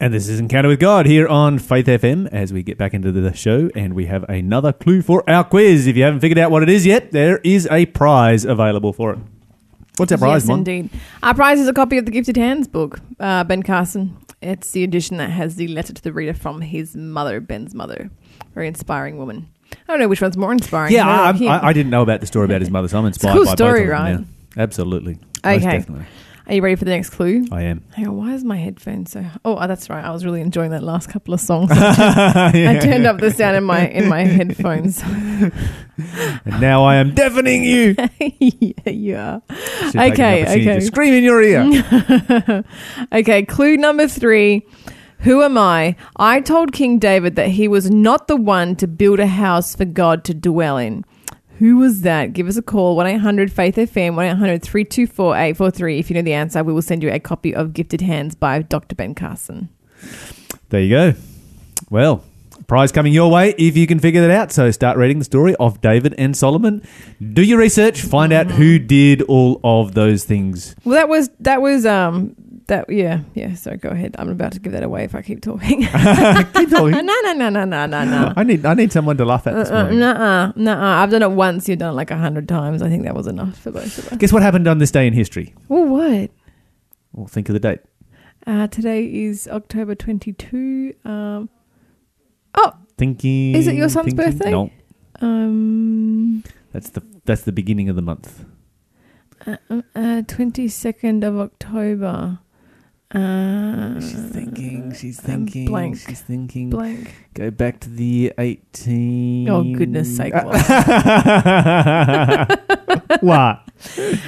And 0.00 0.14
this 0.14 0.28
is 0.28 0.38
Encounter 0.38 0.68
with 0.68 0.78
God 0.78 1.06
here 1.06 1.26
on 1.26 1.58
Faith 1.58 1.86
FM 1.86 2.28
as 2.28 2.52
we 2.52 2.62
get 2.62 2.78
back 2.78 2.94
into 2.94 3.10
the 3.10 3.32
show 3.34 3.68
and 3.74 3.94
we 3.94 4.06
have 4.06 4.22
another 4.28 4.72
clue 4.72 5.02
for 5.02 5.28
our 5.28 5.42
quiz. 5.42 5.88
If 5.88 5.96
you 5.96 6.04
haven't 6.04 6.20
figured 6.20 6.38
out 6.38 6.52
what 6.52 6.62
it 6.62 6.68
is 6.68 6.86
yet, 6.86 7.10
there 7.10 7.38
is 7.38 7.66
a 7.68 7.84
prize 7.86 8.44
available 8.44 8.92
for 8.92 9.14
it. 9.14 9.18
What's 9.96 10.12
our 10.12 10.18
prize, 10.18 10.42
yes, 10.42 10.48
Mon? 10.48 10.58
indeed. 10.58 10.90
Our 11.24 11.34
prize 11.34 11.58
is 11.58 11.66
a 11.66 11.72
copy 11.72 11.98
of 11.98 12.04
the 12.04 12.12
Gifted 12.12 12.36
Hands 12.36 12.68
book, 12.68 13.00
uh, 13.18 13.42
Ben 13.42 13.64
Carson. 13.64 14.16
It's 14.40 14.70
the 14.70 14.84
edition 14.84 15.16
that 15.16 15.30
has 15.30 15.56
the 15.56 15.66
letter 15.66 15.92
to 15.92 16.00
the 16.00 16.12
reader 16.12 16.32
from 16.32 16.60
his 16.60 16.94
mother, 16.94 17.40
Ben's 17.40 17.74
mother. 17.74 18.08
Very 18.54 18.68
inspiring 18.68 19.18
woman. 19.18 19.48
I 19.72 19.92
don't 19.92 19.98
know 19.98 20.06
which 20.06 20.22
one's 20.22 20.36
more 20.36 20.52
inspiring. 20.52 20.92
Yeah, 20.92 21.08
I, 21.08 21.30
I, 21.30 21.66
I 21.70 21.72
didn't 21.72 21.90
know 21.90 22.02
about 22.02 22.20
the 22.20 22.26
story 22.28 22.44
about 22.44 22.60
his 22.60 22.70
mother, 22.70 22.86
so 22.86 23.00
I'm 23.00 23.06
inspired 23.06 23.34
cool 23.34 23.46
by 23.46 23.54
story, 23.56 23.80
both 23.80 23.80
of 23.80 23.88
them 23.88 24.18
right? 24.18 24.20
now. 24.20 24.62
Absolutely. 24.62 25.18
Okay. 25.44 25.84
Are 26.48 26.54
you 26.54 26.62
ready 26.62 26.76
for 26.76 26.86
the 26.86 26.92
next 26.92 27.10
clue? 27.10 27.44
I 27.52 27.62
am. 27.64 27.84
Hang 27.94 28.08
on, 28.08 28.16
why 28.16 28.32
is 28.32 28.42
my 28.42 28.56
headphone 28.56 29.04
so? 29.04 29.22
Oh, 29.44 29.66
that's 29.66 29.90
right. 29.90 30.02
I 30.02 30.10
was 30.12 30.24
really 30.24 30.40
enjoying 30.40 30.70
that 30.70 30.82
last 30.82 31.10
couple 31.10 31.34
of 31.34 31.40
songs. 31.42 31.70
I 31.74 32.78
turned 32.80 33.06
up 33.06 33.20
the 33.20 33.30
sound 33.30 33.58
in 33.58 33.64
my 33.64 33.86
in 33.86 34.08
my 34.08 34.24
headphones. 34.24 35.02
And 35.02 35.52
now 36.58 36.84
I 36.84 36.96
am 36.96 37.14
deafening 37.14 37.64
you. 37.64 37.94
yeah, 38.18 38.90
you 38.90 39.16
are. 39.16 39.42
Okay, 39.88 40.42
okay. 40.42 40.80
Scream 40.80 41.12
in 41.12 41.22
your 41.22 41.42
ear. 41.42 42.64
okay, 43.12 43.42
clue 43.42 43.76
number 43.76 44.08
three. 44.08 44.66
Who 45.20 45.42
am 45.42 45.58
I? 45.58 45.96
I 46.16 46.40
told 46.40 46.72
King 46.72 46.98
David 46.98 47.36
that 47.36 47.48
he 47.48 47.68
was 47.68 47.90
not 47.90 48.26
the 48.26 48.36
one 48.36 48.74
to 48.76 48.86
build 48.86 49.20
a 49.20 49.26
house 49.26 49.74
for 49.74 49.84
God 49.84 50.24
to 50.24 50.32
dwell 50.34 50.78
in. 50.78 51.04
Who 51.58 51.78
was 51.78 52.02
that? 52.02 52.34
Give 52.34 52.46
us 52.46 52.56
a 52.56 52.62
call 52.62 52.94
1 52.94 53.06
800 53.08 53.52
Faith 53.52 53.74
FM 53.74 54.14
1 54.14 54.24
800 54.26 54.62
324 54.62 55.34
843. 55.34 55.98
If 55.98 56.08
you 56.08 56.14
know 56.14 56.22
the 56.22 56.32
answer, 56.32 56.62
we 56.62 56.72
will 56.72 56.82
send 56.82 57.02
you 57.02 57.10
a 57.10 57.18
copy 57.18 57.52
of 57.52 57.72
Gifted 57.72 58.00
Hands 58.00 58.32
by 58.36 58.62
Dr. 58.62 58.94
Ben 58.94 59.12
Carson. 59.12 59.68
There 60.68 60.80
you 60.80 60.90
go. 60.90 61.14
Well, 61.90 62.22
prize 62.68 62.92
coming 62.92 63.12
your 63.12 63.28
way 63.28 63.54
if 63.58 63.76
you 63.76 63.88
can 63.88 63.98
figure 63.98 64.20
that 64.20 64.30
out. 64.30 64.52
So 64.52 64.70
start 64.70 64.96
reading 64.98 65.18
the 65.18 65.24
story 65.24 65.56
of 65.56 65.80
David 65.80 66.14
and 66.16 66.36
Solomon. 66.36 66.80
Do 67.32 67.42
your 67.42 67.58
research, 67.58 68.02
find 68.02 68.32
out 68.32 68.52
who 68.52 68.78
did 68.78 69.22
all 69.22 69.60
of 69.64 69.94
those 69.94 70.24
things. 70.24 70.76
Well, 70.84 70.94
that 70.94 71.08
was, 71.08 71.28
that 71.40 71.60
was, 71.60 71.84
um, 71.84 72.36
that, 72.68 72.88
yeah, 72.88 73.20
yeah. 73.34 73.54
So 73.54 73.76
go 73.76 73.88
ahead. 73.90 74.14
I'm 74.18 74.28
about 74.30 74.52
to 74.52 74.60
give 74.60 74.72
that 74.72 74.82
away 74.82 75.04
if 75.04 75.14
I 75.14 75.22
keep 75.22 75.40
talking. 75.42 75.80
Keep 75.82 76.70
talking. 76.70 76.90
no, 76.92 77.00
no, 77.00 77.32
no, 77.32 77.48
no, 77.50 77.64
no, 77.64 77.86
no. 77.86 78.32
I 78.36 78.42
need 78.44 78.64
I 78.64 78.74
need 78.74 78.92
someone 78.92 79.16
to 79.18 79.24
laugh 79.24 79.46
at 79.46 79.54
this 79.54 79.68
Uh, 79.70 79.82
morning. 79.82 79.98
nuh-uh, 80.00 80.52
nuh-uh. 80.56 81.02
I've 81.02 81.10
done 81.10 81.22
it 81.22 81.30
once. 81.32 81.68
You've 81.68 81.78
done 81.80 81.92
it 81.92 81.96
like 81.96 82.10
a 82.10 82.16
hundred 82.16 82.48
times. 82.48 82.80
I 82.82 82.88
think 82.88 83.04
that 83.04 83.14
was 83.14 83.26
enough 83.26 83.58
for 83.58 83.72
both 83.72 83.98
of 83.98 84.12
us. 84.12 84.18
Guess 84.18 84.32
what 84.32 84.42
happened 84.42 84.68
on 84.68 84.78
this 84.78 84.90
day 84.90 85.06
in 85.06 85.12
history? 85.12 85.54
Well, 85.68 85.84
what? 85.86 86.30
Well, 87.12 87.26
think 87.26 87.48
of 87.48 87.54
the 87.54 87.60
date. 87.60 87.80
Uh, 88.46 88.66
today 88.68 89.04
is 89.04 89.48
October 89.48 89.94
22. 89.94 90.94
Um, 91.04 91.50
oh, 92.54 92.72
Thinking. 92.96 93.54
Is 93.54 93.66
it 93.66 93.74
your 93.74 93.88
son's 93.88 94.14
thinking? 94.14 94.24
birthday? 94.38 94.50
No, 94.50 94.70
um, 95.20 96.42
that's 96.72 96.90
the 96.90 97.02
that's 97.24 97.42
the 97.42 97.52
beginning 97.52 97.88
of 97.88 97.96
the 97.96 98.02
month. 98.02 98.44
uh, 99.46 99.56
uh, 99.70 100.22
22nd 100.26 101.24
of 101.26 101.38
October. 101.38 102.40
Uh, 103.10 103.98
She's 104.00 104.12
thinking. 104.30 104.92
She's 104.94 105.18
thinking. 105.18 105.64
blank. 105.64 105.96
She's 105.96 106.20
thinking. 106.20 106.68
blank. 106.68 107.14
Go 107.32 107.50
back 107.50 107.80
to 107.80 107.88
the 107.88 108.34
eighteen. 108.38 109.48
Oh, 109.48 109.62
goodness 109.64 110.14
sake, 110.14 110.34
what? 113.20 113.62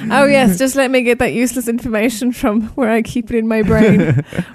Oh, 0.09 0.25
yes. 0.25 0.57
Just 0.57 0.75
let 0.75 0.89
me 0.89 1.03
get 1.03 1.19
that 1.19 1.33
useless 1.33 1.67
information 1.67 2.31
from 2.31 2.61
where 2.69 2.89
I 2.89 3.03
keep 3.03 3.29
it 3.31 3.37
in 3.37 3.47
my 3.47 3.61
brain, 3.61 3.99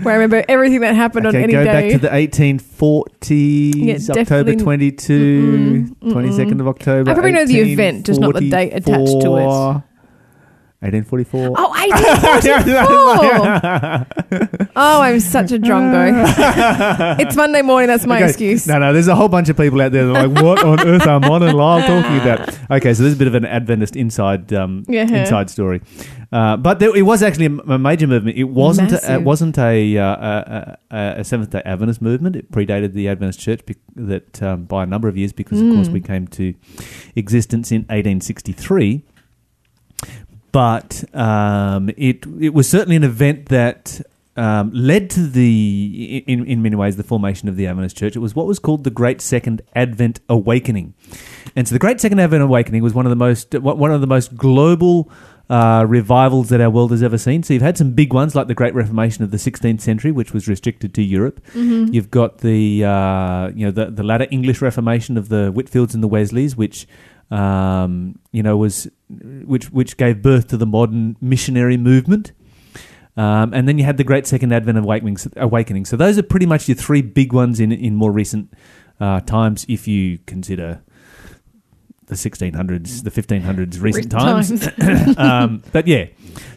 where 0.02 0.14
I 0.14 0.16
remember 0.16 0.44
everything 0.48 0.80
that 0.80 0.94
happened 0.96 1.26
on 1.26 1.34
Okay, 1.36 1.44
any 1.44 1.52
go 1.52 1.62
day. 1.64 1.92
back 1.92 1.92
to 1.92 1.98
the 1.98 2.08
1840s, 2.08 3.76
Yeah, 3.76 3.94
October 3.94 4.24
definitely- 4.24 4.56
22, 4.56 5.86
Mm-mm, 6.02 6.12
22nd 6.12 6.52
of 6.52 6.58
mm-mm. 6.58 6.68
October. 6.68 7.10
I 7.10 7.14
probably 7.14 7.32
know 7.32 7.46
the 7.46 7.60
event, 7.60 8.06
just 8.06 8.20
not 8.20 8.34
the 8.34 8.50
date 8.50 8.72
attached 8.72 9.20
to 9.20 9.36
it. 9.36 9.82
1844. 10.92 11.54
Oh, 11.58 11.70
1844! 11.70 14.68
oh, 14.76 15.00
I'm 15.02 15.20
such 15.20 15.52
a 15.52 15.58
drongo. 15.58 16.24
it's 17.20 17.36
Monday 17.36 17.62
morning. 17.62 17.88
That's 17.88 18.06
my 18.06 18.16
Okay, 18.18 18.28
excuse. 18.28 18.66
No, 18.66 18.78
no, 18.78 18.92
there's 18.92 19.08
a 19.08 19.14
whole 19.14 19.28
bunch 19.28 19.48
of 19.48 19.56
people 19.56 19.80
out 19.80 19.92
there 19.92 20.06
that 20.06 20.16
are 20.16 20.28
like, 20.28 20.42
what 20.42 20.62
on 20.64 20.80
earth 20.86 21.06
are 21.06 21.20
Mon 21.20 21.42
and 21.42 21.56
Lyle 21.56 21.86
talking 21.86 22.18
about? 22.20 22.48
Okay, 22.70 22.94
so 22.94 23.02
this 23.02 23.10
is 23.10 23.14
a 23.14 23.18
bit 23.18 23.28
of 23.28 23.34
an 23.34 23.44
Adventist 23.44 23.96
inside 23.96 24.52
um, 24.52 24.84
Yeah. 24.88 25.02
inside 25.12 25.50
story. 25.50 25.82
Uh, 26.32 26.56
but 26.56 26.80
there, 26.80 26.94
it 26.96 27.02
was 27.02 27.22
actually 27.22 27.46
a, 27.46 27.52
a 27.74 27.78
major 27.78 28.06
movement. 28.06 28.36
It 28.36 28.44
wasn't 28.44 28.92
a, 28.92 29.14
it 29.14 29.22
wasn't 29.22 29.56
a, 29.58 29.96
uh, 29.96 30.04
a, 30.04 30.78
a, 30.90 31.14
a 31.20 31.24
Seventh 31.24 31.50
Day 31.50 31.62
Adventist 31.64 32.02
movement. 32.02 32.36
It 32.36 32.50
predated 32.50 32.92
the 32.94 33.08
Adventist 33.08 33.40
Church 33.40 33.64
bec 33.64 33.76
that 33.94 34.42
um, 34.42 34.64
by 34.64 34.82
a 34.82 34.86
number 34.86 35.08
of 35.08 35.16
years 35.16 35.32
because, 35.32 35.60
of 35.60 35.72
course, 35.72 35.88
Mm. 35.88 35.92
we 35.92 36.00
came 36.00 36.26
to 36.28 36.52
existence 37.14 37.70
in 37.70 37.82
1863. 37.82 39.04
But 40.56 41.04
um, 41.14 41.90
it 41.98 42.24
it 42.40 42.54
was 42.54 42.66
certainly 42.66 42.96
an 42.96 43.04
event 43.04 43.50
that 43.50 44.00
um, 44.38 44.70
led 44.72 45.10
to 45.10 45.26
the 45.26 46.24
in 46.26 46.46
in 46.46 46.62
many 46.62 46.76
ways 46.76 46.96
the 46.96 47.02
formation 47.02 47.50
of 47.50 47.56
the 47.56 47.66
Adventist 47.66 47.94
Church. 47.98 48.16
It 48.16 48.20
was 48.20 48.34
what 48.34 48.46
was 48.46 48.58
called 48.58 48.82
the 48.84 48.90
Great 48.90 49.20
Second 49.20 49.60
Advent 49.74 50.20
Awakening, 50.30 50.94
and 51.54 51.68
so 51.68 51.74
the 51.74 51.78
Great 51.78 52.00
Second 52.00 52.20
Advent 52.20 52.42
Awakening 52.42 52.82
was 52.82 52.94
one 52.94 53.04
of 53.04 53.10
the 53.10 53.16
most 53.16 53.52
one 53.60 53.90
of 53.90 54.00
the 54.00 54.06
most 54.06 54.34
global. 54.34 55.10
Uh, 55.48 55.84
revivals 55.86 56.48
that 56.48 56.60
our 56.60 56.68
world 56.70 56.90
has 56.90 57.04
ever 57.04 57.16
seen. 57.16 57.40
So 57.40 57.54
you've 57.54 57.62
had 57.62 57.78
some 57.78 57.92
big 57.92 58.12
ones 58.12 58.34
like 58.34 58.48
the 58.48 58.54
Great 58.54 58.74
Reformation 58.74 59.22
of 59.22 59.30
the 59.30 59.36
16th 59.36 59.80
century, 59.80 60.10
which 60.10 60.32
was 60.32 60.48
restricted 60.48 60.92
to 60.94 61.02
Europe. 61.02 61.40
Mhm. 61.54 61.94
You've 61.94 62.10
got 62.10 62.38
the 62.38 62.82
uh, 62.82 63.52
you 63.54 63.64
know 63.66 63.70
the 63.70 63.86
the 63.92 64.02
latter 64.02 64.26
English 64.32 64.60
Reformation 64.60 65.16
of 65.16 65.28
the 65.28 65.52
Whitefields 65.52 65.94
and 65.94 66.02
the 66.02 66.08
Wesleys, 66.08 66.56
which 66.56 66.88
um, 67.30 68.18
you 68.32 68.42
know 68.42 68.56
was 68.56 68.88
which 69.08 69.70
which 69.70 69.96
gave 69.96 70.22
birth 70.22 70.48
to 70.48 70.56
the 70.56 70.66
modern 70.66 71.16
missionary 71.20 71.76
movement. 71.76 72.32
Um, 73.16 73.54
and 73.54 73.66
then 73.66 73.78
you 73.78 73.84
had 73.84 73.96
the 73.96 74.04
Great 74.04 74.26
Second 74.26 74.52
Advent 74.52 74.76
Awakening. 74.76 75.16
Awakening. 75.36 75.86
So 75.86 75.96
those 75.96 76.18
are 76.18 76.22
pretty 76.22 76.44
much 76.44 76.68
your 76.68 76.76
three 76.76 77.02
big 77.02 77.32
ones 77.32 77.60
in 77.60 77.72
in 77.72 77.94
more 77.94 78.12
recent 78.12 78.52
uh, 79.00 79.20
times, 79.20 79.64
if 79.68 79.88
you 79.88 80.18
consider 80.26 80.82
the 82.06 82.14
1600s, 82.14 83.02
the 83.02 83.10
1500s, 83.10 83.80
recent 83.80 84.10
times. 84.12 85.18
um, 85.18 85.62
but 85.72 85.86
yeah, 85.88 86.06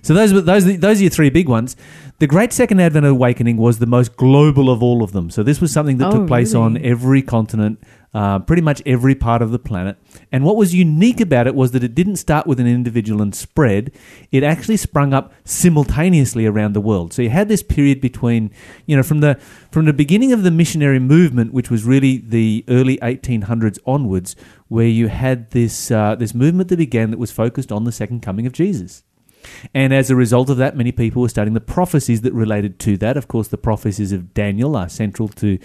so 0.02 0.14
those 0.14 0.34
were 0.34 0.42
those 0.42 0.66
those 0.80 1.00
are 1.00 1.04
your 1.04 1.10
three 1.10 1.30
big 1.30 1.50
ones. 1.50 1.76
The 2.20 2.28
Great 2.28 2.52
Second 2.54 2.82
Advent 2.82 3.06
Awakening 3.06 3.58
was 3.58 3.80
the 3.80 3.86
most 3.86 4.16
global 4.18 4.70
of 4.70 4.84
all 4.84 5.02
of 5.02 5.12
them. 5.14 5.30
So 5.30 5.42
this 5.42 5.62
was 5.62 5.72
something 5.72 5.98
that 5.98 6.08
Oh, 6.08 6.20
took 6.20 6.28
place 6.28 6.54
on 6.54 6.78
every 6.78 7.22
continent, 7.22 7.82
uh, 8.14 8.40
pretty 8.40 8.62
much 8.62 8.82
every 8.86 9.16
part 9.16 9.42
of 9.42 9.52
the 9.52 9.60
planet. 9.60 9.98
And 10.32 10.44
what 10.44 10.56
was 10.56 10.74
unique 10.74 11.22
about 11.22 11.48
it 11.48 11.56
was 11.56 11.72
that 11.72 11.84
it 11.84 11.94
didn't 11.94 12.16
start 12.16 12.48
with 12.48 12.60
an 12.60 12.68
individual 12.68 13.22
and 13.22 13.36
spread. 13.36 13.92
It 14.32 14.44
actually 14.44 14.78
sprung 14.78 15.14
up 15.14 15.34
simultaneously 15.46 16.46
around 16.46 16.74
the 16.74 16.82
world. 16.82 17.14
So 17.14 17.22
you 17.22 17.30
had 17.30 17.50
this 17.50 17.64
period 17.64 18.02
between, 18.02 18.52
you 18.86 18.96
know, 18.96 19.04
from 19.04 19.20
the 19.20 19.40
from 19.72 19.86
the 19.86 19.94
beginning 19.94 20.34
of 20.34 20.44
the 20.44 20.52
missionary 20.52 21.00
movement, 21.00 21.54
which 21.54 21.70
was 21.70 21.84
really 21.84 22.18
the 22.18 22.66
early 22.68 22.98
1800s 22.98 23.78
onwards, 23.86 24.36
where 24.68 24.88
you 24.88 25.08
had 25.08 25.52
this 25.52 25.92
uh, 25.92 26.16
this 26.16 26.34
movement 26.34 26.70
that 26.70 26.78
began 26.78 27.12
that 27.12 27.20
was 27.20 27.32
focused 27.32 27.72
on 27.72 27.84
the 27.84 27.92
second 27.92 28.22
coming 28.22 28.48
of 28.48 28.54
Jesus. 28.54 29.04
And 29.74 29.94
as 29.94 30.10
a 30.10 30.16
result 30.16 30.50
of 30.50 30.58
that, 30.58 30.76
many 30.76 30.92
people 30.92 31.22
were 31.22 31.30
studying 31.30 31.54
the 31.54 31.62
prophecies 31.62 32.22
that 32.22 32.34
related 32.34 32.80
to 32.80 32.98
that. 32.98 33.18
Of 33.18 33.28
course, 33.28 33.48
the 33.48 33.58
prophecies 33.58 34.12
of 34.12 34.34
Daniel 34.34 34.76
are 34.76 34.90
central 34.90 35.28
to 35.30 35.60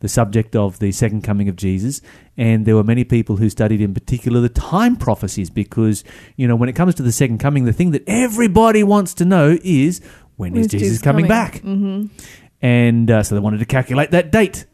the 0.00 0.08
subject 0.08 0.54
of 0.54 0.78
the 0.78 0.92
second 0.92 1.22
coming 1.22 1.48
of 1.48 1.56
Jesus. 1.56 2.00
And 2.36 2.66
there 2.66 2.76
were 2.76 2.84
many 2.84 3.04
people 3.04 3.36
who 3.36 3.50
studied 3.50 3.80
in 3.80 3.94
particular 3.94 4.40
the 4.40 4.48
time 4.48 4.96
prophecies 4.96 5.50
because, 5.50 6.04
you 6.36 6.46
know, 6.46 6.56
when 6.56 6.68
it 6.68 6.74
comes 6.74 6.94
to 6.96 7.02
the 7.02 7.12
second 7.12 7.38
coming, 7.38 7.64
the 7.64 7.72
thing 7.72 7.90
that 7.92 8.04
everybody 8.06 8.84
wants 8.84 9.14
to 9.14 9.24
know 9.24 9.58
is 9.62 10.00
when 10.36 10.52
is 10.52 10.62
When's 10.62 10.72
Jesus, 10.72 11.02
coming, 11.02 11.26
back? 11.26 11.60
hmm 11.60 12.06
And 12.62 13.10
uh, 13.10 13.22
so 13.22 13.34
they 13.34 13.40
wanted 13.40 13.58
to 13.58 13.66
calculate 13.66 14.12
that 14.12 14.30
date. 14.30 14.66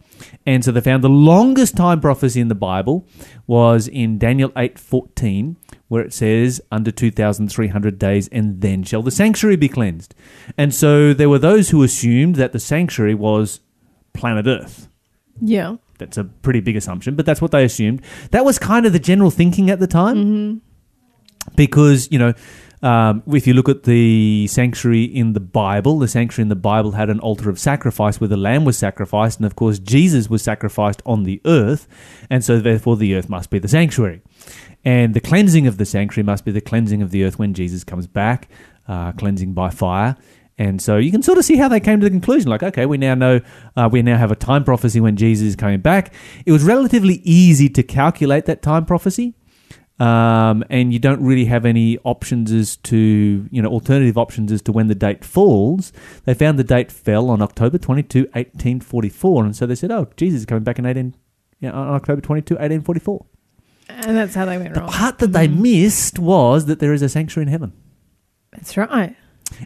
And 0.46 0.64
so 0.64 0.72
they 0.72 0.80
found 0.80 1.02
the 1.02 1.08
longest 1.08 1.76
time 1.76 2.00
prophecy 2.00 2.40
in 2.40 2.48
the 2.48 2.54
Bible 2.54 3.06
was 3.46 3.88
in 3.88 4.18
Daniel 4.18 4.50
8:14 4.50 5.56
where 5.88 6.02
it 6.02 6.12
says 6.12 6.60
under 6.72 6.90
2300 6.90 7.98
days 7.98 8.28
and 8.28 8.60
then 8.60 8.82
shall 8.82 9.02
the 9.02 9.10
sanctuary 9.10 9.56
be 9.56 9.68
cleansed. 9.68 10.14
And 10.58 10.74
so 10.74 11.14
there 11.14 11.28
were 11.28 11.38
those 11.38 11.70
who 11.70 11.82
assumed 11.82 12.36
that 12.36 12.52
the 12.52 12.60
sanctuary 12.60 13.14
was 13.14 13.60
planet 14.12 14.46
Earth. 14.46 14.88
Yeah. 15.40 15.76
That's 15.98 16.16
a 16.16 16.24
pretty 16.24 16.60
big 16.60 16.76
assumption, 16.76 17.14
but 17.14 17.24
that's 17.24 17.40
what 17.40 17.52
they 17.52 17.64
assumed. 17.64 18.02
That 18.32 18.44
was 18.44 18.58
kind 18.58 18.86
of 18.86 18.92
the 18.92 18.98
general 18.98 19.30
thinking 19.30 19.70
at 19.70 19.80
the 19.80 19.86
time 19.86 20.16
hmm 20.16 20.54
because 21.56 22.10
you 22.10 22.18
know 22.18 22.32
um, 22.84 23.22
if 23.32 23.46
you 23.46 23.54
look 23.54 23.68
at 23.68 23.84
the 23.84 24.46
sanctuary 24.48 25.04
in 25.04 25.32
the 25.32 25.40
bible 25.40 25.98
the 25.98 26.06
sanctuary 26.06 26.42
in 26.42 26.48
the 26.48 26.56
bible 26.56 26.92
had 26.92 27.10
an 27.10 27.18
altar 27.20 27.50
of 27.50 27.58
sacrifice 27.58 28.20
where 28.20 28.28
the 28.28 28.36
lamb 28.36 28.64
was 28.64 28.78
sacrificed 28.78 29.38
and 29.38 29.46
of 29.46 29.56
course 29.56 29.78
jesus 29.78 30.28
was 30.30 30.42
sacrificed 30.42 31.02
on 31.04 31.24
the 31.24 31.40
earth 31.46 31.88
and 32.30 32.44
so 32.44 32.60
therefore 32.60 32.96
the 32.96 33.14
earth 33.14 33.28
must 33.28 33.50
be 33.50 33.58
the 33.58 33.68
sanctuary 33.68 34.22
and 34.84 35.14
the 35.14 35.20
cleansing 35.20 35.66
of 35.66 35.78
the 35.78 35.86
sanctuary 35.86 36.24
must 36.24 36.44
be 36.44 36.52
the 36.52 36.60
cleansing 36.60 37.02
of 37.02 37.10
the 37.10 37.24
earth 37.24 37.38
when 37.38 37.54
jesus 37.54 37.82
comes 37.82 38.06
back 38.06 38.48
uh, 38.86 39.12
cleansing 39.12 39.54
by 39.54 39.70
fire 39.70 40.16
And 40.56 40.80
so 40.80 40.98
you 40.98 41.10
can 41.10 41.22
sort 41.22 41.38
of 41.38 41.44
see 41.44 41.56
how 41.56 41.68
they 41.68 41.80
came 41.80 42.00
to 42.00 42.04
the 42.04 42.10
conclusion. 42.10 42.48
Like, 42.48 42.62
okay, 42.62 42.86
we 42.86 42.96
now 42.96 43.14
know, 43.14 43.40
uh, 43.76 43.88
we 43.90 44.02
now 44.02 44.16
have 44.16 44.30
a 44.30 44.36
time 44.36 44.62
prophecy 44.62 45.00
when 45.00 45.16
Jesus 45.16 45.48
is 45.48 45.56
coming 45.56 45.80
back. 45.80 46.14
It 46.46 46.52
was 46.52 46.62
relatively 46.62 47.20
easy 47.24 47.68
to 47.70 47.82
calculate 47.82 48.46
that 48.46 48.62
time 48.62 48.84
prophecy. 48.84 49.34
Um, 50.00 50.64
and 50.70 50.92
you 50.92 50.98
don't 50.98 51.22
really 51.22 51.44
have 51.44 51.64
any 51.64 51.98
options 51.98 52.50
as 52.50 52.76
to, 52.78 53.48
you 53.50 53.62
know, 53.62 53.68
alternative 53.68 54.18
options 54.18 54.50
as 54.50 54.60
to 54.62 54.72
when 54.72 54.88
the 54.88 54.94
date 54.94 55.24
falls. 55.24 55.92
They 56.24 56.34
found 56.34 56.58
the 56.58 56.64
date 56.64 56.90
fell 56.90 57.30
on 57.30 57.40
October 57.40 57.78
22, 57.78 58.20
1844. 58.32 59.44
And 59.44 59.56
so 59.56 59.66
they 59.66 59.76
said, 59.76 59.92
oh, 59.92 60.08
Jesus 60.16 60.40
is 60.40 60.46
coming 60.46 60.64
back 60.64 60.80
in 60.80 60.86
18, 60.86 61.14
you 61.60 61.70
know, 61.70 61.76
on 61.76 61.94
October 61.94 62.20
22, 62.20 62.54
1844. 62.54 63.26
And 63.88 64.16
that's 64.16 64.34
how 64.34 64.46
they 64.46 64.58
went 64.58 64.74
The 64.74 64.80
wrong. 64.80 64.90
The 64.90 64.96
part 64.96 65.18
that 65.18 65.32
they 65.32 65.46
missed 65.46 66.18
was 66.18 66.66
that 66.66 66.80
there 66.80 66.92
is 66.92 67.02
a 67.02 67.08
sanctuary 67.08 67.44
in 67.44 67.52
heaven. 67.52 67.72
That's 68.52 68.76
right. 68.76 69.14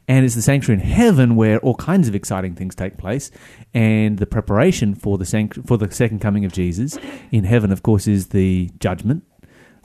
And 0.07 0.27
it's 0.27 0.35
the 0.35 0.43
sanctuary 0.43 0.83
in 0.83 0.87
heaven 0.87 1.37
where 1.37 1.59
all 1.61 1.77
kinds 1.77 2.09
of 2.09 2.15
exciting 2.15 2.55
things 2.55 2.75
take 2.75 2.99
place. 2.99 3.31
And 3.73 4.19
the 4.19 4.27
preparation 4.27 4.95
for 4.95 5.17
the, 5.17 5.25
sanct- 5.25 5.67
for 5.67 5.79
the 5.79 5.91
second 5.91 6.19
coming 6.19 6.45
of 6.45 6.53
Jesus 6.53 6.99
in 7.31 7.45
heaven, 7.45 7.73
of 7.73 7.83
course, 7.83 8.07
is 8.07 8.29
the 8.29 8.71
judgment. 8.79 9.25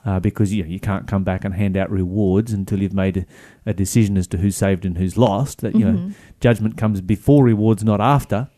Uh, 0.06 0.20
because 0.20 0.54
you, 0.54 0.64
know, 0.64 0.70
you 0.70 0.82
can't 0.82 1.08
come 1.08 1.24
back 1.24 1.46
and 1.46 1.54
hand 1.56 1.78
out 1.78 1.90
rewards 1.90 2.52
until 2.52 2.82
you've 2.82 2.94
made 2.94 3.16
a, 3.18 3.26
a 3.66 3.74
decision 3.74 4.18
as 4.18 4.28
to 4.28 4.38
who's 4.38 4.58
saved 4.58 4.86
and 4.86 4.98
who's 4.98 5.18
lost. 5.18 5.62
That 5.62 5.76
you 5.76 5.86
know, 5.90 6.12
judgment 6.42 6.76
comes 6.78 7.00
before 7.00 7.44
rewards, 7.46 7.84
not 7.86 8.02
after. 8.02 8.50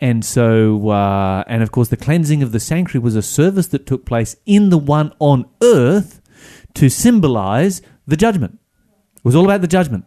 And 0.00 0.24
so, 0.24 0.90
uh, 0.90 1.42
and 1.48 1.64
of 1.64 1.72
course, 1.72 1.88
the 1.88 1.96
cleansing 1.96 2.44
of 2.44 2.52
the 2.52 2.60
sanctuary 2.60 3.02
was 3.02 3.16
a 3.16 3.22
service 3.22 3.66
that 3.68 3.86
took 3.86 4.06
place 4.06 4.36
in 4.46 4.70
the 4.70 4.78
one 4.78 5.12
on 5.18 5.46
earth 5.64 6.20
to 6.74 6.88
symbolize 6.88 7.82
the 8.06 8.16
judgment. 8.16 8.60
It 9.16 9.24
was 9.24 9.34
all 9.34 9.44
about 9.44 9.62
the 9.62 9.66
judgment. 9.66 10.04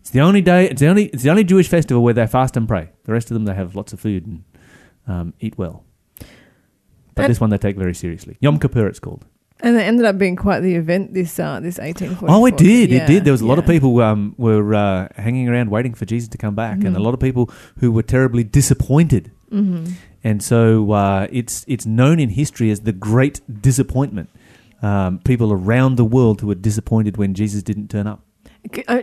It's 0.00 0.08
the 0.08 0.20
only 0.20 0.40
day. 0.40 0.70
It's 0.70 0.80
the 0.80 0.86
only. 0.88 1.06
It's 1.06 1.22
the 1.22 1.28
only 1.30 1.44
Jewish 1.44 1.68
festival 1.68 2.02
where 2.02 2.14
they 2.14 2.26
fast 2.26 2.56
and 2.56 2.66
pray. 2.66 2.88
The 3.04 3.12
rest 3.12 3.30
of 3.30 3.34
them, 3.34 3.44
they 3.44 3.54
have 3.54 3.76
lots 3.76 3.92
of 3.92 4.00
food 4.00 4.26
and 4.26 4.44
um, 5.06 5.34
eat 5.38 5.58
well. 5.58 5.84
But 7.14 7.24
And- 7.24 7.30
this 7.30 7.40
one 7.40 7.50
they 7.50 7.58
take 7.58 7.76
very 7.76 7.94
seriously. 7.94 8.38
Yom 8.40 8.58
Kippur, 8.58 8.86
it's 8.86 8.98
called. 8.98 9.26
And 9.64 9.76
it 9.76 9.80
ended 9.82 10.04
up 10.06 10.18
being 10.18 10.34
quite 10.36 10.60
the 10.60 10.74
event 10.74 11.14
this 11.14 11.38
uh, 11.38 11.60
this 11.60 11.78
1844. 11.78 12.28
Oh, 12.30 12.46
it 12.46 12.56
did. 12.56 12.90
Yeah, 12.90 13.04
it 13.04 13.06
did. 13.06 13.24
There 13.24 13.32
was 13.32 13.42
a 13.42 13.46
lot 13.46 13.58
of 13.58 13.66
people 13.66 14.00
um, 14.00 14.34
were 14.36 14.74
uh, 14.74 15.08
hanging 15.16 15.48
around 15.48 15.70
waiting 15.70 15.94
for 15.94 16.04
Jesus 16.04 16.28
to 16.30 16.38
come 16.38 16.54
back, 16.56 16.78
and 16.84 16.96
a 16.96 16.98
Mhm. 16.98 17.04
lot 17.04 17.14
of 17.14 17.20
people 17.20 17.48
who 17.78 17.92
were 17.92 18.02
terribly 18.02 18.42
disappointed. 18.44 19.30
Mhm. 19.52 19.92
And 20.24 20.42
so 20.42 20.90
uh, 20.92 21.26
it's 21.30 21.64
it's 21.68 21.86
known 21.86 22.18
in 22.18 22.30
history 22.30 22.70
as 22.72 22.80
the 22.80 22.92
Great 22.92 23.40
Disappointment. 23.62 24.28
Um, 24.82 25.20
people 25.24 25.52
around 25.52 25.94
the 25.96 26.04
world 26.04 26.40
who 26.40 26.48
were 26.48 26.56
disappointed 26.56 27.16
when 27.16 27.34
Jesus 27.34 27.62
didn't 27.62 27.88
turn 27.88 28.08
up. 28.08 28.20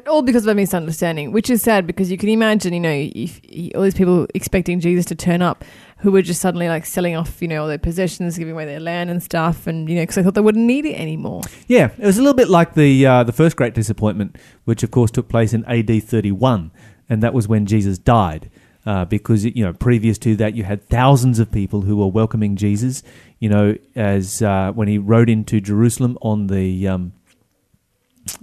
All 0.08 0.22
because 0.22 0.46
of 0.46 0.52
a 0.52 0.56
misunderstanding, 0.56 1.32
which 1.34 1.50
is 1.50 1.62
sad 1.62 1.86
because 1.86 2.10
you 2.12 2.18
can 2.18 2.30
imagine, 2.30 2.74
you 2.74 2.80
know, 2.80 2.90
if, 3.14 3.40
if 3.44 3.76
all 3.76 3.84
these 3.84 3.94
people 3.94 4.26
expecting 4.34 4.80
Jesus 4.80 5.06
to 5.06 5.16
turn 5.16 5.42
up 5.42 5.64
who 6.00 6.12
were 6.12 6.22
just 6.22 6.42
suddenly 6.42 6.70
like 6.70 6.86
selling 6.86 7.16
off, 7.16 7.42
you 7.42 7.48
know, 7.48 7.62
all 7.62 7.68
their 7.68 7.78
possessions, 7.78 8.38
giving 8.38 8.54
away 8.54 8.66
their 8.66 8.80
land 8.80 9.10
and 9.10 9.22
stuff, 9.22 9.68
and, 9.68 9.90
you 9.90 9.96
know, 9.96 10.02
because 10.04 10.16
they 10.16 10.24
thought 10.24 10.34
they 10.34 10.42
wouldn't 10.42 10.66
need 10.66 10.86
it 10.86 10.96
anymore. 10.96 11.42
Yeah, 11.68 11.90
it 11.98 12.06
was 12.06 12.18
a 12.18 12.22
little 12.22 12.36
bit 12.36 12.50
like 12.50 12.74
the 12.74 13.06
uh, 13.06 13.24
the 13.24 13.34
first 13.34 13.56
Great 13.56 13.74
Disappointment, 13.74 14.38
which 14.66 14.84
of 14.84 14.92
course 14.92 15.12
took 15.12 15.28
place 15.28 15.54
in 15.54 15.66
AD 15.66 16.04
31, 16.04 16.72
and 17.10 17.22
that 17.22 17.34
was 17.34 17.48
when 17.48 17.66
Jesus 17.66 17.98
died. 17.98 18.50
Uh, 18.86 19.04
because 19.04 19.44
you 19.46 19.64
know, 19.64 19.74
previous 19.74 20.18
to 20.18 20.36
that, 20.38 20.56
you 20.56 20.64
had 20.64 20.88
thousands 20.88 21.38
of 21.38 21.52
people 21.52 21.82
who 21.82 21.98
were 21.98 22.08
welcoming 22.08 22.56
Jesus. 22.56 23.04
You 23.40 23.50
know, 23.50 23.76
as 23.94 24.42
uh, 24.42 24.72
when 24.74 24.88
he 24.88 24.98
rode 24.98 25.30
into 25.30 25.60
Jerusalem 25.60 26.18
on 26.22 26.48
the 26.48 26.88
um, 26.88 27.12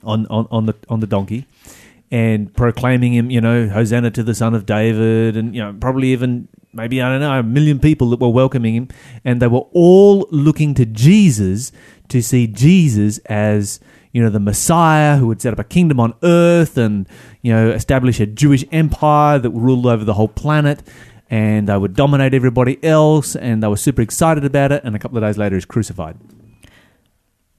on, 0.05 0.27
on 0.27 0.47
on 0.51 0.67
the 0.67 0.75
on 0.91 1.01
the 1.01 1.07
donkey, 1.07 1.47
and 2.11 2.55
proclaiming 2.55 3.15
him, 3.15 3.31
you 3.31 3.41
know, 3.41 3.69
Hosanna 3.69 4.11
to 4.11 4.23
the 4.23 4.35
Son 4.35 4.55
of 4.55 4.67
David, 4.67 5.39
and 5.39 5.55
you 5.55 5.63
know, 5.63 5.75
probably 5.81 6.09
even 6.13 6.49
maybe 6.77 7.03
I 7.03 7.09
don't 7.11 7.21
know 7.21 7.39
a 7.39 7.43
million 7.43 7.79
people 7.81 8.11
that 8.11 8.21
were 8.21 8.29
welcoming 8.29 8.75
him, 8.75 8.89
and 9.25 9.41
they 9.43 9.49
were 9.49 9.67
all 9.73 10.27
looking 10.31 10.75
to 10.75 10.87
Jesus 10.87 11.73
to 12.09 12.23
see 12.23 12.47
Jesus 12.47 13.19
as 13.27 13.81
you 14.13 14.23
know 14.23 14.31
the 14.31 14.41
Messiah 14.41 15.17
who 15.17 15.27
would 15.27 15.43
set 15.43 15.53
up 15.53 15.59
a 15.59 15.65
kingdom 15.65 15.99
on 16.01 16.15
earth 16.23 16.79
and 16.79 17.09
you 17.43 17.53
know 17.53 17.71
establish 17.71 18.21
a 18.21 18.27
Jewish 18.27 18.65
empire 18.73 19.39
that 19.39 19.51
would 19.51 19.63
rule 19.63 19.89
over 19.89 20.05
the 20.05 20.15
whole 20.15 20.29
planet. 20.29 20.83
And 21.29 21.69
they 21.69 21.77
would 21.77 21.95
dominate 21.97 22.35
everybody 22.35 22.79
else, 22.85 23.35
and 23.35 23.61
they 23.61 23.67
were 23.67 23.77
super 23.77 24.01
excited 24.01 24.45
about 24.45 24.71
it. 24.71 24.85
And 24.85 24.95
a 24.95 24.99
couple 25.01 25.19
of 25.19 25.25
days 25.25 25.37
later, 25.37 25.57
he's 25.57 25.65
crucified. 25.65 26.17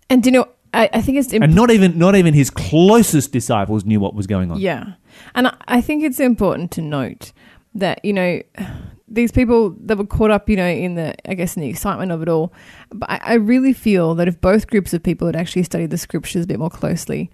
And, 0.10 0.26
you 0.26 0.32
know, 0.32 0.48
I, 0.74 0.90
I 0.94 1.02
think 1.02 1.18
it's 1.18 1.34
And 1.34 1.54
not 1.54 1.70
even 1.72 1.98
not 1.98 2.16
even 2.16 2.34
his 2.34 2.50
closest 2.50 3.34
disciples 3.34 3.84
knew 3.84 4.00
what 4.00 4.14
was 4.14 4.26
going 4.26 4.52
on. 4.52 4.60
Yeah. 4.62 4.94
And 5.36 5.48
I- 5.48 5.56
I 5.68 5.82
think 5.82 6.04
it's 6.06 6.22
important 6.22 6.72
to 6.72 6.82
note 6.82 7.34
that, 7.76 8.04
you 8.06 8.14
know, 8.14 8.42
these 9.08 9.32
people 9.32 9.70
that 9.86 9.98
were 9.98 10.06
caught 10.06 10.32
up, 10.32 10.50
you 10.50 10.56
know, 10.58 10.68
in 10.68 10.96
the, 10.96 11.16
I 11.30 11.34
guess, 11.34 11.56
in 11.56 11.62
the 11.62 11.70
excitement 11.70 12.12
of 12.12 12.22
it 12.22 12.30
all. 12.30 12.54
But 12.94 13.10
I, 13.10 13.20
I 13.24 13.34
really 13.36 13.74
feel 13.74 14.16
that 14.16 14.28
if 14.28 14.40
both 14.42 14.68
groups 14.68 14.94
of 14.94 15.02
people 15.02 15.28
had 15.28 15.36
actually 15.36 15.64
studied 15.64 15.92
the 15.92 15.98
scriptures 15.98 16.44
a 16.44 16.48
bit 16.48 16.60
more 16.60 16.70
closely, 16.70 17.30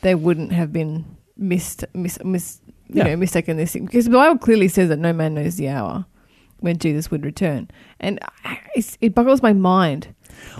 they 0.00 0.14
wouldn't 0.14 0.52
have 0.52 0.72
been 0.72 1.04
missed, 1.36 1.84
mis, 1.94 2.18
mis, 2.24 2.60
you 2.88 2.96
Yeah. 2.96 3.04
know, 3.04 3.16
mistaken 3.16 3.56
this 3.56 3.72
thing. 3.72 3.84
Because 3.86 4.06
the 4.06 4.12
Bible 4.12 4.38
clearly 4.38 4.68
says 4.68 4.88
that 4.88 4.98
no 4.98 5.12
man 5.12 5.34
knows 5.34 5.56
the 5.56 5.68
hour 5.68 6.06
when 6.60 6.78
Jesus 6.78 7.10
would 7.10 7.24
return. 7.24 7.68
And 8.00 8.18
it 8.74 9.14
boggles 9.14 9.42
my 9.42 9.52
mind. 9.52 10.08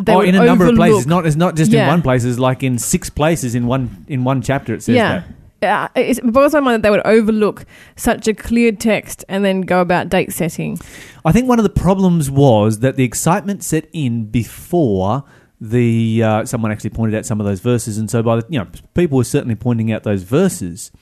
they 0.01 0.13
oh, 0.15 0.21
in 0.21 0.35
a 0.35 0.45
number 0.45 0.67
of 0.67 0.75
places, 0.77 1.07
not 1.07 1.25
it's 1.27 1.37
not 1.37 1.57
just 1.57 1.71
Yeah. 1.71 1.83
in 1.85 1.89
one 1.89 2.03
place. 2.03 2.25
It's 2.25 2.39
like 2.39 2.63
in 2.63 2.79
six 2.79 3.11
places 3.11 3.55
in 3.55 3.67
one 3.67 4.05
in 4.09 4.25
one 4.25 4.43
chapter. 4.43 4.75
It 4.75 4.83
says 4.83 4.97
yeah. 4.97 5.21
that. 5.21 5.25
Uh, 5.61 5.89
it 5.97 6.21
boggles 6.23 6.53
my 6.53 6.61
mind 6.61 6.77
that 6.77 6.83
they 6.87 6.91
would 6.91 7.05
overlook 7.05 7.67
such 7.97 8.29
a 8.29 8.35
clear 8.35 8.71
text 8.71 9.25
and 9.29 9.45
then 9.45 9.63
go 9.63 9.81
about 9.81 10.09
date 10.09 10.33
setting. 10.33 10.79
I 11.25 11.33
think 11.33 11.49
one 11.49 11.59
of 11.59 11.65
the 11.65 11.69
problems 11.69 12.31
was 12.31 12.79
that 12.81 12.97
the 12.97 13.05
excitement 13.05 13.65
set 13.65 13.89
in 13.93 14.27
before 14.27 15.25
the 15.61 16.23
uh, 16.23 16.45
someone 16.45 16.71
actually 16.71 16.91
pointed 16.91 17.19
out 17.19 17.27
some 17.27 17.41
of 17.41 17.47
those 17.47 17.61
verses, 17.61 17.99
and 17.99 18.09
so 18.09 18.23
by 18.23 18.37
the 18.37 18.47
you 18.49 18.59
know 18.59 18.69
people 18.95 19.19
were 19.19 19.25
certainly 19.25 19.57
pointing 19.57 19.93
out 19.93 20.03
those 20.05 20.23
verses. 20.23 20.93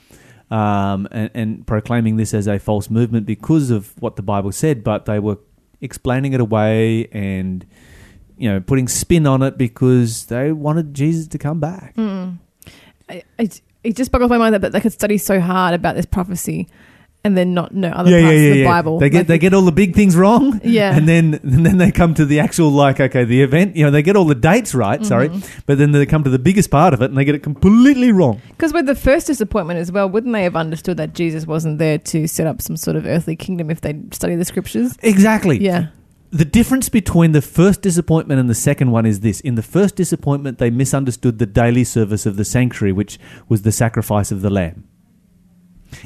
Um, 0.48 1.08
and, 1.10 1.28
and 1.34 1.66
proclaiming 1.66 2.18
this 2.18 2.32
as 2.32 2.46
a 2.46 2.60
false 2.60 2.88
movement 2.88 3.26
because 3.26 3.72
of 3.72 4.00
what 4.00 4.14
the 4.14 4.22
Bible 4.22 4.52
said, 4.52 4.84
but 4.84 5.04
they 5.04 5.18
were 5.18 5.38
explaining 5.80 6.34
it 6.34 6.40
away 6.40 7.08
and 7.08 7.66
you 8.38 8.48
know 8.48 8.60
putting 8.60 8.86
spin 8.86 9.26
on 9.26 9.42
it 9.42 9.58
because 9.58 10.26
they 10.26 10.52
wanted 10.52 10.94
Jesus 10.94 11.26
to 11.28 11.38
come 11.38 11.58
back. 11.58 11.96
Mm. 11.96 12.38
I, 13.08 13.24
it, 13.38 13.60
it 13.86 13.96
just 13.96 14.10
boggles 14.12 14.30
my 14.30 14.38
mind 14.38 14.54
that, 14.54 14.60
that 14.62 14.72
they 14.72 14.80
could 14.80 14.92
study 14.92 15.18
so 15.18 15.40
hard 15.40 15.74
about 15.74 15.96
this 15.96 16.06
prophecy 16.06 16.68
and 17.24 17.36
then 17.36 17.54
not 17.54 17.74
know 17.74 17.88
other 17.88 18.10
parts 18.10 18.34
of 18.36 18.54
the 18.54 18.64
Bible. 18.64 18.98
They 19.00 19.10
get 19.10 19.18
Like, 19.18 19.26
they 19.26 19.38
get 19.38 19.52
all 19.52 19.62
the 19.62 19.72
big 19.72 19.94
things 19.96 20.14
wrong. 20.16 20.60
Yeah. 20.62 20.96
And 20.96 21.08
then 21.08 21.40
and 21.42 21.66
then 21.66 21.78
they 21.78 21.90
come 21.90 22.14
to 22.14 22.24
the 22.24 22.38
actual 22.40 22.70
like 22.70 23.00
okay 23.00 23.24
the 23.24 23.42
event 23.42 23.74
you 23.74 23.84
know 23.84 23.90
they 23.90 24.02
get 24.02 24.14
all 24.14 24.26
the 24.26 24.34
dates 24.36 24.74
right 24.74 25.04
sorry 25.04 25.28
Mm-hmm. 25.28 25.60
but 25.66 25.78
then 25.78 25.90
they 25.92 26.06
come 26.06 26.22
to 26.22 26.30
the 26.30 26.38
biggest 26.38 26.70
part 26.70 26.94
of 26.94 27.02
it 27.02 27.06
and 27.06 27.16
they 27.18 27.24
get 27.24 27.34
it 27.34 27.42
completely 27.42 28.12
wrong. 28.12 28.40
Because 28.50 28.72
with 28.72 28.86
the 28.86 28.94
first 28.94 29.26
disappointment 29.26 29.80
as 29.80 29.90
well, 29.90 30.08
wouldn't 30.08 30.32
they 30.32 30.44
have 30.44 30.54
understood 30.56 30.96
that 30.98 31.14
Jesus 31.14 31.46
wasn't 31.46 31.78
there 31.78 31.98
to 31.98 32.28
set 32.28 32.46
up 32.46 32.62
some 32.62 32.76
sort 32.76 32.96
of 32.96 33.06
earthly 33.06 33.34
kingdom 33.34 33.70
if 33.70 33.80
they 33.80 33.98
study 34.12 34.36
the 34.36 34.44
scriptures? 34.44 34.96
Exactly. 35.02 35.58
Yeah. 35.58 35.88
The 36.30 36.44
difference 36.44 36.88
between 36.88 37.32
the 37.32 37.42
first 37.42 37.82
disappointment 37.82 38.40
and 38.40 38.50
the 38.50 38.54
second 38.54 38.90
one 38.90 39.06
is 39.06 39.20
this: 39.20 39.40
in 39.40 39.54
the 39.54 39.62
first 39.62 39.96
disappointment, 39.96 40.58
they 40.58 40.70
misunderstood 40.70 41.38
the 41.38 41.46
daily 41.46 41.84
service 41.84 42.26
of 42.26 42.36
the 42.36 42.44
sanctuary, 42.44 42.92
which 42.92 43.18
was 43.48 43.62
the 43.62 43.72
sacrifice 43.72 44.32
of 44.32 44.42
the 44.42 44.50
lamb, 44.50 44.88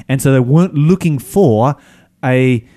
and 0.07 0.21
so 0.21 0.31
they 0.31 0.39
weren't 0.39 0.75
looking 0.75 1.19
for 1.19 1.75
a 2.23 2.67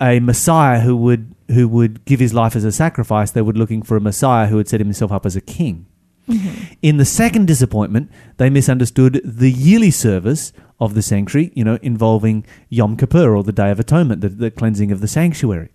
a 0.00 0.20
Messiah 0.20 0.80
who 0.80 0.96
would 0.96 1.34
who 1.48 1.68
would 1.68 2.04
give 2.04 2.20
his 2.20 2.32
life 2.32 2.54
as 2.54 2.64
a 2.64 2.72
sacrifice. 2.72 3.30
They 3.30 3.42
were 3.42 3.52
looking 3.52 3.82
for 3.82 3.96
a 3.96 4.00
Messiah 4.00 4.46
who 4.46 4.56
would 4.56 4.68
set 4.68 4.80
himself 4.80 5.10
up 5.10 5.26
as 5.26 5.36
a 5.36 5.40
king. 5.40 5.86
Mm-hmm. 6.28 6.74
In 6.82 6.96
the 6.98 7.04
second 7.04 7.46
disappointment, 7.46 8.10
they 8.36 8.50
misunderstood 8.50 9.20
the 9.24 9.50
yearly 9.50 9.90
service 9.90 10.52
of 10.78 10.94
the 10.94 11.02
sanctuary, 11.02 11.50
you 11.54 11.64
know, 11.64 11.78
involving 11.82 12.46
Yom 12.68 12.96
Kippur 12.96 13.34
or 13.34 13.42
the 13.42 13.52
Day 13.52 13.70
of 13.70 13.80
Atonement, 13.80 14.20
the, 14.20 14.28
the 14.28 14.50
cleansing 14.50 14.92
of 14.92 15.00
the 15.00 15.08
sanctuary. 15.08 15.70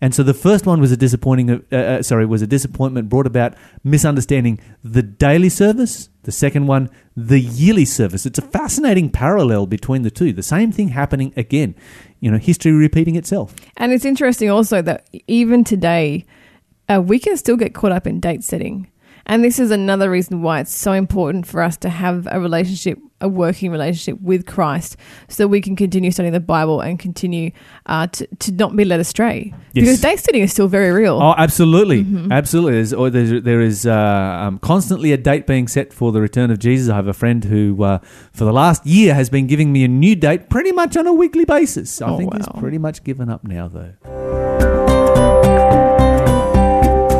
And 0.00 0.14
so 0.14 0.22
the 0.22 0.34
first 0.34 0.66
one 0.66 0.80
was 0.80 0.92
a 0.92 0.96
disappointing, 0.96 1.50
uh, 1.50 1.74
uh, 1.74 2.02
sorry, 2.02 2.26
was 2.26 2.42
a 2.42 2.46
disappointment 2.46 3.08
brought 3.08 3.26
about 3.26 3.54
misunderstanding 3.82 4.60
the 4.82 5.02
daily 5.02 5.48
service. 5.48 6.08
The 6.22 6.32
second 6.32 6.66
one, 6.66 6.90
the 7.16 7.38
yearly 7.38 7.84
service. 7.84 8.24
It's 8.26 8.38
a 8.38 8.42
fascinating 8.42 9.10
parallel 9.10 9.66
between 9.66 10.02
the 10.02 10.10
two. 10.10 10.32
The 10.32 10.42
same 10.42 10.72
thing 10.72 10.88
happening 10.88 11.32
again. 11.36 11.74
You 12.20 12.30
know, 12.30 12.38
history 12.38 12.72
repeating 12.72 13.16
itself. 13.16 13.54
And 13.76 13.92
it's 13.92 14.04
interesting 14.04 14.50
also 14.50 14.80
that 14.82 15.06
even 15.26 15.64
today, 15.64 16.24
uh, 16.88 17.02
we 17.04 17.18
can 17.18 17.36
still 17.36 17.56
get 17.56 17.74
caught 17.74 17.92
up 17.92 18.06
in 18.06 18.20
date 18.20 18.42
setting. 18.42 18.88
And 19.26 19.42
this 19.42 19.58
is 19.58 19.70
another 19.70 20.10
reason 20.10 20.42
why 20.42 20.60
it's 20.60 20.74
so 20.74 20.92
important 20.92 21.46
for 21.46 21.62
us 21.62 21.76
to 21.78 21.88
have 21.88 22.28
a 22.30 22.38
relationship, 22.38 22.98
a 23.22 23.28
working 23.28 23.70
relationship 23.70 24.20
with 24.20 24.44
Christ, 24.44 24.96
so 25.28 25.44
that 25.44 25.48
we 25.48 25.62
can 25.62 25.76
continue 25.76 26.10
studying 26.10 26.34
the 26.34 26.40
Bible 26.40 26.82
and 26.82 26.98
continue 26.98 27.50
uh, 27.86 28.06
to, 28.08 28.26
to 28.40 28.52
not 28.52 28.76
be 28.76 28.84
led 28.84 29.00
astray. 29.00 29.54
Yes. 29.72 29.84
Because 29.84 30.00
date 30.02 30.18
setting 30.20 30.42
is 30.42 30.52
still 30.52 30.68
very 30.68 30.90
real. 30.92 31.18
Oh, 31.22 31.34
absolutely, 31.38 32.04
Mm-hmm. 32.04 32.32
absolutely. 32.32 32.72
There's, 32.74 32.92
or 32.92 33.08
there's, 33.08 33.42
there 33.42 33.60
is 33.62 33.86
uh, 33.86 33.94
um, 33.94 34.58
constantly 34.58 35.12
a 35.12 35.16
date 35.16 35.46
being 35.46 35.68
set 35.68 35.92
for 35.94 36.12
the 36.12 36.20
return 36.20 36.50
of 36.50 36.58
Jesus. 36.58 36.90
I 36.90 36.96
have 36.96 37.08
a 37.08 37.14
friend 37.14 37.42
who, 37.44 37.82
uh, 37.82 37.98
for 38.32 38.44
the 38.44 38.52
last 38.52 38.84
year, 38.86 39.14
has 39.14 39.30
been 39.30 39.46
giving 39.46 39.72
me 39.72 39.84
a 39.84 39.88
new 39.88 40.14
date 40.16 40.50
pretty 40.50 40.72
much 40.72 40.96
on 40.98 41.06
a 41.06 41.12
weekly 41.14 41.46
basis. 41.46 42.02
I 42.02 42.10
Oh, 42.10 42.18
think 42.18 42.34
he's 42.34 42.48
pretty 42.58 42.78
much 42.78 43.02
given 43.04 43.30
up 43.30 43.42
now, 43.44 43.68
though. 43.68 44.53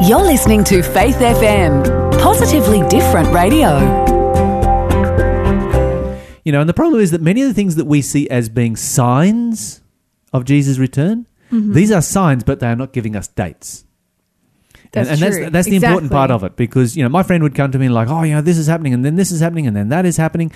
You're 0.06 0.23
listening 0.23 0.64
to 0.64 0.82
Faith 0.82 1.16
FM, 1.16 2.20
positively 2.20 2.87
different 2.88 3.32
radio. 3.32 3.78
You 6.44 6.52
know, 6.52 6.61
and 6.61 6.68
the 6.68 6.75
problem 6.75 7.00
is 7.00 7.11
that 7.12 7.23
many 7.23 7.40
of 7.40 7.49
the 7.49 7.54
things 7.54 7.76
that 7.76 7.87
we 7.87 8.02
see 8.02 8.28
as 8.28 8.50
being 8.50 8.76
signs 8.76 9.80
of 10.32 10.44
Jesus' 10.44 10.78
return, 10.78 11.26
Mm-hmm. 11.50 11.73
these 11.73 11.92
are 11.92 12.02
signs, 12.02 12.42
but 12.42 12.58
they 12.61 12.66
are 12.66 12.75
not 12.75 12.92
giving 12.92 13.14
us 13.14 13.28
dates. 13.28 13.84
That's 14.92 15.08
and, 15.08 15.23
and 15.23 15.32
true. 15.32 15.42
that's 15.42 15.52
that's 15.52 15.68
the 15.68 15.76
important 15.76 16.11
part 16.11 16.30
of 16.30 16.42
it 16.42 16.56
because 16.56 16.96
you 16.96 17.02
know 17.02 17.08
my 17.08 17.23
friend 17.23 17.42
would 17.42 17.54
come 17.54 17.70
to 17.70 17.78
me 17.78 17.87
and 17.87 17.94
like, 17.94 18.08
oh, 18.08 18.23
you 18.23 18.34
know, 18.34 18.40
this 18.40 18.58
is 18.58 18.66
happening, 18.66 18.92
and 18.94 19.04
then 19.04 19.14
this 19.14 19.30
is 19.30 19.40
happening, 19.40 19.66
and 19.66 19.76
then 19.76 19.90
that 19.90 20.04
is 20.04 20.16
happening, 20.16 20.50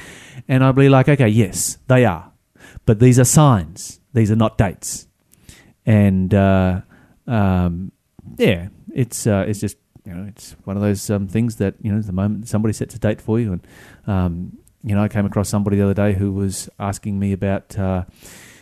and 0.49 0.64
I'd 0.64 0.75
be 0.75 0.88
like, 0.88 1.09
okay, 1.09 1.28
yes, 1.28 1.78
they 1.87 2.05
are, 2.05 2.33
but 2.85 2.99
these 2.99 3.19
are 3.19 3.25
signs; 3.25 4.00
these 4.12 4.31
are 4.31 4.37
not 4.37 4.59
dates, 4.59 5.07
and 5.87 6.33
uh, 6.35 6.81
um, 7.26 7.93
yeah, 8.38 8.69
it's 8.95 9.26
uh, 9.26 9.45
it's 9.47 9.61
just 9.61 9.76
you 10.04 10.14
know 10.14 10.26
it's 10.28 10.57
one 10.64 10.76
of 10.76 10.83
those 10.83 11.09
um, 11.11 11.28
things 11.28 11.57
that 11.57 11.75
you 11.83 11.92
know 11.92 12.00
the 12.00 12.12
moment 12.12 12.49
somebody 12.49 12.73
sets 12.73 12.95
a 12.95 12.99
date 12.99 13.21
for 13.21 13.38
you, 13.40 13.52
and 13.52 13.66
um, 14.07 14.59
you 14.83 14.95
know 14.95 15.02
I 15.02 15.09
came 15.09 15.26
across 15.26 15.49
somebody 15.49 15.76
the 15.76 15.85
other 15.85 15.95
day 15.95 16.12
who 16.14 16.33
was 16.33 16.68
asking 16.78 17.18
me 17.18 17.33
about. 17.33 17.78
Uh, 17.78 18.04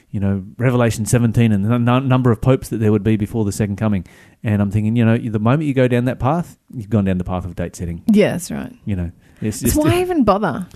you 0.09 0.21
know, 0.21 0.43
Revelation 0.57 1.05
17 1.05 1.53
and 1.53 1.65
the 1.65 1.75
n- 1.75 2.09
number 2.09 2.31
of 2.31 2.41
popes 2.41 2.71
that 2.71 2.79
there 2.79 2.91
would 2.91 3.03
be 3.03 3.17
before 3.17 3.45
the 3.45 3.53
second 3.53 3.77
coming. 3.77 4.07
And 4.43 4.63
I'm 4.63 4.71
thinking, 4.71 4.97
you 4.97 5.05
know, 5.05 5.19
the 5.19 5.41
moment 5.41 5.65
you 5.65 5.75
go 5.75 5.89
down 5.89 6.07
that 6.07 6.19
path, 6.19 6.57
you've 6.73 6.89
gone 6.89 7.05
down 7.05 7.19
the 7.19 7.25
path 7.25 7.45
of 7.45 7.55
date 7.55 7.77
setting. 7.77 8.03
Yeah, 8.07 8.31
that's 8.33 8.51
right. 8.51 8.73
You 8.87 8.97
know, 8.97 9.11
it's 9.43 9.61
just 9.61 9.77
why 9.77 10.01
even 10.01 10.25
bother? 10.25 10.67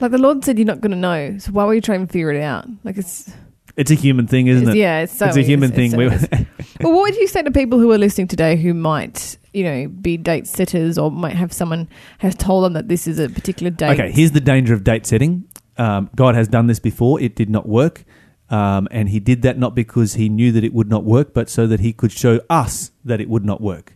Like 0.00 0.12
the 0.12 0.18
Lord 0.18 0.44
said, 0.44 0.56
you're 0.58 0.66
not 0.66 0.80
going 0.80 0.92
to 0.92 0.96
know. 0.96 1.36
So 1.36 1.52
why 1.52 1.64
would 1.64 1.74
you 1.74 1.80
trying 1.82 2.06
to 2.06 2.12
figure 2.12 2.30
it 2.30 2.40
out? 2.40 2.66
Like 2.84 2.96
it's, 2.96 3.30
it's 3.76 3.90
a 3.90 3.94
human 3.94 4.26
thing, 4.26 4.46
isn't 4.46 4.68
it? 4.68 4.76
yeah, 4.76 5.00
it's 5.00 5.16
so 5.16 5.26
it's 5.26 5.36
a 5.36 5.42
human 5.42 5.70
thing. 5.70 5.90
so 5.90 5.98
well, 5.98 6.10
what 6.80 7.02
would 7.02 7.16
you 7.16 7.26
say 7.26 7.42
to 7.42 7.50
people 7.50 7.78
who 7.78 7.92
are 7.92 7.98
listening 7.98 8.26
today 8.26 8.56
who 8.56 8.72
might, 8.74 9.36
you 9.52 9.64
know, 9.64 9.88
be 9.88 10.16
date 10.16 10.46
setters 10.46 10.96
or 10.98 11.10
might 11.10 11.34
have 11.34 11.52
someone 11.52 11.88
has 12.18 12.34
told 12.34 12.64
them 12.64 12.72
that 12.72 12.88
this 12.88 13.06
is 13.06 13.18
a 13.18 13.28
particular 13.28 13.70
date? 13.70 14.00
okay, 14.00 14.10
here's 14.10 14.32
the 14.32 14.40
danger 14.40 14.72
of 14.74 14.82
date 14.82 15.06
setting. 15.06 15.44
Um, 15.76 16.10
God 16.16 16.34
has 16.34 16.48
done 16.48 16.66
this 16.66 16.78
before; 16.80 17.20
it 17.20 17.36
did 17.36 17.50
not 17.50 17.68
work, 17.68 18.04
um, 18.48 18.88
and 18.90 19.10
He 19.10 19.20
did 19.20 19.42
that 19.42 19.58
not 19.58 19.74
because 19.74 20.14
He 20.14 20.28
knew 20.30 20.52
that 20.52 20.64
it 20.64 20.72
would 20.72 20.88
not 20.88 21.04
work, 21.04 21.34
but 21.34 21.50
so 21.50 21.66
that 21.66 21.80
He 21.80 21.92
could 21.92 22.12
show 22.12 22.40
us 22.48 22.92
that 23.04 23.20
it 23.20 23.28
would 23.28 23.44
not 23.44 23.60
work. 23.60 23.94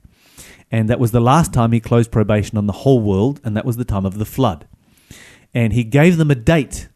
And 0.70 0.88
that 0.88 1.00
was 1.00 1.10
the 1.10 1.20
last 1.20 1.54
time 1.54 1.72
He 1.72 1.80
closed 1.80 2.12
probation 2.12 2.58
on 2.58 2.66
the 2.66 2.72
whole 2.72 3.00
world, 3.00 3.40
and 3.42 3.56
that 3.56 3.64
was 3.64 3.78
the 3.78 3.84
time 3.84 4.04
of 4.04 4.18
the 4.18 4.26
flood. 4.26 4.68
And 5.54 5.72
He 5.72 5.84
gave 5.84 6.18
them 6.18 6.30
a 6.30 6.34
date. 6.34 6.88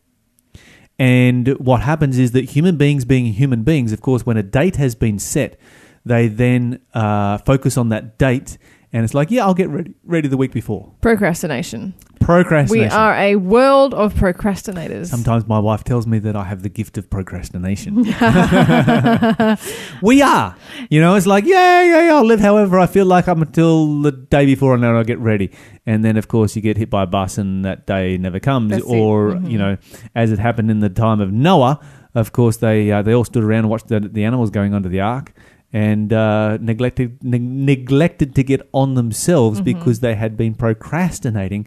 And 0.98 1.48
what 1.58 1.80
happens 1.82 2.18
is 2.18 2.32
that 2.32 2.50
human 2.50 2.76
beings, 2.76 3.04
being 3.04 3.26
human 3.26 3.62
beings, 3.62 3.92
of 3.92 4.00
course, 4.00 4.24
when 4.24 4.36
a 4.36 4.42
date 4.42 4.76
has 4.76 4.94
been 4.94 5.18
set, 5.18 5.58
they 6.04 6.28
then 6.28 6.80
uh, 6.92 7.38
focus 7.38 7.76
on 7.76 7.88
that 7.88 8.18
date, 8.18 8.58
and 8.94 9.02
it's 9.02 9.12
like, 9.12 9.32
yeah, 9.32 9.44
I'll 9.44 9.54
get 9.54 9.68
ready, 9.70 9.92
ready 10.04 10.28
the 10.28 10.36
week 10.36 10.52
before. 10.52 10.94
Procrastination. 11.00 11.94
Procrastination. 12.20 12.88
We 12.88 12.94
are 12.94 13.12
a 13.16 13.34
world 13.34 13.92
of 13.92 14.14
procrastinators. 14.14 15.08
Sometimes 15.08 15.48
my 15.48 15.58
wife 15.58 15.82
tells 15.82 16.06
me 16.06 16.20
that 16.20 16.36
I 16.36 16.44
have 16.44 16.62
the 16.62 16.68
gift 16.68 16.96
of 16.96 17.10
procrastination. 17.10 17.96
we 20.02 20.22
are. 20.22 20.56
You 20.90 21.00
know, 21.00 21.16
it's 21.16 21.26
like, 21.26 21.44
yeah, 21.44 21.82
yeah, 21.82 22.06
yeah, 22.06 22.14
I'll 22.14 22.24
live 22.24 22.38
however 22.38 22.78
I 22.78 22.86
feel 22.86 23.04
like 23.04 23.26
I'm 23.26 23.42
until 23.42 24.00
the 24.00 24.12
day 24.12 24.46
before 24.46 24.74
and 24.74 24.82
then 24.84 24.94
I'll 24.94 25.02
get 25.02 25.18
ready. 25.18 25.50
And 25.86 26.04
then, 26.04 26.16
of 26.16 26.28
course, 26.28 26.54
you 26.54 26.62
get 26.62 26.76
hit 26.76 26.88
by 26.88 27.02
a 27.02 27.06
bus 27.06 27.36
and 27.36 27.64
that 27.64 27.86
day 27.88 28.16
never 28.16 28.38
comes. 28.38 28.70
That's 28.70 28.84
or, 28.84 29.32
Mhm. 29.32 29.50
you 29.50 29.58
know, 29.58 29.76
as 30.14 30.30
it 30.30 30.38
happened 30.38 30.70
in 30.70 30.78
the 30.78 30.88
time 30.88 31.20
of 31.20 31.32
Noah, 31.32 31.80
of 32.14 32.30
course, 32.30 32.58
they, 32.58 32.92
uh, 32.92 33.02
they 33.02 33.12
all 33.12 33.24
stood 33.24 33.42
around 33.42 33.60
and 33.60 33.70
watched 33.70 33.88
the, 33.88 33.98
the 33.98 34.22
animals 34.22 34.50
going 34.50 34.72
onto 34.72 34.88
the 34.88 35.00
ark. 35.00 35.32
And 35.74 36.12
uh, 36.12 36.58
neglected 36.60 37.22
neg- 37.24 37.42
neglected 37.42 38.34
to 38.36 38.42
get 38.44 38.60
on 38.72 38.94
themselves 38.94 39.58
Mm-hmm. 39.60 39.64
because 39.80 39.98
they 40.00 40.14
had 40.14 40.36
been 40.36 40.54
procrastinating 40.54 41.66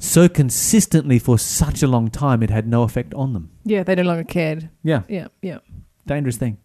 so 0.00 0.28
consistently 0.28 1.18
for 1.20 1.38
such 1.38 1.82
a 1.82 1.86
long 1.86 2.08
time, 2.10 2.42
it 2.42 2.50
had 2.50 2.66
no 2.66 2.82
effect 2.82 3.14
on 3.14 3.32
them. 3.34 3.50
yeah, 3.64 3.82
they 3.84 3.94
no 3.94 4.02
longer 4.02 4.24
cared. 4.24 4.68
Yeah, 4.84 5.02
Yeah, 5.08 5.28
yeah. 5.42 5.58
dangerous 6.06 6.36
thing. 6.36 6.58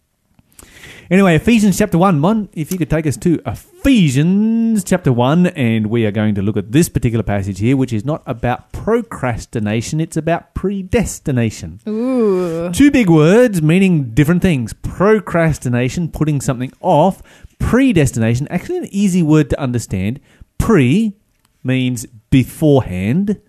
Anyway, 1.10 1.34
Ephesians 1.34 1.76
chapter 1.76 1.98
1, 1.98 2.18
Mon, 2.18 2.48
if 2.54 2.72
you 2.72 2.78
could 2.78 2.88
take 2.88 3.06
us 3.06 3.16
to 3.18 3.38
Ephesians 3.44 4.82
chapter 4.82 5.12
1, 5.12 5.48
and 5.48 5.88
we 5.88 6.06
are 6.06 6.10
going 6.10 6.34
to 6.34 6.40
look 6.40 6.56
at 6.56 6.72
this 6.72 6.88
particular 6.88 7.22
passage 7.22 7.58
here, 7.58 7.76
which 7.76 7.92
is 7.92 8.04
not 8.04 8.22
about 8.26 8.72
procrastination, 8.72 10.00
it's 10.00 10.16
about 10.16 10.54
predestination. 10.54 11.80
Ooh. 11.86 12.70
Two 12.72 12.90
big 12.90 13.10
words 13.10 13.60
meaning 13.60 14.14
different 14.14 14.40
things. 14.40 14.72
Procrastination, 14.72 16.10
putting 16.10 16.40
something 16.40 16.72
off. 16.80 17.22
Predestination, 17.58 18.48
actually 18.48 18.78
an 18.78 18.88
easy 18.90 19.22
word 19.22 19.50
to 19.50 19.60
understand. 19.60 20.20
Pre 20.56 21.14
means 21.62 22.06
beforehand. 22.30 23.40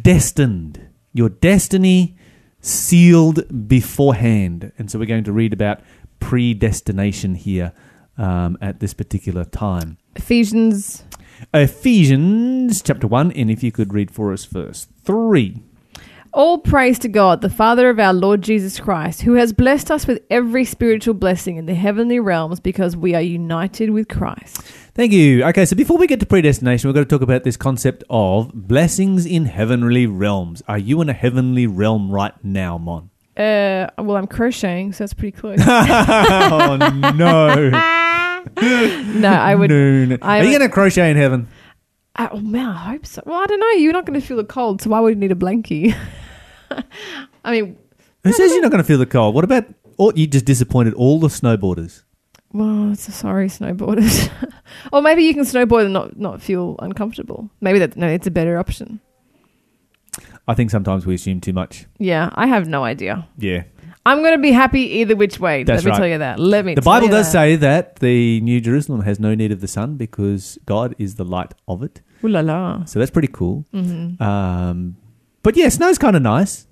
Destined. 0.00 0.88
Your 1.12 1.28
destiny 1.28 2.16
sealed 2.62 3.68
beforehand. 3.68 4.72
And 4.78 4.90
so 4.90 4.98
we're 4.98 5.06
going 5.06 5.24
to 5.24 5.32
read 5.32 5.52
about 5.52 5.80
predestination 6.22 7.34
here 7.34 7.72
um, 8.16 8.56
at 8.60 8.80
this 8.80 8.94
particular 8.94 9.44
time. 9.44 9.98
Ephesians. 10.16 11.04
Ephesians 11.52 12.82
chapter 12.82 13.06
1, 13.06 13.32
and 13.32 13.50
if 13.50 13.62
you 13.62 13.72
could 13.72 13.92
read 13.92 14.10
for 14.10 14.32
us 14.32 14.44
verse 14.44 14.86
3. 15.04 15.60
All 16.34 16.58
praise 16.58 16.98
to 17.00 17.08
God, 17.08 17.42
the 17.42 17.50
Father 17.50 17.90
of 17.90 17.98
our 17.98 18.14
Lord 18.14 18.40
Jesus 18.40 18.80
Christ, 18.80 19.22
who 19.22 19.34
has 19.34 19.52
blessed 19.52 19.90
us 19.90 20.06
with 20.06 20.22
every 20.30 20.64
spiritual 20.64 21.12
blessing 21.12 21.56
in 21.56 21.66
the 21.66 21.74
heavenly 21.74 22.20
realms 22.20 22.58
because 22.58 22.96
we 22.96 23.14
are 23.14 23.20
united 23.20 23.90
with 23.90 24.08
Christ. 24.08 24.62
Thank 24.94 25.12
you. 25.12 25.44
Okay, 25.44 25.66
so 25.66 25.76
before 25.76 25.98
we 25.98 26.06
get 26.06 26.20
to 26.20 26.26
predestination, 26.26 26.88
we're 26.88 26.94
going 26.94 27.04
to 27.04 27.10
talk 27.10 27.20
about 27.20 27.44
this 27.44 27.58
concept 27.58 28.02
of 28.08 28.50
blessings 28.54 29.26
in 29.26 29.44
heavenly 29.44 30.06
realms. 30.06 30.62
Are 30.66 30.78
you 30.78 31.02
in 31.02 31.10
a 31.10 31.12
heavenly 31.12 31.66
realm 31.66 32.10
right 32.10 32.32
now, 32.42 32.78
Mon? 32.78 33.10
Uh, 33.36 33.88
well, 33.98 34.16
I'm 34.16 34.26
crocheting, 34.26 34.92
so 34.92 35.04
that's 35.04 35.14
pretty 35.14 35.36
close. 35.36 35.58
oh, 35.66 36.76
no. 36.78 37.70
no, 37.70 39.28
I 39.32 39.54
would. 39.54 39.70
No, 39.70 40.04
no. 40.04 40.18
I 40.20 40.40
Are 40.40 40.44
you 40.44 40.50
going 40.50 40.68
to 40.68 40.68
crochet 40.68 41.10
in 41.10 41.16
heaven? 41.16 41.48
I, 42.14 42.28
oh 42.30 42.40
man, 42.40 42.68
I 42.68 42.90
hope 42.92 43.06
so. 43.06 43.22
Well, 43.24 43.38
I 43.38 43.46
don't 43.46 43.60
know. 43.60 43.70
You're 43.70 43.92
not 43.92 44.04
going 44.04 44.20
to 44.20 44.26
feel 44.26 44.36
the 44.36 44.44
cold, 44.44 44.82
so 44.82 44.90
why 44.90 45.00
would 45.00 45.14
you 45.14 45.20
need 45.20 45.32
a 45.32 45.36
blankie? 45.36 45.96
I 47.44 47.50
mean, 47.50 47.78
Who 48.22 48.32
says 48.32 48.52
you're 48.52 48.62
not 48.62 48.70
going 48.70 48.82
to 48.82 48.86
feel 48.86 48.98
the 48.98 49.06
cold? 49.06 49.34
What 49.34 49.44
about, 49.44 49.64
or 49.96 50.12
you 50.14 50.26
just 50.26 50.44
disappointed 50.44 50.92
all 50.94 51.18
the 51.18 51.28
snowboarders? 51.28 52.02
well, 52.52 52.92
it's 52.92 53.08
a 53.08 53.12
sorry 53.12 53.48
snowboarders. 53.48 54.30
or 54.92 55.00
maybe 55.00 55.24
you 55.24 55.34
can 55.34 55.44
snowboard 55.44 55.84
and 55.84 55.92
not 55.92 56.18
not 56.18 56.42
feel 56.42 56.76
uncomfortable. 56.80 57.50
Maybe 57.60 57.78
that 57.78 57.96
no, 57.96 58.08
it's 58.08 58.26
a 58.26 58.30
better 58.30 58.58
option. 58.58 59.00
I 60.48 60.54
think 60.54 60.70
sometimes 60.70 61.06
we 61.06 61.14
assume 61.14 61.40
too 61.40 61.52
much. 61.52 61.86
Yeah, 61.98 62.30
I 62.34 62.46
have 62.46 62.68
no 62.68 62.84
idea. 62.84 63.26
Yeah. 63.38 63.62
I'm 64.04 64.18
going 64.18 64.32
to 64.32 64.38
be 64.42 64.50
happy 64.50 64.80
either 64.98 65.14
which 65.14 65.38
way. 65.38 65.62
That's 65.62 65.84
Let 65.84 65.84
me 65.84 65.90
right. 65.92 65.98
tell 65.98 66.06
you 66.08 66.18
that. 66.18 66.40
Let 66.40 66.64
me. 66.64 66.74
The 66.74 66.82
Bible 66.82 67.06
does 67.08 67.26
that. 67.26 67.32
say 67.32 67.56
that 67.56 67.96
the 68.00 68.40
New 68.40 68.60
Jerusalem 68.60 69.02
has 69.02 69.20
no 69.20 69.34
need 69.36 69.52
of 69.52 69.60
the 69.60 69.68
sun 69.68 69.96
because 69.96 70.58
God 70.66 70.96
is 70.98 71.14
the 71.14 71.24
light 71.24 71.54
of 71.68 71.84
it. 71.84 72.00
Ooh 72.24 72.28
la 72.28 72.40
la. 72.40 72.84
So 72.84 72.98
that's 72.98 73.12
pretty 73.12 73.28
cool. 73.28 73.64
hmm 73.72 74.20
Um, 74.20 74.96
but 75.44 75.56
yeah, 75.56 75.68
snow's 75.68 75.98
kind 75.98 76.16
of 76.16 76.22
nice. 76.22 76.66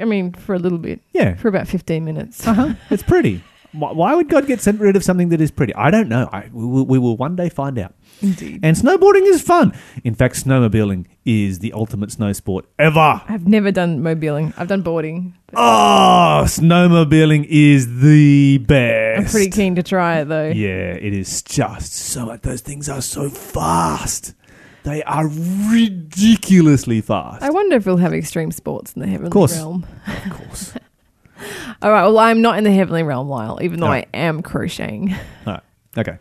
I 0.00 0.06
mean, 0.06 0.32
for 0.32 0.54
a 0.54 0.58
little 0.58 0.78
bit, 0.78 1.00
Yeah. 1.12 1.34
for 1.34 1.48
about 1.48 1.68
15 1.68 2.02
minutes. 2.04 2.46
Uh-huh. 2.46 2.74
It's 2.90 3.02
pretty. 3.02 3.42
Why, 3.72 3.90
why 3.92 4.14
would 4.14 4.28
God 4.28 4.46
get 4.46 4.64
rid 4.66 4.96
of 4.96 5.02
something 5.04 5.30
that 5.30 5.40
is 5.40 5.50
pretty? 5.50 5.74
I 5.74 5.90
don't 5.90 6.08
know. 6.10 6.28
I, 6.30 6.50
we, 6.52 6.66
will, 6.66 6.84
we 6.84 6.98
will 6.98 7.16
one 7.16 7.36
day 7.36 7.48
find 7.48 7.78
out. 7.78 7.94
Indeed. 8.22 8.60
And 8.62 8.76
snowboarding 8.76 9.26
is 9.26 9.42
fun. 9.42 9.72
In 10.04 10.14
fact, 10.14 10.36
snowmobiling 10.44 11.06
is 11.24 11.58
the 11.58 11.72
ultimate 11.72 12.12
snow 12.12 12.32
sport 12.32 12.66
ever. 12.78 13.20
I've 13.28 13.48
never 13.48 13.70
done 13.72 14.02
mobiling. 14.02 14.54
I've 14.56 14.68
done 14.68 14.82
boarding. 14.82 15.34
Oh, 15.54 16.44
snowmobiling 16.46 17.46
is 17.48 18.00
the 18.00 18.58
best. 18.58 19.18
I'm 19.20 19.30
pretty 19.30 19.50
keen 19.50 19.74
to 19.76 19.82
try 19.82 20.20
it 20.20 20.26
though. 20.26 20.48
Yeah, 20.48 20.92
it 20.94 21.12
is 21.12 21.42
just 21.42 21.92
so 21.92 22.26
much. 22.26 22.42
Those 22.42 22.60
things 22.60 22.88
are 22.88 23.02
so 23.02 23.28
fast. 23.28 24.34
They 24.84 25.02
are 25.04 25.28
ridiculously 25.72 27.00
fast. 27.00 27.42
I 27.42 27.50
wonder 27.50 27.76
if 27.76 27.86
we'll 27.86 27.98
have 27.98 28.12
extreme 28.14 28.50
sports 28.50 28.92
in 28.94 29.02
the 29.02 29.06
heavenly 29.08 29.30
course. 29.30 29.56
realm. 29.56 29.86
of 30.06 30.32
course. 30.32 30.74
All 31.82 31.90
right. 31.90 32.02
Well, 32.02 32.18
I'm 32.18 32.40
not 32.42 32.58
in 32.58 32.64
the 32.64 32.72
heavenly 32.72 33.02
realm, 33.02 33.28
Lyle, 33.28 33.58
even 33.62 33.80
though 33.80 33.86
No. 33.86 33.92
I 33.92 34.06
am 34.14 34.42
crocheting. 34.42 35.14
All 35.46 35.54
right. 35.54 35.62
Okay. 35.98 36.18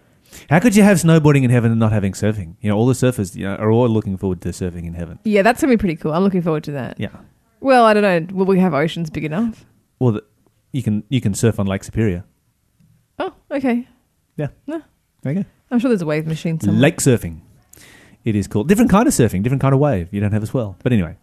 How 0.49 0.59
could 0.59 0.75
you 0.75 0.83
have 0.83 0.97
snowboarding 0.97 1.43
in 1.43 1.49
heaven 1.49 1.71
and 1.71 1.79
not 1.79 1.91
having 1.91 2.13
surfing? 2.13 2.55
You 2.61 2.69
know, 2.69 2.77
all 2.77 2.85
the 2.85 2.93
surfers 2.93 3.35
you 3.35 3.45
know, 3.45 3.55
are 3.55 3.71
all 3.71 3.87
looking 3.89 4.17
forward 4.17 4.41
to 4.41 4.49
surfing 4.49 4.85
in 4.85 4.93
heaven. 4.93 5.19
Yeah, 5.23 5.41
that's 5.41 5.61
gonna 5.61 5.73
be 5.73 5.77
pretty 5.77 5.95
cool. 5.95 6.13
I'm 6.13 6.23
looking 6.23 6.41
forward 6.41 6.63
to 6.65 6.71
that. 6.73 6.99
Yeah. 6.99 7.09
Well, 7.59 7.85
I 7.85 7.93
don't 7.93 8.03
know. 8.03 8.35
Will 8.35 8.45
we 8.45 8.59
have 8.59 8.73
oceans 8.73 9.09
big 9.09 9.23
enough? 9.23 9.65
Well, 9.99 10.13
the, 10.13 10.23
you 10.71 10.83
can 10.83 11.03
you 11.09 11.21
can 11.21 11.33
surf 11.33 11.59
on 11.59 11.67
Lake 11.67 11.83
Superior. 11.83 12.23
Oh, 13.19 13.33
okay. 13.51 13.87
Yeah. 14.37 14.47
No. 14.65 14.81
There 15.21 15.33
you 15.33 15.43
go. 15.43 15.49
I'm 15.69 15.79
sure 15.79 15.89
there's 15.89 16.01
a 16.01 16.05
wave 16.05 16.25
machine 16.25 16.59
somewhere. 16.59 16.81
Lake 16.81 16.97
surfing. 16.97 17.41
It 18.23 18.35
is 18.35 18.47
cool. 18.47 18.63
different 18.63 18.91
kind 18.91 19.07
of 19.07 19.13
surfing, 19.15 19.41
different 19.41 19.61
kind 19.61 19.73
of 19.73 19.79
wave. 19.79 20.07
You 20.11 20.19
don't 20.21 20.31
have 20.31 20.43
a 20.43 20.47
swell, 20.47 20.75
but 20.83 20.93
anyway. 20.93 21.17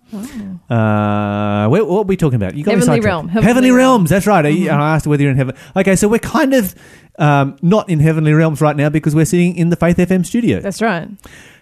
Uh, 0.69 1.69
where, 1.69 1.85
what 1.85 1.99
are 2.01 2.03
we 2.03 2.17
talking 2.17 2.37
about? 2.37 2.55
You 2.57 2.65
got 2.65 2.73
me 2.73 2.81
Heavenly 2.81 2.87
sidetracked. 2.97 3.05
realm. 3.07 3.29
Heavenly, 3.29 3.47
Heavenly 3.47 3.71
realm. 3.71 3.79
realms. 3.79 4.11
That's 4.11 4.27
right. 4.27 4.45
I- 4.45 4.69
I 4.69 4.95
asked 4.97 5.07
whether 5.07 5.23
you're 5.23 5.31
in 5.31 5.37
heaven. 5.39 5.55
Okay, 5.77 5.95
so 5.97 6.09
we're 6.09 6.19
kind 6.19 6.55
of 6.55 6.75
um, 7.19 7.57
not 7.63 7.89
in 7.89 8.01
heavenly 8.01 8.33
realms 8.33 8.61
right 8.61 8.77
now 8.77 8.89
because 8.89 9.15
we're 9.15 9.25
sitting 9.25 9.57
in 9.57 9.71
the 9.71 9.77
Faith 9.77 9.97
FM 9.97 10.27
studio. 10.27 10.61
That's 10.61 10.83
right. 10.83 11.09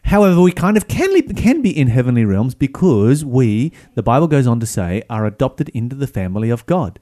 However, 0.05 0.41
we 0.41 0.53
kind 0.53 0.77
of 0.77 0.89
can, 0.89 1.13
li- 1.13 1.23
can 1.23 1.63
be 1.63 1.77
in 1.77 1.89
heavenly 1.89 2.25
realms 2.25 2.55
because 2.55 3.25
we, 3.25 3.73
the 3.95 4.03
Bible 4.03 4.29
goes 4.29 4.47
on 4.47 4.61
to 4.61 4.67
say, 4.67 5.03
are 5.11 5.27
adopted 5.27 5.69
into 5.71 5.97
the 5.97 6.07
family 6.07 6.49
of 6.51 6.65
God. 6.67 6.99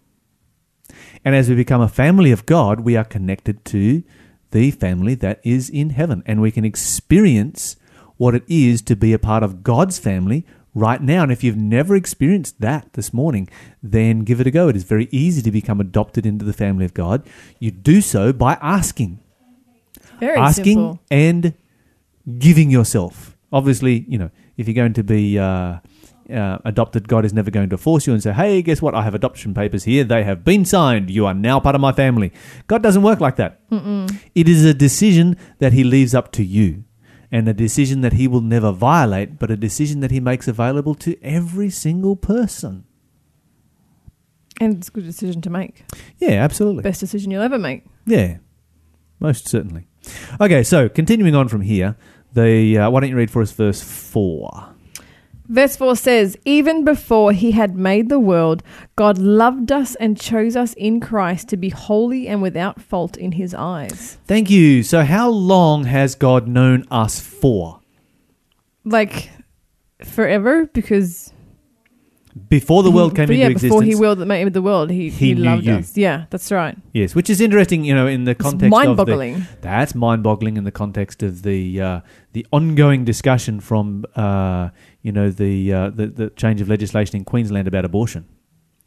And 1.24 1.34
as 1.34 1.48
we 1.48 1.54
become 1.54 1.80
a 1.80 1.88
family 1.88 2.32
of 2.32 2.46
God, 2.46 2.80
we 2.80 2.96
are 2.96 3.04
connected 3.04 3.64
to 3.66 4.02
the 4.50 4.70
family 4.72 5.14
that 5.16 5.40
is 5.44 5.68
in 5.70 5.90
heaven. 5.90 6.22
And 6.26 6.40
we 6.40 6.50
can 6.50 6.64
experience 6.64 7.76
what 8.24 8.34
it 8.34 8.42
is 8.48 8.80
to 8.80 8.96
be 8.96 9.12
a 9.12 9.18
part 9.18 9.42
of 9.42 9.62
God's 9.62 9.98
family 9.98 10.46
right 10.74 11.02
now. 11.02 11.22
And 11.22 11.30
if 11.30 11.44
you've 11.44 11.58
never 11.58 11.94
experienced 11.94 12.58
that 12.62 12.90
this 12.94 13.12
morning, 13.12 13.48
then 13.82 14.20
give 14.20 14.40
it 14.40 14.46
a 14.46 14.50
go. 14.50 14.68
It 14.68 14.76
is 14.76 14.84
very 14.84 15.08
easy 15.12 15.42
to 15.42 15.50
become 15.50 15.78
adopted 15.78 16.24
into 16.24 16.42
the 16.44 16.54
family 16.54 16.86
of 16.86 16.94
God. 16.94 17.26
You 17.58 17.70
do 17.70 18.00
so 18.00 18.32
by 18.32 18.56
asking 18.62 19.20
Very 20.20 20.38
asking 20.38 20.78
simple. 20.78 21.00
and 21.10 21.52
giving 22.38 22.70
yourself. 22.70 23.36
Obviously, 23.52 24.06
you 24.08 24.16
know, 24.16 24.30
if 24.56 24.66
you're 24.66 24.74
going 24.74 24.94
to 24.94 25.04
be 25.04 25.38
uh, 25.38 25.80
uh, 26.32 26.58
adopted, 26.64 27.06
God 27.08 27.26
is 27.26 27.34
never 27.34 27.50
going 27.50 27.68
to 27.68 27.76
force 27.76 28.06
you 28.06 28.14
and 28.14 28.22
say, 28.22 28.32
hey, 28.32 28.62
guess 28.62 28.80
what? 28.80 28.94
I 28.94 29.02
have 29.02 29.14
adoption 29.14 29.52
papers 29.52 29.84
here. 29.84 30.02
They 30.02 30.24
have 30.24 30.44
been 30.44 30.64
signed. 30.64 31.10
You 31.10 31.26
are 31.26 31.34
now 31.34 31.60
part 31.60 31.74
of 31.74 31.82
my 31.82 31.92
family. 31.92 32.32
God 32.68 32.82
doesn't 32.82 33.02
work 33.02 33.20
like 33.20 33.36
that. 33.36 33.60
It 34.34 34.48
is 34.48 34.64
a 34.64 34.72
decision 34.72 35.36
that 35.58 35.74
He 35.74 35.84
leaves 35.84 36.14
up 36.14 36.32
to 36.32 36.42
you 36.42 36.84
and 37.34 37.48
a 37.48 37.52
decision 37.52 38.00
that 38.02 38.12
He 38.12 38.28
will 38.28 38.40
never 38.40 38.70
violate, 38.70 39.40
but 39.40 39.50
a 39.50 39.56
decision 39.56 39.98
that 39.98 40.12
He 40.12 40.20
makes 40.20 40.46
available 40.46 40.94
to 40.94 41.20
every 41.20 41.68
single 41.68 42.14
person. 42.14 42.84
And 44.60 44.76
it's 44.76 44.86
a 44.86 44.92
good 44.92 45.02
decision 45.02 45.42
to 45.42 45.50
make. 45.50 45.84
Yeah, 46.18 46.44
absolutely. 46.44 46.84
Best 46.84 47.00
decision 47.00 47.32
you'll 47.32 47.42
ever 47.42 47.58
make. 47.58 47.86
Yeah, 48.06 48.36
most 49.18 49.48
certainly. 49.48 49.88
Okay, 50.40 50.62
so 50.62 50.88
continuing 50.88 51.34
on 51.34 51.48
from 51.48 51.62
here, 51.62 51.96
the 52.34 52.78
uh, 52.78 52.90
why 52.90 53.00
don't 53.00 53.10
you 53.10 53.16
read 53.16 53.32
for 53.32 53.42
us 53.42 53.50
verse 53.50 53.82
four? 53.82 54.73
Verse 55.46 55.76
4 55.76 55.96
says, 55.96 56.38
Even 56.46 56.84
before 56.84 57.32
he 57.32 57.50
had 57.50 57.76
made 57.76 58.08
the 58.08 58.18
world, 58.18 58.62
God 58.96 59.18
loved 59.18 59.70
us 59.70 59.94
and 59.96 60.18
chose 60.18 60.56
us 60.56 60.72
in 60.74 61.00
Christ 61.00 61.48
to 61.50 61.58
be 61.58 61.68
holy 61.68 62.26
and 62.26 62.40
without 62.40 62.80
fault 62.80 63.18
in 63.18 63.32
his 63.32 63.52
eyes. 63.52 64.16
Thank 64.26 64.48
you. 64.48 64.82
So, 64.82 65.02
how 65.02 65.28
long 65.28 65.84
has 65.84 66.14
God 66.14 66.48
known 66.48 66.86
us 66.90 67.20
for? 67.20 67.80
Like 68.84 69.30
forever, 70.02 70.64
because 70.66 71.33
Before 72.48 72.82
the 72.82 72.90
world 72.90 73.14
came 73.14 73.26
but 73.26 73.34
into 73.34 73.42
yeah, 73.42 73.46
existence. 73.46 73.70
before 73.70 73.82
he 73.84 73.94
willed 73.94 74.18
made 74.26 74.52
the 74.52 74.60
world, 74.62 74.90
he, 74.90 75.08
He 75.08 75.28
he, 75.28 75.34
loved 75.36 75.64
you. 75.64 75.74
us. 75.74 75.96
Yeah, 75.96 76.24
that's 76.30 76.50
right. 76.50 76.76
yes, 76.92 77.14
which 77.14 77.30
is 77.30 77.40
interesting. 77.40 77.84
You 77.84 77.94
know, 77.94 78.08
in 78.08 78.24
the 78.24 78.34
context 78.34 78.64
of 78.64 78.70
mind-boggling. 78.70 79.46
that's 79.60 79.94
mind-boggling 79.94 80.56
in 80.56 80.64
the 80.64 80.72
context 80.72 81.22
of 81.22 81.42
the 81.42 81.80
uh, 81.80 82.00
the 82.32 82.44
ongoing 82.50 83.04
discussion 83.04 83.60
from 83.60 84.04
uh, 84.16 84.70
you 85.02 85.12
know 85.12 85.30
the, 85.30 85.72
uh, 85.72 85.90
the 85.90 86.08
the 86.08 86.30
change 86.30 86.60
of 86.60 86.68
legislation 86.68 87.16
in 87.16 87.24
Queensland 87.24 87.68
about 87.68 87.84
abortion. 87.84 88.26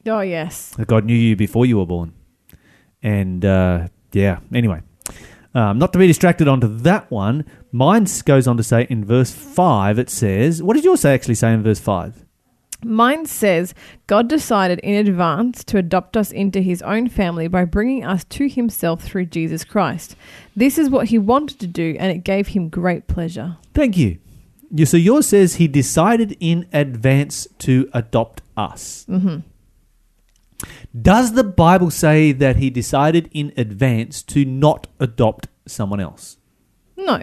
Oh 0.05 0.19
yes, 0.19 0.71
that 0.71 0.87
God 0.87 1.05
knew 1.05 1.15
you 1.15 1.37
before 1.37 1.65
you 1.65 1.77
were 1.77 1.85
born. 1.85 2.13
And 3.01 3.45
uh, 3.45 3.87
yeah, 4.11 4.39
anyway, 4.53 4.81
um, 5.53 5.79
not 5.79 5.93
to 5.93 5.99
be 5.99 6.07
distracted 6.07 6.47
onto 6.47 6.67
that 6.79 7.09
one, 7.09 7.45
mine 7.71 8.07
goes 8.25 8.47
on 8.47 8.57
to 8.57 8.63
say 8.63 8.87
in 8.89 9.05
verse 9.05 9.31
5, 9.31 9.97
it 9.99 10.09
says, 10.09 10.61
what 10.61 10.75
did 10.75 10.83
yours 10.83 11.01
say 11.01 11.13
actually 11.13 11.35
say 11.35 11.53
in 11.53 11.63
verse 11.63 11.79
5? 11.79 12.25
Mine 12.83 13.25
says 13.25 13.73
God 14.05 14.27
decided 14.29 14.79
in 14.79 14.95
advance 15.07 15.63
to 15.65 15.77
adopt 15.77 16.15
us 16.15 16.31
into 16.31 16.61
his 16.61 16.81
own 16.83 17.09
family 17.09 17.47
by 17.47 17.65
bringing 17.65 18.05
us 18.05 18.23
to 18.25 18.47
himself 18.47 19.03
through 19.03 19.25
Jesus 19.25 19.63
Christ. 19.63 20.15
This 20.55 20.77
is 20.77 20.89
what 20.89 21.07
he 21.07 21.17
wanted 21.17 21.59
to 21.59 21.67
do, 21.67 21.95
and 21.99 22.11
it 22.11 22.23
gave 22.23 22.49
him 22.49 22.69
great 22.69 23.07
pleasure. 23.07 23.57
Thank 23.73 23.97
you. 23.97 24.19
you. 24.69 24.85
So 24.85 24.97
yours 24.97 25.27
says 25.27 25.55
he 25.55 25.67
decided 25.67 26.37
in 26.39 26.67
advance 26.71 27.47
to 27.59 27.89
adopt 27.93 28.41
us. 28.55 29.05
hmm 29.07 29.37
Does 30.99 31.33
the 31.33 31.43
Bible 31.43 31.89
say 31.89 32.31
that 32.31 32.57
he 32.57 32.69
decided 32.69 33.29
in 33.33 33.53
advance 33.57 34.21
to 34.23 34.45
not 34.45 34.87
adopt 34.99 35.47
someone 35.65 35.99
else? 35.99 36.37
No. 36.95 37.21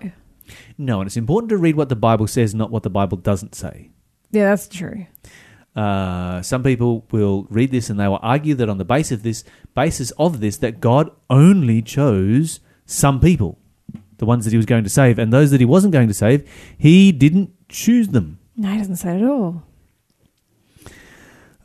No, 0.76 1.00
and 1.00 1.07
it's 1.07 1.16
important 1.16 1.50
to 1.50 1.57
read 1.57 1.76
what 1.76 1.88
the 1.88 1.96
Bible 1.96 2.26
says, 2.26 2.55
not 2.55 2.70
what 2.70 2.83
the 2.83 2.90
Bible 2.90 3.16
doesn't 3.16 3.55
say. 3.55 3.90
Yeah, 4.31 4.50
that's 4.50 4.68
true. 4.68 5.07
Uh, 5.74 6.40
some 6.42 6.62
people 6.62 7.04
will 7.10 7.46
read 7.50 7.70
this 7.70 7.90
and 7.90 7.98
they 7.98 8.06
will 8.06 8.20
argue 8.22 8.54
that 8.54 8.68
on 8.68 8.78
the 8.78 8.84
basis 8.84 9.12
of 9.12 9.22
this, 9.22 9.44
basis 9.74 10.10
of 10.12 10.40
this, 10.40 10.56
that 10.58 10.80
God 10.80 11.10
only 11.28 11.82
chose 11.82 12.60
some 12.87 13.18
people, 13.18 13.58
the 14.18 14.26
ones 14.26 14.44
that 14.44 14.52
He 14.52 14.56
was 14.56 14.66
going 14.66 14.84
to 14.84 14.90
save, 14.90 15.18
and 15.18 15.32
those 15.32 15.50
that 15.50 15.60
He 15.60 15.66
wasn't 15.66 15.92
going 15.92 16.08
to 16.08 16.14
save, 16.14 16.48
He 16.78 17.10
didn't 17.12 17.50
choose 17.68 18.08
them. 18.08 18.38
No, 18.56 18.70
he 18.70 18.78
doesn't 18.78 18.96
say 18.96 19.16
it 19.16 19.22
at 19.22 19.28
all. 19.28 19.62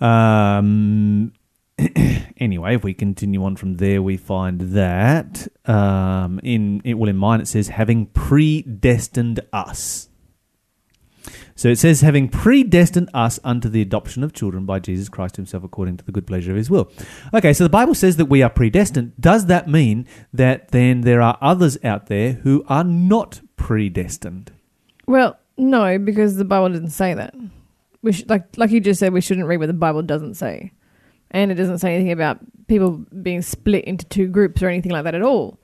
Um, 0.01 1.33
anyway, 2.37 2.75
if 2.75 2.83
we 2.83 2.93
continue 2.93 3.43
on 3.43 3.55
from 3.55 3.77
there, 3.77 4.01
we 4.01 4.17
find 4.17 4.61
that 4.73 5.47
um, 5.65 6.39
in 6.43 6.81
it, 6.83 6.95
well, 6.95 7.09
in 7.09 7.17
mine 7.17 7.41
it 7.41 7.47
says 7.47 7.69
having 7.69 8.07
predestined 8.07 9.41
us. 9.53 10.08
So 11.59 11.67
it 11.67 11.77
says 11.77 11.99
having 11.99 12.29
predestined 12.29 13.09
us 13.13 13.37
unto 13.43 13.67
the 13.67 13.81
adoption 13.81 14.23
of 14.23 14.31
children 14.31 14.65
by 14.65 14.79
Jesus 14.79 15.09
Christ 15.09 15.35
Himself 15.35 15.61
according 15.61 15.97
to 15.97 16.05
the 16.05 16.11
good 16.13 16.25
pleasure 16.25 16.51
of 16.51 16.57
His 16.57 16.69
will. 16.69 16.89
Okay, 17.33 17.51
so 17.51 17.65
the 17.65 17.69
Bible 17.69 17.93
says 17.93 18.15
that 18.15 18.27
we 18.27 18.41
are 18.41 18.49
predestined. 18.49 19.11
Does 19.19 19.47
that 19.47 19.67
mean 19.67 20.07
that 20.31 20.69
then 20.69 21.01
there 21.01 21.21
are 21.21 21.37
others 21.41 21.77
out 21.83 22.07
there 22.07 22.31
who 22.31 22.63
are 22.69 22.85
not 22.85 23.41
predestined? 23.57 24.53
Well, 25.05 25.37
no, 25.57 25.99
because 25.99 26.37
the 26.37 26.45
Bible 26.45 26.69
didn't 26.69 26.91
say 26.91 27.13
that. 27.13 27.35
We 28.03 28.13
should, 28.13 28.29
like 28.29 28.57
like 28.57 28.71
you 28.71 28.79
just 28.79 29.01
said, 29.01 29.11
we 29.11 29.19
shouldn't 29.19 29.45
read 29.45 29.57
what 29.57 29.67
the 29.67 29.73
Bible 29.73 30.01
doesn't 30.01 30.35
say, 30.35 30.71
and 31.29 31.51
it 31.51 31.55
doesn't 31.55 31.79
say 31.79 31.93
anything 31.93 32.13
about 32.13 32.39
people 32.67 33.05
being 33.21 33.41
split 33.41 33.83
into 33.83 34.05
two 34.05 34.29
groups 34.29 34.63
or 34.63 34.69
anything 34.69 34.93
like 34.93 35.03
that 35.03 35.13
at 35.13 35.23
all. 35.23 35.59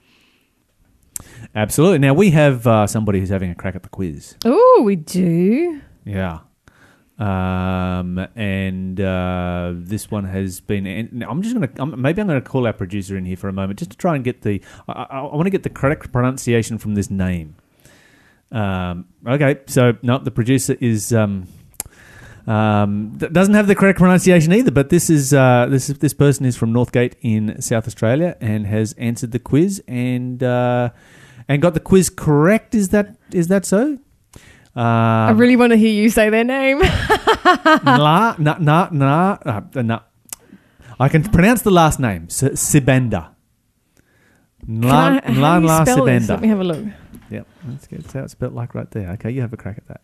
Absolutely. 1.55 1.99
Now 1.99 2.13
we 2.13 2.31
have 2.31 2.67
uh, 2.67 2.85
somebody 2.85 3.21
who's 3.21 3.29
having 3.29 3.49
a 3.49 3.55
crack 3.55 3.77
at 3.77 3.83
the 3.83 3.89
quiz. 3.89 4.35
Oh, 4.43 4.81
we 4.83 4.97
do. 4.97 5.81
Yeah. 6.05 6.39
Um, 7.17 8.27
and 8.35 8.99
uh, 8.99 9.71
this 9.75 10.11
one 10.11 10.25
has 10.25 10.59
been. 10.59 10.85
I'm 11.27 11.41
just 11.41 11.55
going 11.55 11.67
to. 11.67 11.85
Maybe 11.85 12.21
I'm 12.21 12.27
going 12.27 12.41
to 12.41 12.47
call 12.47 12.67
our 12.67 12.73
producer 12.73 13.17
in 13.17 13.25
here 13.25 13.37
for 13.37 13.47
a 13.47 13.53
moment 13.53 13.79
just 13.79 13.91
to 13.91 13.97
try 13.97 14.15
and 14.15 14.23
get 14.23 14.41
the. 14.41 14.61
I, 14.87 14.93
I, 14.93 15.19
I 15.19 15.35
want 15.35 15.45
to 15.45 15.49
get 15.49 15.63
the 15.63 15.69
correct 15.69 16.11
pronunciation 16.11 16.77
from 16.77 16.95
this 16.95 17.09
name. 17.09 17.55
Um, 18.51 19.05
okay, 19.25 19.61
so 19.67 19.97
no, 20.01 20.17
the 20.17 20.31
producer 20.31 20.75
is. 20.79 21.13
Um, 21.13 21.47
um, 22.47 23.17
doesn't 23.17 23.55
have 23.55 23.65
the 23.65 23.73
correct 23.73 23.97
pronunciation 23.97 24.53
either, 24.53 24.69
but 24.69 24.89
this 24.89 25.09
is 25.09 25.33
uh, 25.33 25.65
this 25.69 25.89
is, 25.89 25.97
this 25.97 26.13
person 26.13 26.45
is 26.45 26.55
from 26.55 26.71
Northgate 26.71 27.13
in 27.21 27.59
South 27.61 27.87
Australia 27.87 28.37
and 28.39 28.67
has 28.67 28.93
answered 28.93 29.31
the 29.31 29.39
quiz 29.39 29.81
and 29.87 30.43
uh, 30.43 30.91
and 31.47 31.61
got 31.61 31.73
the 31.73 31.79
quiz 31.79 32.09
correct. 32.09 32.75
Is 32.75 32.89
that 32.89 33.15
is 33.31 33.47
that 33.47 33.65
so? 33.65 33.97
Um, 34.75 34.83
I 34.83 35.31
really 35.31 35.55
want 35.55 35.71
to 35.71 35.77
hear 35.77 35.91
you 35.91 36.09
say 36.09 36.29
their 36.29 36.43
name. 36.43 36.79
Nla, 36.81 38.37
na, 38.39 38.57
na, 38.59 38.89
na, 38.91 39.37
uh, 39.45 39.81
na. 39.81 39.99
I 40.99 41.07
can 41.09 41.23
pronounce 41.23 41.61
the 41.61 41.71
last 41.71 41.99
name. 41.99 42.25
S- 42.29 42.43
Sibenda. 42.59 43.29
Nla, 44.67 44.89
Can 44.89 44.91
I- 44.91 45.19
Nla, 45.19 45.55
do 45.59 45.61
you 45.61 45.67
Nla 45.69 45.81
spell 45.85 46.05
this? 46.05 46.29
Let 46.29 46.41
me 46.41 46.47
have 46.49 46.59
a 46.59 46.63
look. 46.63 46.83
Yep, 47.29 47.47
that's 47.67 47.87
good. 47.87 48.05
How 48.13 48.19
it's 48.23 48.31
spelled 48.33 48.53
like 48.53 48.75
right 48.75 48.89
there. 48.91 49.11
Okay, 49.11 49.31
you 49.31 49.41
have 49.41 49.53
a 49.53 49.57
crack 49.57 49.77
at 49.77 49.87
that. 49.87 50.01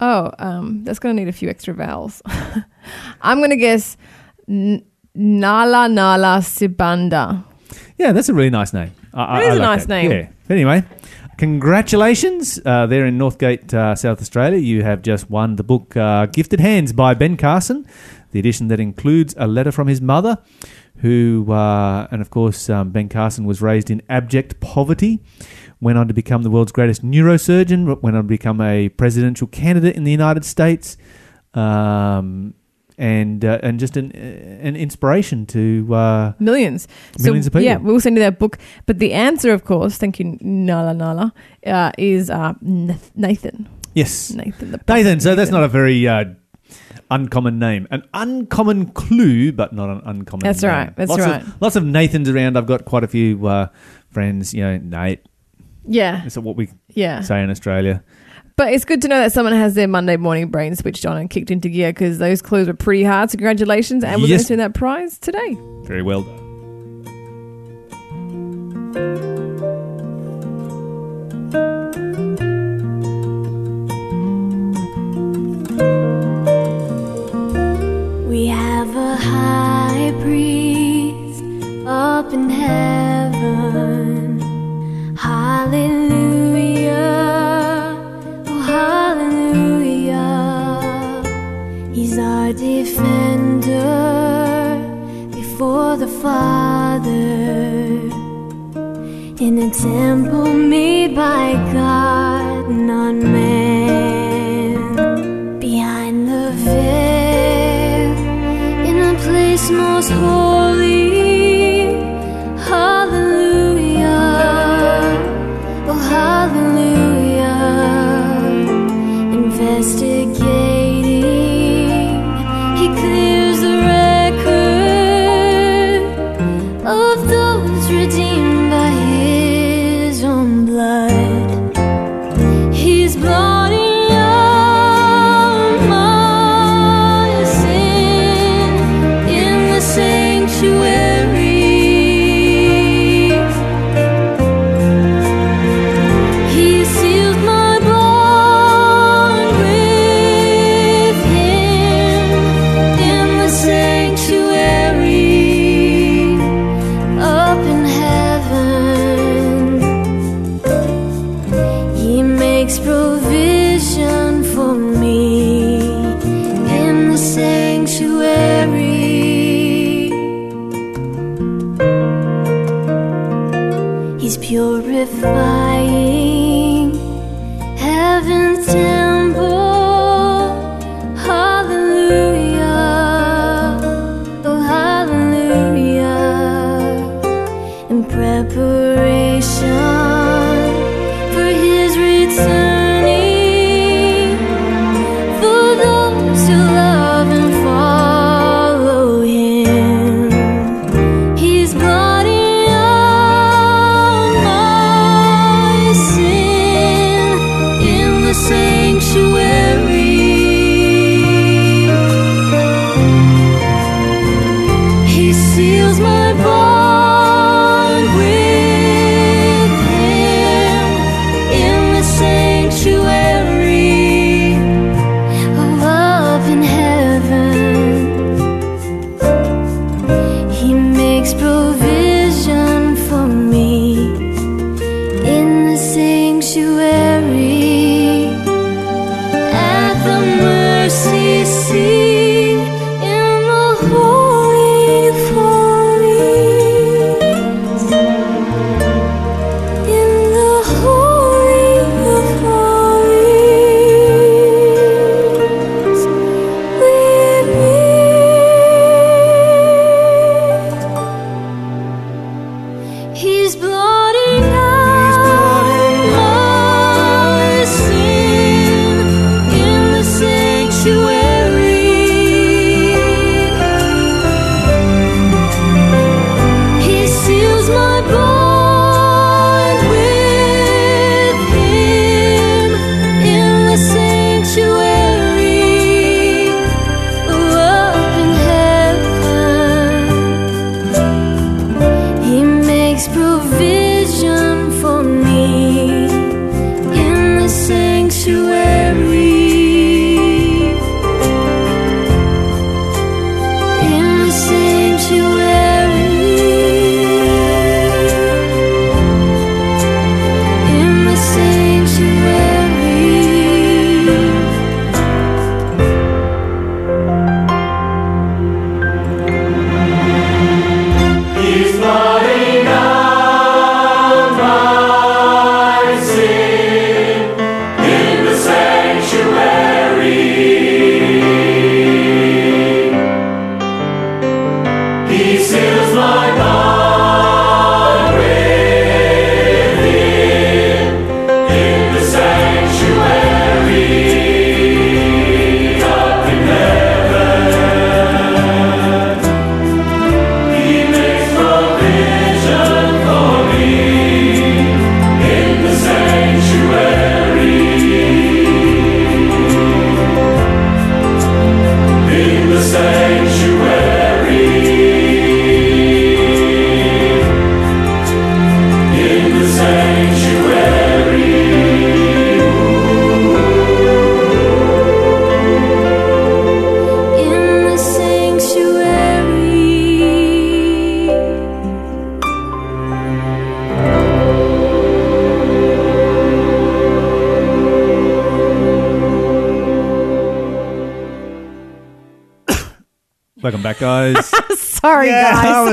Oh, 0.00 0.30
um, 0.38 0.84
that's 0.84 0.98
going 0.98 1.14
to 1.16 1.22
need 1.22 1.28
a 1.28 1.32
few 1.32 1.48
extra 1.48 1.74
vowels. 1.74 2.22
I'm 3.22 3.38
going 3.38 3.50
to 3.50 3.56
guess 3.56 3.96
N- 4.48 4.84
Nala 5.14 5.88
Nala 5.88 6.38
Sibanda. 6.40 7.44
Yeah, 7.98 8.12
that's 8.12 8.28
a 8.28 8.34
really 8.34 8.50
nice 8.50 8.72
name. 8.72 8.92
I, 9.12 9.22
I- 9.24 9.40
It 9.40 9.44
is 9.44 9.48
I 9.50 9.54
a 9.54 9.58
like 9.58 9.60
nice 9.68 9.82
that. 9.86 9.88
name. 9.88 10.10
Yeah. 10.10 10.28
Anyway, 10.50 10.82
congratulations 11.36 12.60
uh, 12.64 12.86
there 12.86 13.06
in 13.06 13.18
Northgate, 13.18 13.72
uh, 13.72 13.94
South 13.94 14.20
Australia. 14.20 14.58
You 14.58 14.82
have 14.82 15.02
just 15.02 15.30
won 15.30 15.56
the 15.56 15.64
book 15.64 15.96
uh, 15.96 16.26
Gifted 16.26 16.60
Hands 16.60 16.92
by 16.92 17.14
Ben 17.14 17.36
Carson. 17.36 17.86
the 18.34 18.40
edition 18.40 18.66
that 18.66 18.80
includes 18.80 19.32
a 19.38 19.46
letter 19.46 19.70
from 19.70 19.86
his 19.86 20.00
mother, 20.00 20.38
who, 20.96 21.46
uh, 21.52 22.08
and 22.10 22.20
of 22.20 22.30
course, 22.30 22.68
um, 22.68 22.90
Ben 22.90 23.08
Carson 23.08 23.44
was 23.44 23.62
raised 23.62 23.90
in 23.90 24.02
abject 24.08 24.58
poverty. 24.60 25.22
Went 25.80 25.98
on 25.98 26.08
to 26.08 26.14
become 26.14 26.42
the 26.42 26.50
world's 26.50 26.72
greatest 26.72 27.04
neurosurgeon. 27.04 28.02
Went 28.02 28.16
on 28.16 28.24
to 28.24 28.28
become 28.28 28.60
a 28.60 28.88
presidential 28.88 29.46
candidate 29.46 29.94
in 29.94 30.02
the 30.02 30.10
United 30.10 30.44
States, 30.44 30.96
um, 31.54 32.54
and 32.98 33.44
uh, 33.44 33.58
and 33.62 33.80
just 33.80 33.96
an 33.96 34.12
an 34.12 34.76
inspiration 34.76 35.46
to 35.46 35.94
uh, 35.94 36.32
Millions. 36.38 36.88
Millions 37.18 37.46
so, 37.46 37.48
of 37.48 37.52
people. 37.52 37.62
Yeah, 37.62 37.76
we'll 37.76 38.00
send 38.00 38.16
you 38.16 38.22
that 38.22 38.38
book. 38.38 38.58
But 38.86 38.98
the 38.98 39.12
answer, 39.12 39.52
of 39.52 39.64
course, 39.64 39.96
thank 39.96 40.18
you, 40.18 40.38
Nala 40.40 40.94
Nala, 40.94 41.32
uh, 41.66 41.92
is 41.98 42.30
uh, 42.30 42.54
Nathan. 42.60 43.68
yes, 43.94 44.30
Nathan 44.30 44.72
the 44.72 44.80
Nathan. 44.88 45.20
So 45.20 45.34
that's 45.34 45.50
not 45.50 45.64
a 45.64 45.68
very 45.68 46.06
uh, 46.06 46.24
uncommon 47.10 47.58
name. 47.58 47.86
An 47.90 48.02
uncommon 48.14 48.90
clue, 48.92 49.52
but 49.52 49.72
not 49.72 49.90
an 49.90 50.02
uncommon. 50.04 50.44
That's 50.44 50.62
name. 50.62 50.70
right, 50.70 50.96
that's 50.96 51.10
lots 51.10 51.22
right. 51.22 51.42
Of, 51.42 51.62
lots 51.62 51.76
of 51.76 51.84
Nathans 51.84 52.28
around. 52.28 52.56
I've 52.56 52.66
got 52.66 52.84
quite 52.84 53.04
a 53.04 53.08
few 53.08 53.46
uh, 53.46 53.68
friends. 54.10 54.54
You 54.54 54.64
know, 54.64 54.76
Nate. 54.78 55.20
Yeah, 55.86 56.22
That's 56.22 56.38
what 56.38 56.56
we 56.56 56.70
yeah. 56.94 57.20
say 57.20 57.42
in 57.42 57.50
Australia. 57.50 58.02
But 58.56 58.72
it's 58.72 58.84
good 58.84 59.02
to 59.02 59.08
know 59.08 59.18
that 59.18 59.32
someone 59.32 59.52
has 59.52 59.74
their 59.74 59.88
Monday 59.88 60.16
morning 60.16 60.48
brain 60.48 60.76
switched 60.76 61.04
on 61.04 61.16
and 61.16 61.28
kicked 61.28 61.50
into 61.50 61.68
gear 61.68 61.90
because 61.92 62.18
those 62.18 62.40
clues 62.40 62.68
were 62.68 62.74
pretty 62.74 63.02
hard. 63.02 63.30
So 63.30 63.36
congratulations, 63.36 64.04
and 64.04 64.22
we're 64.22 64.28
going 64.28 64.38
to 64.38 64.44
send 64.44 64.60
that 64.60 64.74
prize 64.74 65.18
today. 65.18 65.58
Very 65.82 66.02
well 66.02 66.22
done. 66.22 66.40
We 78.28 78.46
have 78.46 78.94
a 78.94 79.16
high 79.16 80.12
priest 80.20 81.42
up 81.86 82.32
in 82.32 82.48
heaven. 82.50 84.38
Hallelujah. 85.16 86.12
Our 92.16 92.52
defender 92.52 93.80
before 95.32 95.96
the 95.96 96.06
Father 96.06 97.10
in 99.44 99.58
a 99.58 99.70
temple 99.70 100.52
made 100.54 101.16
by 101.16 101.54
God, 101.72 102.70
not 102.70 103.14
man. 103.14 103.73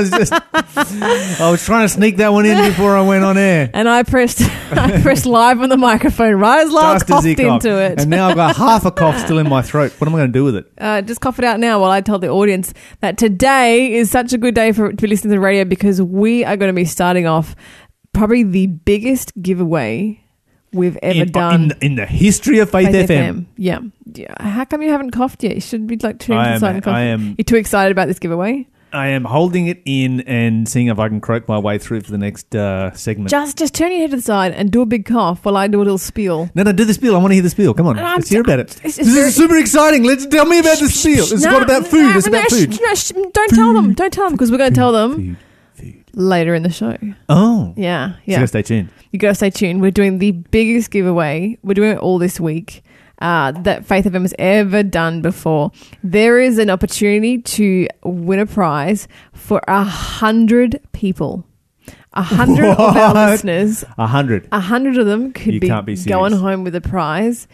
Was 0.02 0.10
just, 0.10 1.40
I 1.40 1.50
was 1.50 1.64
trying 1.64 1.84
to 1.84 1.88
sneak 1.88 2.18
that 2.18 2.32
one 2.32 2.46
in 2.46 2.56
before 2.70 2.96
I 2.96 3.02
went 3.02 3.24
on 3.24 3.38
air. 3.38 3.70
And 3.72 3.88
I 3.88 4.02
pressed, 4.02 4.40
I 4.72 5.00
pressed 5.02 5.26
live 5.26 5.60
on 5.60 5.68
the 5.68 5.76
microphone 5.76 6.34
right 6.36 6.64
as 6.66 6.72
Lyle 6.72 6.94
Just 6.94 7.06
coughed 7.06 7.26
he 7.26 7.34
coughed. 7.34 7.64
into 7.64 7.78
it. 7.80 8.00
And 8.00 8.10
now 8.10 8.28
I've 8.28 8.36
got 8.36 8.56
half 8.56 8.84
a 8.84 8.90
cough 8.90 9.18
still 9.18 9.38
in 9.38 9.48
my 9.48 9.62
throat. 9.62 9.92
What 9.98 10.08
am 10.08 10.14
I 10.14 10.18
going 10.18 10.32
to 10.32 10.38
do 10.38 10.44
with 10.44 10.56
it? 10.56 10.66
uh, 10.78 11.02
just 11.02 11.20
cough 11.20 11.38
it 11.38 11.44
out 11.44 11.60
now 11.60 11.80
while 11.80 11.90
I 11.90 12.00
tell 12.00 12.18
the 12.18 12.28
audience 12.28 12.72
that 13.00 13.18
today 13.18 13.92
is 13.94 14.10
such 14.10 14.32
a 14.32 14.38
good 14.38 14.54
day 14.54 14.72
for 14.72 14.90
to 14.90 14.96
be 14.96 15.06
listening 15.08 15.30
to 15.30 15.36
the 15.36 15.40
radio 15.40 15.64
because 15.64 16.00
we 16.02 16.44
are 16.44 16.56
going 16.56 16.68
to 16.70 16.74
be 16.76 16.84
starting 16.84 17.26
off 17.26 17.54
probably 18.12 18.42
the 18.42 18.66
biggest 18.66 19.32
giveaway 19.40 20.18
we've 20.72 20.96
ever 21.02 21.20
in, 21.22 21.30
done. 21.32 21.62
in, 21.64 21.72
in 21.82 21.94
the 21.96 22.06
history 22.06 22.58
of 22.58 22.70
Faith, 22.70 22.90
Faith 22.90 23.10
FM. 23.10 23.46
Yeah. 23.56 23.80
yeah. 24.14 24.34
How 24.40 24.64
come 24.64 24.82
you 24.82 24.90
haven't 24.90 25.10
coughed 25.10 25.42
yet? 25.42 25.54
You 25.54 25.60
should 25.60 25.86
be 25.86 25.96
like 25.98 26.18
tuning 26.18 26.38
to 26.42 26.42
I 26.42 26.48
the 26.48 26.54
am- 26.54 26.60
side 26.60 26.74
and 26.76 26.84
cough. 26.84 26.94
I 26.94 27.00
am- 27.02 27.34
You're 27.38 27.44
too 27.44 27.56
excited 27.56 27.92
about 27.92 28.08
this 28.08 28.18
giveaway. 28.18 28.66
I 28.92 29.08
am 29.08 29.24
holding 29.24 29.66
it 29.68 29.80
in 29.84 30.20
and 30.22 30.68
seeing 30.68 30.88
if 30.88 30.98
I 30.98 31.08
can 31.08 31.20
croak 31.20 31.48
my 31.48 31.58
way 31.58 31.78
through 31.78 32.02
for 32.02 32.10
the 32.10 32.18
next 32.18 32.54
uh, 32.54 32.92
segment. 32.92 33.30
Just 33.30 33.56
just 33.58 33.74
turn 33.74 33.90
your 33.90 34.00
head 34.00 34.10
to 34.10 34.16
the 34.16 34.22
side 34.22 34.52
and 34.52 34.70
do 34.70 34.82
a 34.82 34.86
big 34.86 35.06
cough 35.06 35.44
while 35.44 35.56
I 35.56 35.66
do 35.66 35.78
a 35.78 35.84
little 35.84 35.98
spiel. 35.98 36.50
no, 36.54 36.62
no, 36.62 36.72
do 36.72 36.84
the 36.84 36.94
spiel. 36.94 37.14
I 37.14 37.18
want 37.18 37.30
to 37.30 37.34
hear 37.34 37.42
the 37.42 37.50
spiel. 37.50 37.72
Come 37.74 37.86
on, 37.86 37.98
I'm 37.98 38.16
let's 38.16 38.28
hear 38.28 38.42
about 38.42 38.58
it. 38.60 38.70
it's- 38.84 38.98
it's 38.98 39.08
this 39.08 39.14
very- 39.14 39.28
is 39.28 39.34
super 39.36 39.56
exciting. 39.56 40.04
Let's 40.04 40.26
tell 40.26 40.44
me 40.44 40.58
about 40.58 40.78
the 40.78 40.88
spiel. 40.88 41.24
It's 41.24 41.42
not 41.42 41.62
about 41.62 41.86
food. 41.86 42.14
it's 42.16 42.26
about 42.26 42.50
food. 42.50 42.78
don't 43.32 43.48
tell 43.54 43.72
them. 43.72 43.94
Don't 43.94 44.12
tell 44.12 44.24
them 44.26 44.34
because 44.34 44.50
we're 44.50 44.58
going 44.58 44.70
to 44.72 44.76
tell 44.76 44.92
them 44.92 45.14
Food, 45.14 45.36
food. 45.74 46.04
later 46.14 46.54
in 46.54 46.62
the 46.62 46.70
show. 46.70 46.96
Oh, 47.28 47.74
Yeah, 47.76 48.14
yeah. 48.14 48.16
you 48.26 48.36
gotta 48.36 48.46
stay 48.48 48.62
tuned. 48.62 48.90
you 49.10 49.18
got 49.18 49.28
to 49.30 49.34
stay 49.34 49.50
tuned. 49.50 49.80
We're 49.80 49.90
doing 49.90 50.18
the 50.18 50.32
biggest 50.32 50.90
giveaway. 50.90 51.56
We're 51.62 51.74
doing 51.74 51.92
it 51.92 51.98
all 51.98 52.18
this 52.18 52.38
week 52.38 52.82
uh, 53.22 53.52
that 53.52 53.86
Faith 53.86 54.04
FM 54.04 54.22
has 54.22 54.34
ever 54.38 54.82
done 54.82 55.22
before. 55.22 55.70
There 56.04 56.38
is 56.40 56.58
an 56.58 56.68
opportunity 56.68 57.38
to 57.38 57.86
win 58.04 58.38
a 58.40 58.46
prize 58.46 59.08
for 59.32 59.62
a 59.68 59.84
hundred 59.84 60.80
people. 60.92 61.46
A 62.14 62.22
hundred 62.22 62.66
of 62.66 62.78
our 62.78 63.14
What? 63.14 63.30
listeners. 63.30 63.84
A 63.96 64.06
hundred. 64.06 64.46
A 64.52 64.60
hundred 64.60 64.98
of 64.98 65.06
them 65.06 65.32
could 65.32 65.54
You 65.54 65.60
be, 65.60 65.68
can't 65.68 65.86
be 65.86 65.94
going 65.96 66.32
serious. 66.32 66.40
home 66.40 66.62
with 66.64 66.74
a 66.74 66.80
prize. 66.82 67.48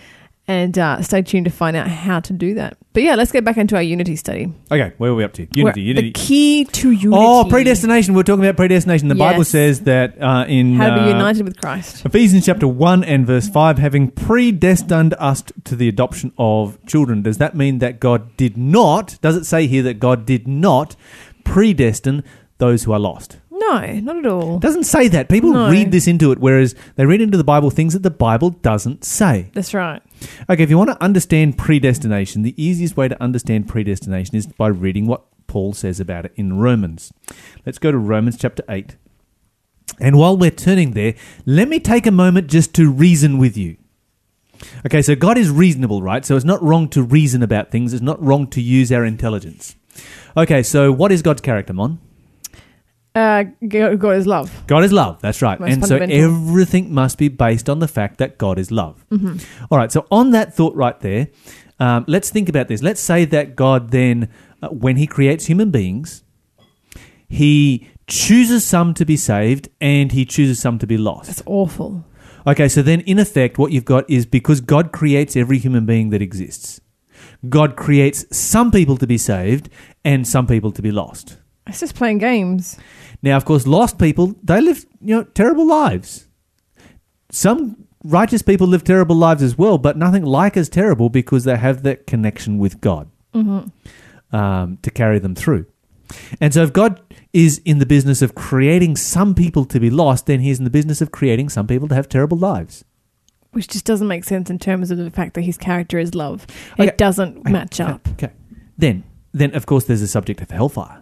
And 0.48 0.78
uh, 0.78 1.02
stay 1.02 1.20
tuned 1.20 1.44
to 1.44 1.50
find 1.50 1.76
out 1.76 1.88
how 1.88 2.20
to 2.20 2.32
do 2.32 2.54
that. 2.54 2.78
But 2.94 3.02
yeah, 3.02 3.16
let's 3.16 3.30
get 3.30 3.44
back 3.44 3.58
into 3.58 3.76
our 3.76 3.82
Unity 3.82 4.16
study. 4.16 4.50
Okay, 4.72 4.94
where 4.96 5.10
are 5.10 5.14
we 5.14 5.22
up 5.22 5.34
to? 5.34 5.42
We're- 5.42 5.64
Unity. 5.66 5.82
Unity. 5.82 6.08
The 6.08 6.12
key 6.14 6.64
to 6.64 6.90
Unity. 6.90 7.22
Oh, 7.22 7.46
predestination. 7.48 8.14
We're 8.14 8.22
talking 8.22 8.44
about 8.44 8.56
predestination. 8.56 9.08
The 9.08 9.14
Bible 9.14 9.44
says 9.44 9.80
that 9.82 10.20
uh, 10.20 10.46
in 10.48 10.76
How 10.76 10.88
to 10.88 10.94
be 10.94 11.00
uh, 11.02 11.08
united 11.08 11.44
with 11.44 11.60
Christ. 11.60 12.06
Ephesians 12.06 12.46
chapter 12.46 12.66
1 12.66 13.04
and 13.04 13.26
verse 13.26 13.46
5, 13.46 13.76
having 13.78 14.10
predestined 14.10 15.14
us 15.18 15.44
to 15.64 15.76
the 15.76 15.86
adoption 15.86 16.32
of 16.38 16.78
children. 16.86 17.20
Does 17.20 17.36
that 17.36 17.54
mean 17.54 17.78
that 17.80 18.00
God 18.00 18.34
did 18.38 18.56
not, 18.56 19.18
does 19.20 19.36
it 19.36 19.44
say 19.44 19.66
here 19.66 19.82
that 19.82 20.00
God 20.00 20.24
did 20.24 20.48
not 20.48 20.96
predestine 21.44 22.24
those 22.56 22.84
who 22.84 22.92
are 22.92 22.98
lost? 22.98 23.36
No, 23.70 24.00
not 24.00 24.16
at 24.16 24.26
all. 24.26 24.56
It 24.56 24.62
doesn't 24.62 24.84
say 24.84 25.08
that. 25.08 25.28
People 25.28 25.52
No. 25.52 25.70
read 25.70 25.92
this 25.92 26.06
into 26.06 26.32
it, 26.32 26.38
whereas 26.38 26.74
they 26.96 27.04
read 27.06 27.20
into 27.20 27.36
the 27.36 27.44
Bible 27.44 27.70
things 27.70 27.92
that 27.92 28.02
the 28.02 28.10
Bible 28.10 28.50
doesn't 28.50 29.04
say. 29.04 29.50
That's 29.54 29.74
right. 29.74 30.02
Okay, 30.48 30.62
if 30.62 30.70
you 30.70 30.78
want 30.78 30.90
to 30.90 31.02
understand 31.02 31.58
predestination, 31.58 32.42
the 32.42 32.54
easiest 32.62 32.96
way 32.96 33.08
to 33.08 33.22
understand 33.22 33.68
predestination 33.68 34.36
is 34.36 34.46
by 34.46 34.68
reading 34.68 35.06
what 35.06 35.22
Paul 35.46 35.72
says 35.72 36.00
about 36.00 36.24
it 36.24 36.32
in 36.36 36.58
Romans. 36.58 37.12
Let's 37.66 37.78
go 37.78 37.90
to 37.90 37.98
Romans 37.98 38.36
chapter 38.38 38.62
8. 38.68 38.96
And 40.00 40.16
while 40.16 40.36
we're 40.36 40.50
turning 40.50 40.92
there, 40.92 41.14
let 41.46 41.68
me 41.68 41.80
take 41.80 42.06
a 42.06 42.10
moment 42.12 42.46
just 42.48 42.74
to 42.74 42.90
reason 42.90 43.38
with 43.38 43.56
you. 43.56 43.76
Okay, 44.86 45.02
so 45.02 45.14
God 45.14 45.38
is 45.38 45.50
reasonable, 45.50 46.02
right? 46.02 46.24
So 46.24 46.36
it's 46.36 46.44
not 46.44 46.62
wrong 46.62 46.88
to 46.90 47.02
reason 47.02 47.42
about 47.42 47.70
things, 47.70 47.92
it's 47.92 48.02
not 48.02 48.22
wrong 48.22 48.46
to 48.48 48.60
use 48.60 48.90
our 48.92 49.04
intelligence. 49.04 49.76
Okay, 50.36 50.62
so 50.62 50.92
what 50.92 51.10
is 51.12 51.22
God's 51.22 51.40
character, 51.40 51.72
Mon? 51.72 51.98
Uh, 53.18 53.44
God 53.66 54.16
is 54.16 54.26
love. 54.28 54.62
God 54.68 54.84
is 54.84 54.92
love. 54.92 55.20
That's 55.20 55.42
right. 55.42 55.58
Most 55.58 55.72
and 55.72 55.84
so 55.84 55.96
everything 55.96 56.94
must 56.94 57.18
be 57.18 57.26
based 57.28 57.68
on 57.68 57.80
the 57.80 57.88
fact 57.88 58.18
that 58.18 58.38
God 58.38 58.58
is 58.60 58.70
love. 58.70 59.04
All 59.70 59.78
right. 59.78 59.90
So 59.90 60.06
on 60.10 60.30
that 60.30 60.54
thought 60.54 60.76
right 60.76 60.98
there, 61.00 61.28
um, 61.80 62.04
let's 62.06 62.30
think 62.30 62.48
about 62.48 62.68
this. 62.68 62.80
Let's 62.80 63.00
say 63.00 63.24
that 63.24 63.56
God 63.56 63.90
then, 63.90 64.28
uh, 64.62 64.68
when 64.68 64.96
He 64.96 65.06
creates 65.08 65.46
human 65.46 65.72
beings, 65.72 66.22
He 67.28 67.88
chooses 68.06 68.64
some 68.64 68.94
to 68.94 69.04
be 69.04 69.16
saved 69.16 69.68
and 69.80 70.12
He 70.12 70.24
chooses 70.24 70.60
some 70.60 70.78
to 70.78 70.86
be 70.86 70.96
lost. 70.96 71.26
That's 71.26 71.42
awful. 71.46 72.04
Okay. 72.46 72.68
So 72.68 72.82
then, 72.82 73.00
in 73.00 73.18
effect, 73.18 73.58
what 73.58 73.72
you've 73.72 73.84
got 73.84 74.08
is 74.08 74.26
because 74.26 74.60
God 74.60 74.92
creates 74.92 75.34
every 75.34 75.58
human 75.58 75.86
being 75.86 76.10
that 76.10 76.22
exists, 76.22 76.80
God 77.48 77.74
creates 77.74 78.24
some 78.36 78.70
people 78.70 78.96
to 78.96 79.08
be 79.08 79.18
saved 79.18 79.70
and 80.04 80.26
some 80.26 80.46
people 80.46 80.70
to 80.70 80.82
be 80.82 80.92
lost. 80.92 81.38
It's 81.66 81.80
just 81.80 81.94
playing 81.94 82.18
games. 82.18 82.78
Now, 83.22 83.36
of 83.36 83.44
course, 83.44 83.66
lost 83.66 83.98
people, 83.98 84.34
they 84.42 84.60
live, 84.60 84.86
you 85.00 85.16
know, 85.16 85.24
terrible 85.24 85.66
lives. 85.66 86.28
Some 87.30 87.86
righteous 88.04 88.42
people 88.42 88.66
live 88.66 88.84
terrible 88.84 89.16
lives 89.16 89.42
as 89.42 89.58
well, 89.58 89.76
but 89.78 89.96
nothing 89.96 90.24
like 90.24 90.56
as 90.56 90.68
terrible 90.68 91.08
because 91.10 91.44
they 91.44 91.56
have 91.56 91.82
that 91.82 92.06
connection 92.06 92.58
with 92.58 92.80
God 92.80 93.10
um, 94.32 94.78
to 94.82 94.90
carry 94.90 95.18
them 95.18 95.34
through. 95.34 95.66
And 96.40 96.54
so, 96.54 96.62
if 96.62 96.72
God 96.72 97.02
is 97.34 97.60
in 97.64 97.78
the 97.78 97.86
business 97.86 98.22
of 98.22 98.34
creating 98.34 98.96
some 98.96 99.34
people 99.34 99.66
to 99.66 99.78
be 99.78 99.90
lost, 99.90 100.26
then 100.26 100.40
He's 100.40 100.58
in 100.58 100.64
the 100.64 100.70
business 100.70 101.02
of 101.02 101.10
creating 101.10 101.50
some 101.50 101.66
people 101.66 101.86
to 101.88 101.94
have 101.94 102.08
terrible 102.08 102.38
lives. 102.38 102.84
Which 103.52 103.68
just 103.68 103.84
doesn't 103.84 104.08
make 104.08 104.24
sense 104.24 104.48
in 104.48 104.58
terms 104.58 104.90
of 104.90 104.98
the 104.98 105.10
fact 105.10 105.34
that 105.34 105.42
his 105.42 105.56
character 105.58 105.98
is 105.98 106.14
love. 106.14 106.46
Okay. 106.74 106.86
It 106.88 106.98
doesn't 106.98 107.44
match 107.48 107.80
Okay, 107.80 107.90
up. 107.90 108.08
Okay. 108.12 108.30
Then, 108.76 109.04
then 109.32 109.54
of 109.54 109.66
course, 109.66 109.84
there's 109.84 110.00
the 110.02 110.06
subject 110.06 110.40
of 110.42 110.50
hellfire. 110.50 110.97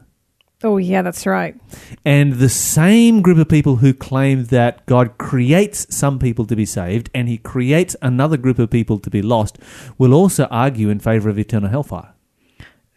Oh, 0.65 0.79
yeah, 0.79 1.03
that's 1.03 1.27
right. 1.27 1.55
And 2.05 2.35
the 2.35 2.49
same 2.49 3.21
group 3.21 3.37
of 3.39 3.49
people 3.49 3.77
who 3.77 3.93
claim 3.93 4.47
that 4.47 4.85
God 4.87 5.19
creates 5.19 5.87
some 5.95 6.19
people 6.19 6.47
to 6.47 6.57
be 6.57 6.65
saved 6.65 7.11
and 7.15 7.29
he 7.29 7.37
creates 7.37 7.95
another 8.01 8.37
group 8.39 8.59
of 8.59 8.71
people 8.71 8.99
to 9.01 9.11
be 9.11 9.21
lost 9.21 9.59
will 9.99 10.15
also 10.15 10.45
argue 10.47 10.89
in 10.89 10.99
favor 10.99 11.29
of 11.29 11.39
eternal 11.39 11.69
hellfire. 11.69 12.15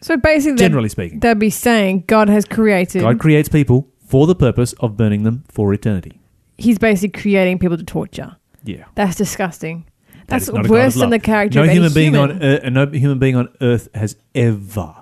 So 0.01 0.15
basically, 0.15 0.53
they'd- 0.53 0.63
Generally 0.63 0.89
speaking, 0.89 1.19
they'd 1.19 1.37
be 1.37 1.49
saying 1.49 2.05
God 2.07 2.29
has 2.29 2.45
created. 2.45 3.01
God 3.01 3.19
creates 3.19 3.49
people 3.49 3.89
for 4.07 4.25
the 4.25 4.35
purpose 4.35 4.71
of 4.79 4.95
burning 4.95 5.23
them 5.23 5.43
for 5.49 5.73
eternity. 5.73 6.19
he's 6.57 6.77
basically 6.79 7.21
creating 7.21 7.57
people 7.59 7.77
to 7.77 7.83
torture. 7.83 8.35
Yeah. 8.65 8.83
That's 8.95 9.15
disgusting. 9.17 9.85
That 10.13 10.27
That's 10.27 10.43
is 10.47 10.53
not 10.53 10.59
a 10.65 10.67
God 10.67 10.71
worse 10.71 10.95
than 10.95 11.09
the 11.09 11.19
character 11.19 11.59
no 11.59 11.63
of 11.63 11.69
any 11.69 11.75
human 11.77 11.93
being 11.93 12.13
human. 12.13 12.31
on 12.31 12.43
earth, 12.43 12.63
no 12.71 12.85
human 12.87 13.19
being 13.19 13.35
on 13.37 13.49
earth 13.61 13.87
has 13.95 14.15
ever, 14.35 14.95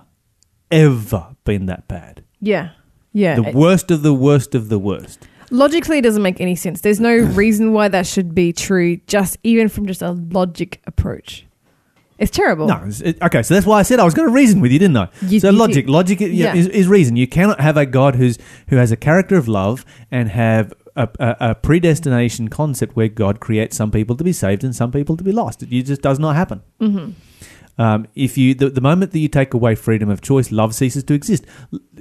ever 0.72 1.36
been 1.46 1.66
that 1.68 1.88
bad. 1.88 2.24
Yeah, 2.42 2.70
yeah. 3.14 3.36
The 3.36 3.52
worst 3.54 3.92
of 3.92 4.02
the 4.04 4.14
worst 4.14 4.56
of 4.56 4.70
the 4.70 4.80
worst. 4.80 5.28
logically, 5.52 5.98
it 6.00 6.02
doesn't 6.02 6.22
make 6.24 6.42
any 6.42 6.56
sense. 6.56 6.82
There's 6.82 7.00
no 7.00 7.16
reason 7.16 7.72
why 7.74 7.88
that 7.88 8.06
should 8.06 8.36
be 8.36 8.52
true. 8.54 8.98
Just 9.08 9.38
even 9.44 9.70
from 9.70 9.86
just 9.86 10.02
a 10.02 10.12
logic 10.12 10.82
approach, 10.86 11.46
it's 12.20 12.32
terrible. 12.32 12.68
No, 12.68 12.76
it's- 12.78 13.02
it- 13.02 13.18
okay, 13.22 13.44
so 13.44 13.54
that's 13.54 13.66
why 13.66 13.80
I 13.80 13.84
said 13.84 14.00
I 14.00 14.04
was 14.06 14.14
going 14.14 14.28
to 14.28 14.34
reason 14.34 14.60
with 14.60 14.72
you, 14.72 14.80
didn't 14.80 14.98
I? 14.98 15.08
You- 15.28 15.40
so 15.40 15.50
you 15.52 15.58
logic, 15.58 15.86
did. 15.86 15.92
logic 15.92 16.22
is, 16.22 16.32
Yeah. 16.34 16.54
is, 16.56 16.68
is 16.68 16.88
reason. 16.88 17.16
You 17.16 17.28
cannot 17.28 17.60
have 17.62 17.78
a 17.78 17.86
God 17.86 18.16
who's 18.16 18.38
who 18.70 18.76
has 18.78 18.92
a 18.92 18.98
character 18.98 19.38
of 19.38 19.48
love 19.48 19.86
and 20.12 20.30
have 20.30 20.74
a, 20.96 21.08
a, 21.20 21.36
a 21.52 21.56
predestination 21.56 22.48
concept 22.48 22.96
where 22.96 23.08
God 23.08 23.40
creates 23.40 23.78
some 23.78 23.92
people 23.92 24.16
to 24.16 24.24
be 24.24 24.34
saved 24.34 24.64
and 24.64 24.76
some 24.76 24.92
people 24.92 25.16
to 25.16 25.24
be 25.24 25.32
lost. 25.32 25.62
It 25.64 25.84
just 25.84 26.02
does 26.02 26.18
not 26.20 26.36
happen. 26.36 26.62
Mm-hmm. 26.82 27.12
Um, 27.78 28.08
if 28.16 28.38
you 28.38 28.56
the, 28.56 28.70
the 28.70 28.82
moment 28.82 29.12
that 29.12 29.20
you 29.20 29.28
take 29.28 29.54
away 29.54 29.76
freedom 29.76 30.10
of 30.10 30.22
choice, 30.22 30.52
love 30.52 30.74
ceases 30.74 31.04
to 31.04 31.14
exist. 31.14 31.46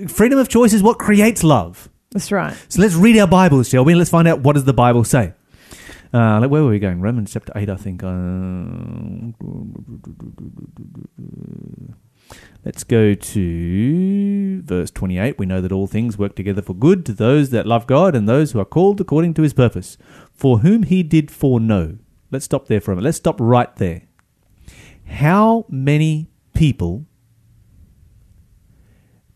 Freedom 0.08 0.38
of 0.38 0.48
choice 0.48 0.72
is 0.72 0.82
what 0.82 0.98
creates 0.98 1.44
love. 1.44 1.88
That's 2.12 2.32
right. 2.32 2.56
So 2.68 2.80
let's 2.80 2.94
read 2.94 3.18
our 3.18 3.26
Bibles, 3.26 3.68
shall 3.68 3.84
we? 3.84 3.94
Let's 3.94 4.10
find 4.10 4.26
out 4.26 4.40
what 4.40 4.54
does 4.54 4.64
the 4.64 4.72
Bible 4.72 5.04
say. 5.04 5.34
Uh, 6.14 6.40
like, 6.40 6.50
where 6.50 6.62
were 6.62 6.70
we 6.70 6.78
going? 6.78 7.00
Romans 7.00 7.32
chapter 7.32 7.52
eight, 7.56 7.68
I 7.68 7.76
think. 7.76 8.02
Uh, 8.02 9.34
let's 12.64 12.84
go 12.84 13.12
to 13.12 14.62
verse 14.62 14.90
twenty-eight. 14.92 15.38
We 15.38 15.44
know 15.44 15.60
that 15.60 15.72
all 15.72 15.86
things 15.86 16.16
work 16.16 16.36
together 16.36 16.62
for 16.62 16.74
good 16.74 17.04
to 17.06 17.12
those 17.12 17.50
that 17.50 17.66
love 17.66 17.86
God 17.86 18.14
and 18.14 18.26
those 18.26 18.52
who 18.52 18.60
are 18.60 18.64
called 18.64 19.00
according 19.00 19.34
to 19.34 19.42
His 19.42 19.52
purpose, 19.52 19.98
for 20.32 20.60
whom 20.60 20.84
He 20.84 21.02
did 21.02 21.30
foreknow. 21.30 21.98
Let's 22.30 22.46
stop 22.46 22.66
there 22.66 22.80
for 22.80 22.92
a 22.92 22.94
minute. 22.94 23.06
Let's 23.06 23.18
stop 23.18 23.36
right 23.40 23.74
there. 23.76 24.05
How 25.06 25.64
many 25.68 26.28
people 26.54 27.06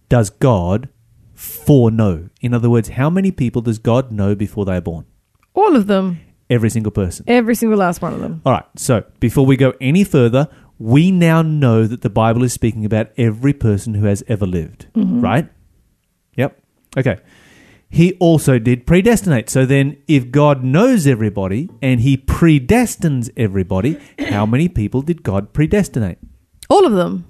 does 0.08 0.30
God 0.30 0.88
foreknow? 1.34 2.28
In 2.40 2.52
other 2.54 2.68
words, 2.70 2.90
how 2.90 3.10
many 3.10 3.30
people 3.30 3.62
does 3.62 3.78
God 3.78 4.10
know 4.12 4.34
before 4.34 4.64
they 4.64 4.76
are 4.76 4.80
born? 4.80 5.06
All 5.54 5.76
of 5.76 5.86
them, 5.86 6.20
Every 6.48 6.70
single 6.70 6.90
person. 6.92 7.24
every 7.28 7.54
single 7.54 7.78
last 7.78 8.02
one 8.02 8.12
of 8.12 8.20
them. 8.20 8.42
All 8.44 8.52
right. 8.52 8.64
So 8.76 9.04
before 9.20 9.46
we 9.46 9.56
go 9.56 9.72
any 9.80 10.02
further, 10.04 10.48
we 10.78 11.10
now 11.12 11.42
know 11.42 11.86
that 11.86 12.00
the 12.02 12.10
Bible 12.10 12.42
is 12.42 12.52
speaking 12.52 12.84
about 12.84 13.08
every 13.16 13.52
person 13.52 13.94
who 13.94 14.06
has 14.06 14.24
ever 14.26 14.46
lived. 14.46 14.86
Mm-hmm. 14.94 15.20
Right? 15.20 15.48
Yep. 16.36 16.58
Okay. 16.98 17.18
He 17.90 18.14
also 18.14 18.60
did 18.60 18.86
predestinate. 18.86 19.50
So 19.50 19.66
then, 19.66 19.98
if 20.06 20.30
God 20.30 20.62
knows 20.62 21.08
everybody 21.08 21.68
and 21.82 22.00
he 22.00 22.16
predestines 22.16 23.30
everybody, 23.36 23.98
how 24.30 24.46
many 24.46 24.68
people 24.68 25.02
did 25.02 25.24
God 25.24 25.52
predestinate? 25.52 26.18
All 26.68 26.86
of 26.86 26.92
them. 26.92 27.26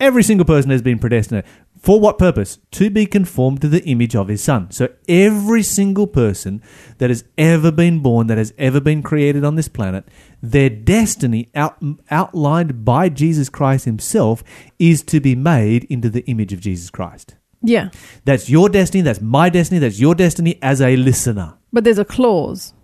Every 0.00 0.24
single 0.24 0.44
person 0.44 0.72
has 0.72 0.82
been 0.82 0.98
predestinated. 0.98 1.48
For 1.78 2.00
what 2.00 2.18
purpose? 2.18 2.58
To 2.72 2.90
be 2.90 3.06
conformed 3.06 3.60
to 3.60 3.68
the 3.68 3.84
image 3.84 4.16
of 4.16 4.26
his 4.26 4.42
son. 4.42 4.72
So 4.72 4.88
every 5.08 5.62
single 5.62 6.08
person 6.08 6.62
that 6.98 7.10
has 7.10 7.24
ever 7.38 7.70
been 7.70 8.00
born, 8.00 8.26
that 8.26 8.38
has 8.38 8.52
ever 8.58 8.80
been 8.80 9.02
created 9.02 9.44
on 9.44 9.54
this 9.54 9.68
planet, 9.68 10.06
their 10.40 10.70
destiny 10.70 11.50
out, 11.54 11.80
outlined 12.10 12.84
by 12.84 13.08
Jesus 13.08 13.48
Christ 13.48 13.84
himself 13.84 14.42
is 14.80 15.02
to 15.04 15.20
be 15.20 15.36
made 15.36 15.84
into 15.84 16.10
the 16.10 16.24
image 16.26 16.52
of 16.52 16.60
Jesus 16.60 16.90
Christ. 16.90 17.36
Yeah. 17.62 17.90
That's 18.24 18.50
your 18.50 18.68
destiny, 18.68 19.02
that's 19.02 19.20
my 19.20 19.48
destiny, 19.48 19.78
that's 19.78 20.00
your 20.00 20.14
destiny 20.14 20.58
as 20.62 20.80
a 20.80 20.96
listener. 20.96 21.54
But 21.72 21.84
there's 21.84 21.98
a 21.98 22.04
clause. 22.04 22.74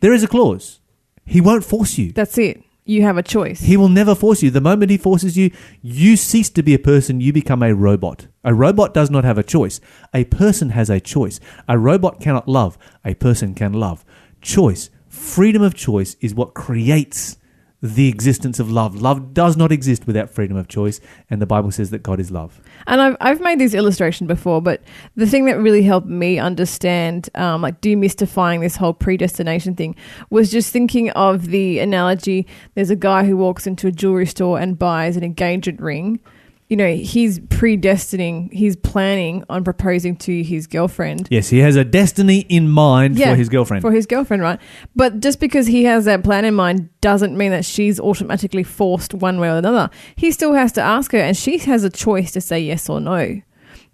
There 0.00 0.12
is 0.12 0.22
a 0.22 0.28
clause. 0.28 0.80
He 1.24 1.40
won't 1.40 1.64
force 1.64 1.98
you. 1.98 2.12
That's 2.12 2.38
it. 2.38 2.62
You 2.88 3.02
have 3.02 3.18
a 3.18 3.22
choice. 3.22 3.60
He 3.60 3.76
will 3.76 3.88
never 3.88 4.14
force 4.14 4.44
you. 4.44 4.50
The 4.52 4.60
moment 4.60 4.92
he 4.92 4.96
forces 4.96 5.36
you, 5.36 5.50
you 5.82 6.16
cease 6.16 6.48
to 6.50 6.62
be 6.62 6.72
a 6.72 6.78
person, 6.78 7.20
you 7.20 7.32
become 7.32 7.62
a 7.62 7.74
robot. 7.74 8.28
A 8.44 8.54
robot 8.54 8.94
does 8.94 9.10
not 9.10 9.24
have 9.24 9.38
a 9.38 9.42
choice. 9.42 9.80
A 10.14 10.22
person 10.24 10.70
has 10.70 10.88
a 10.88 11.00
choice. 11.00 11.40
A 11.68 11.76
robot 11.76 12.20
cannot 12.20 12.46
love. 12.46 12.78
A 13.04 13.14
person 13.14 13.54
can 13.54 13.72
love. 13.72 14.04
Choice, 14.40 14.88
freedom 15.08 15.62
of 15.62 15.74
choice 15.74 16.14
is 16.20 16.32
what 16.32 16.54
creates 16.54 17.38
the 17.86 18.08
existence 18.08 18.60
of 18.60 18.70
love. 18.70 19.00
Love 19.00 19.32
does 19.32 19.56
not 19.56 19.72
exist 19.72 20.06
without 20.06 20.30
freedom 20.30 20.56
of 20.56 20.68
choice, 20.68 21.00
and 21.30 21.40
the 21.40 21.46
Bible 21.46 21.70
says 21.70 21.90
that 21.90 22.02
God 22.02 22.20
is 22.20 22.30
love. 22.30 22.60
And 22.86 23.00
I've, 23.00 23.16
I've 23.20 23.40
made 23.40 23.58
this 23.58 23.74
illustration 23.74 24.26
before, 24.26 24.60
but 24.60 24.82
the 25.14 25.26
thing 25.26 25.46
that 25.46 25.58
really 25.58 25.82
helped 25.82 26.06
me 26.06 26.38
understand, 26.38 27.30
um, 27.34 27.62
like 27.62 27.80
demystifying 27.80 28.60
this 28.60 28.76
whole 28.76 28.92
predestination 28.92 29.74
thing, 29.74 29.96
was 30.30 30.50
just 30.50 30.72
thinking 30.72 31.10
of 31.10 31.46
the 31.46 31.78
analogy 31.78 32.46
there's 32.74 32.90
a 32.90 32.96
guy 32.96 33.24
who 33.24 33.36
walks 33.36 33.66
into 33.66 33.86
a 33.86 33.92
jewelry 33.92 34.26
store 34.26 34.58
and 34.58 34.78
buys 34.78 35.16
an 35.16 35.24
engagement 35.24 35.80
ring. 35.80 36.20
You 36.68 36.76
know, 36.76 36.96
he's 36.96 37.38
predestining, 37.38 38.52
he's 38.52 38.74
planning 38.74 39.44
on 39.48 39.62
proposing 39.62 40.16
to 40.16 40.42
his 40.42 40.66
girlfriend. 40.66 41.28
Yes, 41.30 41.48
he 41.48 41.60
has 41.60 41.76
a 41.76 41.84
destiny 41.84 42.40
in 42.48 42.68
mind 42.68 43.16
for 43.18 43.36
his 43.36 43.48
girlfriend. 43.48 43.82
For 43.82 43.92
his 43.92 44.06
girlfriend, 44.06 44.42
right? 44.42 44.58
But 44.96 45.20
just 45.20 45.38
because 45.38 45.68
he 45.68 45.84
has 45.84 46.06
that 46.06 46.24
plan 46.24 46.44
in 46.44 46.54
mind 46.54 46.88
doesn't 47.00 47.36
mean 47.36 47.52
that 47.52 47.64
she's 47.64 48.00
automatically 48.00 48.64
forced 48.64 49.14
one 49.14 49.38
way 49.38 49.48
or 49.48 49.56
another. 49.56 49.90
He 50.16 50.32
still 50.32 50.54
has 50.54 50.72
to 50.72 50.80
ask 50.80 51.12
her, 51.12 51.18
and 51.18 51.36
she 51.36 51.58
has 51.58 51.84
a 51.84 51.90
choice 51.90 52.32
to 52.32 52.40
say 52.40 52.58
yes 52.58 52.88
or 52.88 53.00
no. 53.00 53.42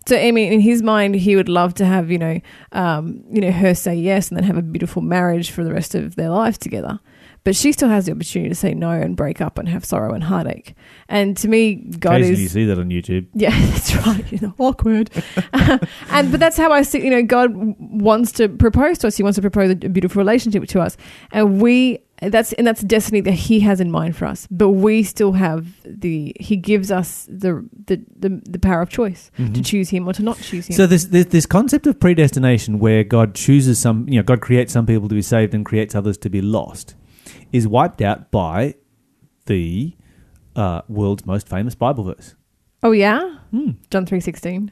So, 0.07 0.17
I 0.17 0.33
mean, 0.33 0.53
in 0.53 0.61
his 0.61 0.83
mind, 0.83 1.15
he 1.15 1.37
would 1.37 1.49
love 1.49 1.75
to 1.75 1.85
have, 1.85 2.11
you 2.11 2.19
know, 2.19 2.41
um, 2.73 3.23
you 3.31 3.41
know, 3.41 3.53
her 3.53 3.75
say 3.75 3.95
yes 3.95 4.31
and 4.31 4.37
then 4.37 4.45
have 4.45 4.57
a 4.57 4.63
beautiful 4.63 5.03
marriage 5.03 5.51
for 5.51 5.63
the 5.63 5.73
rest 5.73 5.95
of 5.95 6.17
their 6.17 6.31
life 6.31 6.59
together. 6.59 6.99
But 7.45 7.57
she 7.57 7.73
still 7.73 7.89
has 7.89 8.07
the 8.07 8.13
opportunity 8.13 8.49
to 8.51 8.55
say 8.55 8.73
no 8.73 8.91
and 8.91 9.17
break 9.17 9.41
up 9.41 9.59
and 9.59 9.69
have 9.69 9.85
sorrow 9.85 10.15
and 10.15 10.23
heartache. 10.23 10.75
And 11.09 11.37
to 11.39 11.49
me, 11.49 11.75
God 11.75 12.21
Occasionally 12.21 12.33
is 12.35 12.41
you 12.41 12.49
see 12.49 12.65
that 12.67 12.79
on 12.79 12.89
YouTube. 12.89 13.27
yeah, 13.35 13.51
that's 13.51 13.95
right. 13.97 14.31
You 14.31 14.39
know, 14.41 14.55
awkward. 14.59 15.11
and 15.53 16.31
but 16.31 16.39
that's 16.39 16.57
how 16.57 16.71
I 16.71 16.83
see. 16.83 17.03
You 17.03 17.11
know, 17.11 17.23
God 17.23 17.51
wants 17.55 18.31
to 18.33 18.49
propose 18.49 18.99
to 18.99 19.09
us. 19.09 19.17
He 19.17 19.25
wants 19.25 19.37
to 19.37 19.43
propose 19.43 19.71
a 19.71 19.75
beautiful 19.75 20.21
relationship 20.21 20.67
to 20.69 20.81
us, 20.81 20.97
and 21.33 21.61
we. 21.61 22.01
That's 22.25 22.53
and 22.53 22.65
that's 22.65 22.83
destiny 22.83 23.21
that 23.23 23.33
He 23.33 23.59
has 23.61 23.81
in 23.81 23.91
mind 23.91 24.17
for 24.17 24.27
us. 24.27 24.47
But 24.49 24.69
we 24.69 25.03
still 25.03 25.33
have 25.33 25.67
the. 25.85 26.33
He 26.39 26.57
gives 26.57 26.93
us 26.93 27.27
the 27.29 27.69
the 27.87 28.01
the, 28.15 28.41
the 28.49 28.61
power 28.61 28.81
of 28.81 28.91
choice 28.91 29.33
to 29.39 29.43
mm-hmm. 29.43 29.63
choose 29.63 29.91
Him 29.91 30.07
or 30.07 30.13
to 30.13 30.23
not 30.23 30.39
choose 30.39 30.69
Him. 30.69 30.77
So 30.77 30.87
this, 30.87 31.07
this 31.07 31.27
this 31.27 31.47
concept 31.47 31.89
of 31.89 31.99
predestination, 31.99 32.79
where 32.79 33.03
God 33.03 33.35
chooses 33.35 33.81
some, 33.81 34.09
you 34.09 34.21
know, 34.21 34.23
God 34.23 34.41
creates 34.41 34.73
some 34.73 34.87
people 34.87 35.09
to 35.09 35.17
be 35.17 35.23
saved 35.23 35.53
and 35.53 35.67
creates 35.67 35.97
others 35.97 36.17
to 36.19 36.31
be 36.31 36.41
lost, 36.41 36.95
is 37.53 37.67
wiped 37.69 38.01
out 38.03 38.31
by 38.31 38.75
the 39.47 39.95
uh, 40.57 40.83
world's 40.89 41.27
most 41.27 41.49
famous 41.49 41.75
Bible 41.75 42.05
verse. 42.05 42.35
oh 42.83 42.93
yeah, 42.93 43.37
Hmm. 43.51 43.73
John 43.91 44.07
three 44.07 44.21
sixteen. 44.21 44.71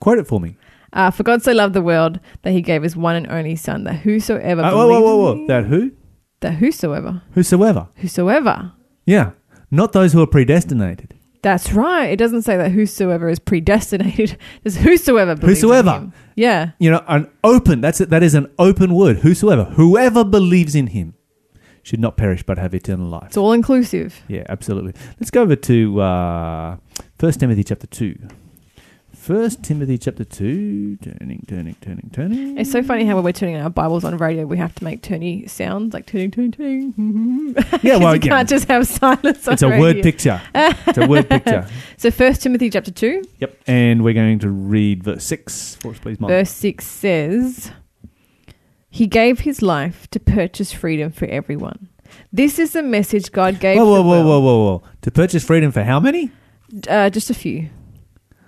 Quote 0.00 0.18
it 0.18 0.26
for 0.26 0.40
me. 0.40 0.56
Uh, 0.92 1.10
for 1.10 1.22
God 1.24 1.42
so 1.42 1.52
loved 1.52 1.74
the 1.74 1.82
world 1.82 2.20
that 2.42 2.52
He 2.52 2.62
gave 2.62 2.82
His 2.82 2.96
one 2.96 3.16
and 3.16 3.26
only 3.28 3.56
Son, 3.56 3.84
that 3.84 3.96
whosoever 3.96 4.62
Uh, 4.62 4.72
whoa, 4.72 4.88
whoa, 4.88 5.00
whoa, 5.00 5.34
whoa! 5.34 5.46
That 5.46 5.64
who? 5.66 5.92
that 6.40 6.54
whosoever, 6.54 7.22
Whosoever. 7.32 7.88
whosoever. 7.96 8.72
Yeah, 9.06 9.30
not 9.70 9.92
those 9.92 10.12
who 10.12 10.20
are 10.22 10.26
predestinated. 10.26 11.14
That's 11.42 11.72
right. 11.72 12.06
It 12.10 12.16
doesn't 12.16 12.42
say 12.42 12.56
that 12.56 12.72
whosoever 12.72 13.28
is 13.28 13.38
predestinated. 13.38 14.36
It's 14.64 14.76
whosoever 14.76 15.34
believes 15.36 15.62
in 15.62 15.68
him. 15.68 15.74
Whosoever. 15.76 15.98
him. 15.98 16.12
Yeah. 16.34 16.70
You 16.78 16.90
know, 16.90 17.04
an 17.08 17.30
open. 17.44 17.80
That's 17.80 18.00
it. 18.00 18.10
That 18.10 18.22
is 18.22 18.34
an 18.34 18.48
open 18.58 18.94
word. 18.94 19.18
Whosoever, 19.18 19.64
whoever 19.64 20.24
believes 20.24 20.74
in 20.74 20.88
Him, 20.88 21.14
should 21.86 22.00
not 22.00 22.16
perish 22.16 22.42
but 22.42 22.58
have 22.58 22.74
eternal 22.74 23.06
life. 23.06 23.26
It's 23.28 23.36
all 23.36 23.52
inclusive. 23.52 24.20
Yeah, 24.26 24.42
absolutely. 24.48 24.92
Let's 25.20 25.30
go 25.30 25.42
over 25.42 25.54
to 25.54 26.00
uh, 26.00 26.76
1 27.20 27.32
Timothy 27.34 27.62
chapter 27.62 27.86
2. 27.86 28.18
1 29.24 29.50
Timothy 29.62 29.96
chapter 29.96 30.24
2. 30.24 30.96
Turning, 30.96 31.44
turning, 31.48 31.76
turning, 31.80 32.10
turning. 32.12 32.58
It's 32.58 32.72
so 32.72 32.82
funny 32.82 33.04
how 33.04 33.14
when 33.14 33.22
we're 33.24 33.32
turning 33.32 33.56
our 33.56 33.70
Bibles 33.70 34.02
on 34.02 34.16
radio, 34.18 34.46
we 34.46 34.56
have 34.56 34.74
to 34.76 34.84
make 34.84 35.00
turny 35.02 35.48
sounds 35.48 35.94
like 35.94 36.06
turning, 36.06 36.32
turning, 36.32 36.52
turning. 36.52 37.54
Yeah, 37.82 37.98
well, 37.98 38.16
you 38.16 38.22
yeah, 38.24 38.36
can't 38.36 38.48
just 38.48 38.66
have 38.66 38.84
silence. 38.88 39.46
On 39.46 39.54
it's 39.54 39.62
a 39.62 39.68
word 39.68 40.02
picture. 40.02 40.42
It's 40.54 40.98
a 40.98 41.06
word 41.06 41.28
picture. 41.28 41.68
So, 41.98 42.10
First 42.10 42.42
Timothy 42.42 42.68
chapter 42.68 42.90
two, 42.90 43.22
Yep. 43.38 43.60
And 43.68 44.02
we're 44.02 44.12
going 44.14 44.40
to 44.40 44.50
read 44.50 45.04
verse 45.04 45.24
6 45.24 45.76
for 45.76 45.92
us, 45.92 45.98
please, 45.98 46.18
Mom. 46.20 46.28
verse 46.28 46.50
six 46.50 46.84
says, 46.86 47.70
"He 48.96 49.06
gave 49.06 49.40
his 49.40 49.62
life 49.62 50.08
to 50.12 50.18
purchase 50.20 50.72
freedom 50.72 51.10
for 51.12 51.26
everyone." 51.26 51.88
This 52.32 52.58
is 52.58 52.72
the 52.72 52.82
message 52.82 53.32
God 53.32 53.60
gave. 53.60 53.76
Whoa, 53.76 53.84
whoa, 53.84 54.02
whoa, 54.02 54.24
whoa, 54.24 54.40
whoa, 54.40 54.58
whoa. 54.64 54.82
To 55.02 55.10
purchase 55.10 55.44
freedom 55.44 55.70
for 55.72 55.82
how 55.82 56.00
many? 56.00 56.30
Uh, 56.88 57.10
just 57.10 57.30
a 57.30 57.34
few. 57.34 57.68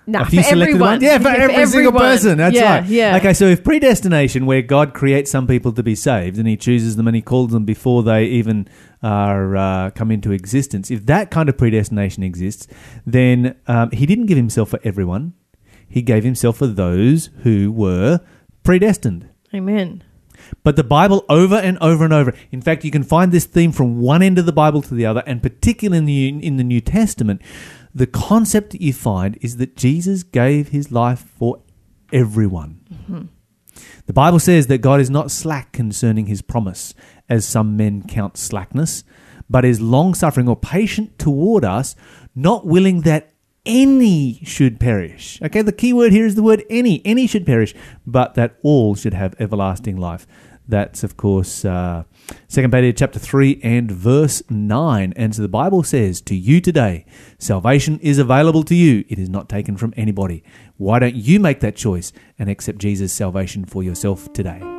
Nah, 0.09 0.21
a 0.21 0.25
few 0.25 0.41
for 0.41 0.49
selected 0.49 0.73
everyone. 0.73 0.89
ones? 0.89 1.03
Yeah, 1.03 1.19
for 1.19 1.27
every 1.29 1.53
single 1.53 1.61
everyone. 1.61 2.01
person. 2.01 2.37
That's 2.39 2.55
yeah, 2.55 2.79
right. 2.79 2.85
Yeah. 2.85 3.17
Okay, 3.17 3.33
so 3.33 3.45
if 3.45 3.63
predestination, 3.63 4.47
where 4.47 4.63
God 4.63 4.95
creates 4.95 5.29
some 5.29 5.45
people 5.45 5.71
to 5.73 5.83
be 5.83 5.93
saved 5.93 6.39
and 6.39 6.47
He 6.47 6.57
chooses 6.57 6.95
them 6.95 7.07
and 7.07 7.15
He 7.15 7.21
calls 7.21 7.51
them 7.51 7.63
before 7.63 8.01
they 8.01 8.25
even 8.25 8.67
are 9.03 9.55
uh, 9.55 9.91
come 9.91 10.09
into 10.09 10.31
existence, 10.31 10.89
if 10.89 11.05
that 11.05 11.29
kind 11.29 11.47
of 11.47 11.57
predestination 11.59 12.23
exists, 12.23 12.67
then 13.05 13.55
um, 13.67 13.91
He 13.91 14.07
didn't 14.07 14.25
give 14.25 14.37
Himself 14.37 14.69
for 14.69 14.79
everyone. 14.83 15.33
He 15.87 16.01
gave 16.01 16.23
Himself 16.23 16.57
for 16.57 16.67
those 16.67 17.29
who 17.43 17.71
were 17.71 18.19
predestined. 18.63 19.29
Amen. 19.53 20.03
But 20.63 20.75
the 20.75 20.83
Bible 20.83 21.25
over 21.29 21.55
and 21.55 21.77
over 21.79 22.03
and 22.03 22.13
over. 22.13 22.33
In 22.51 22.61
fact, 22.61 22.83
you 22.83 22.91
can 22.91 23.03
find 23.03 23.31
this 23.31 23.45
theme 23.45 23.71
from 23.71 23.99
one 23.99 24.21
end 24.21 24.37
of 24.37 24.45
the 24.45 24.51
Bible 24.51 24.81
to 24.83 24.93
the 24.93 25.05
other, 25.05 25.23
and 25.25 25.41
particularly 25.41 25.97
in 25.97 26.05
the, 26.37 26.47
in 26.47 26.57
the 26.57 26.63
New 26.63 26.81
Testament, 26.81 27.41
the 27.93 28.07
concept 28.07 28.71
that 28.71 28.81
you 28.81 28.93
find 28.93 29.37
is 29.41 29.57
that 29.57 29.75
Jesus 29.75 30.23
gave 30.23 30.69
his 30.69 30.91
life 30.91 31.19
for 31.37 31.61
everyone. 32.13 32.81
Mm-hmm. 32.93 33.21
The 34.05 34.13
Bible 34.13 34.39
says 34.39 34.67
that 34.67 34.79
God 34.79 34.99
is 34.99 35.09
not 35.09 35.31
slack 35.31 35.71
concerning 35.71 36.25
his 36.25 36.41
promise, 36.41 36.93
as 37.29 37.45
some 37.45 37.77
men 37.77 38.03
count 38.07 38.37
slackness, 38.37 39.03
but 39.49 39.65
is 39.65 39.81
long 39.81 40.13
suffering 40.13 40.47
or 40.47 40.55
patient 40.55 41.17
toward 41.19 41.63
us, 41.63 41.95
not 42.35 42.65
willing 42.65 43.01
that 43.01 43.31
any 43.65 44.41
should 44.43 44.79
perish. 44.79 45.41
Okay, 45.41 45.61
the 45.61 45.71
key 45.71 45.93
word 45.93 46.11
here 46.11 46.25
is 46.25 46.35
the 46.35 46.43
word 46.43 46.63
any. 46.69 47.01
Any 47.05 47.27
should 47.27 47.45
perish, 47.45 47.75
but 48.05 48.35
that 48.35 48.57
all 48.63 48.95
should 48.95 49.13
have 49.13 49.35
everlasting 49.39 49.97
life. 49.97 50.25
That's, 50.67 51.03
of 51.03 51.17
course, 51.17 51.65
uh, 51.65 52.03
2 52.49 52.69
Peter 52.69 52.91
chapter 52.91 53.17
3 53.17 53.59
and 53.63 53.91
verse 53.91 54.43
9. 54.51 55.13
And 55.15 55.33
so 55.33 55.41
the 55.41 55.47
Bible 55.47 55.81
says, 55.81 56.21
To 56.21 56.35
you 56.35 56.61
today, 56.61 57.05
salvation 57.39 57.99
is 58.01 58.19
available 58.19 58.61
to 58.63 58.75
you. 58.75 59.03
It 59.09 59.17
is 59.17 59.29
not 59.29 59.49
taken 59.49 59.77
from 59.77 59.95
anybody. 59.97 60.43
Why 60.77 60.99
don't 60.99 61.15
you 61.15 61.39
make 61.39 61.59
that 61.61 61.75
choice 61.75 62.13
and 62.37 62.49
accept 62.49 62.77
Jesus' 62.77 63.11
salvation 63.11 63.65
for 63.65 63.81
yourself 63.81 64.31
today? 64.31 64.78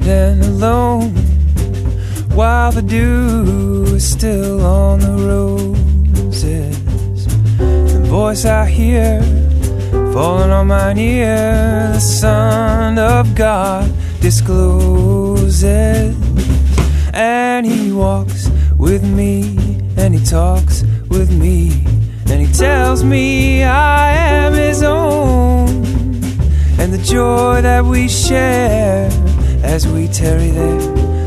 garden 0.00 0.40
alone 0.40 1.10
while 2.34 2.72
the 2.72 2.80
dew 2.80 3.84
is 3.94 4.10
still 4.10 4.64
on 4.64 4.98
the 5.00 5.12
roses. 5.28 6.78
The 7.58 8.00
voice 8.08 8.46
I 8.46 8.64
hear 8.70 9.20
falling 10.14 10.50
on 10.50 10.68
mine 10.68 10.96
ear, 10.96 11.90
the 11.92 12.00
Son 12.00 12.98
of 12.98 13.34
God 13.34 13.92
discloses. 14.22 16.16
And 17.12 17.66
he 17.66 17.92
walks 17.92 18.48
with 18.78 19.04
me, 19.04 19.58
and 19.98 20.14
he 20.14 20.24
talks 20.24 20.84
with 21.10 21.30
me, 21.30 21.84
and 22.30 22.40
he 22.40 22.50
tells 22.54 23.04
me 23.04 23.62
I 23.62 24.14
am 24.14 24.54
his 24.54 24.82
own 24.82 25.42
and 26.78 26.92
the 26.92 27.02
joy 27.04 27.60
that 27.60 27.84
we 27.84 28.08
share 28.08 29.08
as 29.62 29.86
we 29.86 30.08
tarry 30.08 30.50
there, 30.50 30.80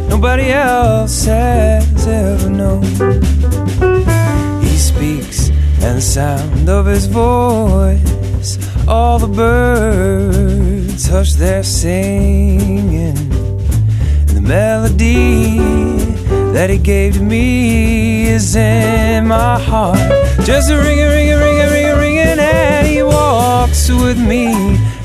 nobody 0.09 0.51
else 0.51 1.25
has 1.25 2.07
ever 2.07 2.49
known. 2.49 2.83
He 4.61 4.77
speaks, 4.77 5.49
and 5.81 5.97
the 5.97 6.01
sound 6.01 6.69
of 6.69 6.85
his 6.85 7.07
voice, 7.07 8.57
all 8.87 9.19
the 9.19 9.27
birds 9.27 11.07
hush 11.07 11.33
their 11.33 11.63
singing, 11.63 12.99
and 12.99 14.29
the 14.29 14.41
melody 14.41 15.57
that 16.53 16.69
he 16.69 16.77
gave 16.77 17.15
to 17.15 17.21
me 17.21 18.27
is 18.27 18.55
in 18.55 19.27
my 19.27 19.59
heart, 19.59 19.97
just 20.45 20.69
a 20.69 20.77
ringing, 20.77 21.07
ringing, 21.07 21.37
ringing, 21.37 21.69
ringing, 21.69 21.97
ringing, 21.97 22.39
and 22.39 22.87
he 22.87 23.01
walks 23.03 23.89
with 23.89 24.17
me 24.17 24.47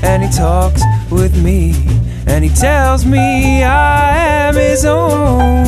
and 0.03 0.23
he 0.23 0.29
talks 0.29 0.81
with 1.09 1.35
me 1.43 1.90
and 2.31 2.43
he 2.45 2.49
tells 2.49 3.05
me 3.05 3.63
I 3.63 4.15
am 4.47 4.55
his 4.55 4.85
own. 4.85 5.67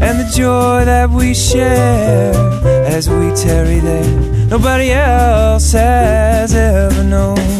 And 0.00 0.20
the 0.20 0.30
joy 0.34 0.84
that 0.84 1.10
we 1.10 1.34
share 1.34 2.32
as 2.86 3.10
we 3.10 3.32
tarry 3.34 3.80
there 3.80 4.28
nobody 4.48 4.92
else 4.92 5.72
has 5.72 6.54
ever 6.54 7.02
known 7.02 7.57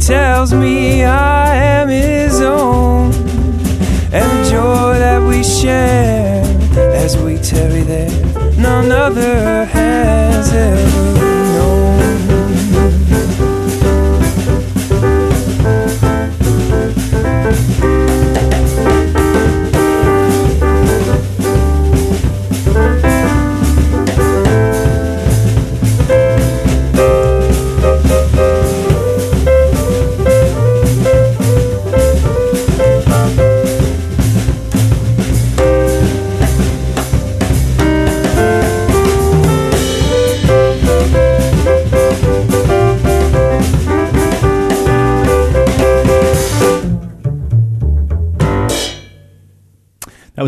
tells 0.00 0.52
me 0.54 1.04
I 1.04 1.54
am 1.54 1.88
his 1.88 2.40
own 2.40 3.12
and 4.12 4.46
the 4.46 4.50
joy 4.50 4.98
that 4.98 5.22
we 5.22 5.44
share 5.44 6.42
as 6.94 7.16
we 7.18 7.36
tarry 7.36 7.82
there. 7.82 8.10
None 8.56 8.90
other 8.90 9.66
has 9.66 10.52
ever 10.52 10.89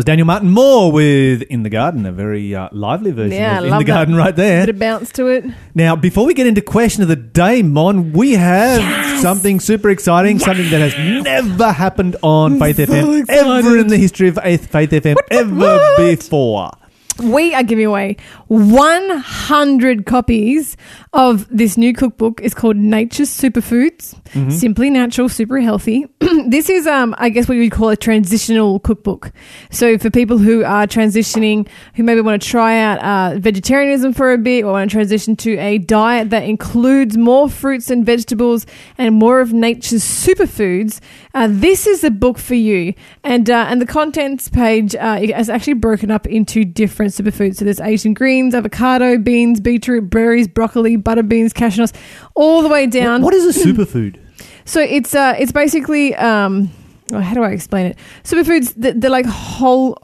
was 0.03 0.05
Daniel 0.05 0.25
Martin 0.27 0.49
Moore 0.49 0.91
with 0.91 1.43
In 1.43 1.63
the 1.63 1.69
Garden, 1.69 2.05
a 2.05 2.11
very 2.11 2.53
uh, 2.53 2.67
lively 2.73 3.11
version 3.11 3.31
Yeah, 3.39 3.59
I 3.59 3.63
In 3.63 3.69
love 3.69 3.79
the 3.79 3.85
that. 3.85 3.93
Garden 3.93 4.15
right 4.15 4.35
there. 4.35 4.63
Bit 4.65 4.75
of 4.75 4.79
bounce 4.79 5.11
to 5.13 5.27
it. 5.27 5.45
Now, 5.73 5.95
before 5.95 6.25
we 6.25 6.33
get 6.33 6.45
into 6.45 6.61
question 6.61 7.03
of 7.03 7.07
the 7.07 7.15
day, 7.15 7.61
Mon, 7.63 8.11
we 8.11 8.33
have 8.33 9.21
something 9.21 9.61
super 9.61 9.89
exciting, 9.89 10.39
something 10.39 10.69
that 10.71 10.91
has 10.91 11.23
never 11.23 11.71
happened 11.71 12.17
on 12.21 12.59
Faith 12.59 12.77
FM 12.77 13.29
ever 13.29 13.77
in 13.77 13.87
the 13.87 13.97
history 13.97 14.27
of 14.27 14.35
Faith, 14.35 14.69
Faith 14.69 14.89
FM 14.91 15.15
ever 15.31 15.95
before. 15.97 16.71
We 17.19 17.53
are 17.53 17.63
giving 17.63 17.85
away 17.85 18.17
100 18.47 20.05
copies 20.05 20.75
of 21.13 21.47
this 21.55 21.77
new 21.77 21.93
cookbook. 21.93 22.41
It's 22.41 22.53
called 22.53 22.75
Nature's 22.75 23.29
Superfoods, 23.29 24.15
simply 24.51 24.89
natural, 24.89 25.29
super 25.29 25.59
healthy. 25.59 26.07
this 26.47 26.69
is, 26.69 26.87
um, 26.87 27.13
I 27.17 27.29
guess, 27.29 27.47
what 27.47 27.55
you 27.55 27.61
would 27.61 27.71
call 27.71 27.89
a 27.89 27.97
transitional 27.97 28.79
cookbook. 28.79 29.31
So 29.69 29.97
for 29.97 30.09
people 30.09 30.37
who 30.37 30.63
are 30.63 30.87
transitioning, 30.87 31.67
who 31.95 32.03
maybe 32.03 32.21
want 32.21 32.41
to 32.41 32.47
try 32.47 32.79
out 32.79 32.99
uh, 32.99 33.39
vegetarianism 33.39 34.13
for 34.13 34.33
a 34.33 34.37
bit, 34.37 34.63
or 34.63 34.71
want 34.73 34.89
to 34.89 34.93
transition 34.93 35.35
to 35.37 35.57
a 35.57 35.77
diet 35.77 36.31
that 36.31 36.43
includes 36.43 37.17
more 37.17 37.49
fruits 37.49 37.89
and 37.91 38.05
vegetables 38.05 38.65
and 38.97 39.15
more 39.15 39.39
of 39.39 39.53
nature's 39.53 40.03
superfoods, 40.03 40.99
uh, 41.33 41.47
this 41.49 41.85
is 41.85 42.01
the 42.01 42.11
book 42.11 42.37
for 42.37 42.55
you. 42.55 42.93
And 43.23 43.49
uh, 43.49 43.67
and 43.69 43.81
the 43.81 43.85
contents 43.85 44.49
page 44.49 44.95
uh, 44.95 45.19
is 45.21 45.49
actually 45.49 45.73
broken 45.73 46.11
up 46.11 46.27
into 46.27 46.65
different 46.65 47.02
superfoods. 47.09 47.57
So 47.57 47.65
there's 47.65 47.79
Asian 47.79 48.13
greens, 48.13 48.53
avocado, 48.55 49.17
beans, 49.17 49.59
beetroot, 49.59 50.09
berries, 50.09 50.47
broccoli, 50.47 50.95
butter 50.95 51.23
beans, 51.23 51.53
cashew 51.53 51.81
nuts, 51.81 51.93
all 52.35 52.61
the 52.61 52.69
way 52.69 52.87
down. 52.87 53.21
What 53.21 53.33
is 53.33 53.57
a 53.57 53.59
superfood? 53.67 54.19
So 54.65 54.79
it's 54.81 55.13
uh, 55.13 55.35
it's 55.37 55.51
basically 55.51 56.15
um, 56.15 56.69
well, 57.09 57.21
how 57.21 57.33
do 57.33 57.43
I 57.43 57.51
explain 57.51 57.87
it? 57.87 57.97
Superfoods 58.23 58.81
th- 58.81 58.95
they're 58.97 59.09
like 59.09 59.25
whole 59.25 59.97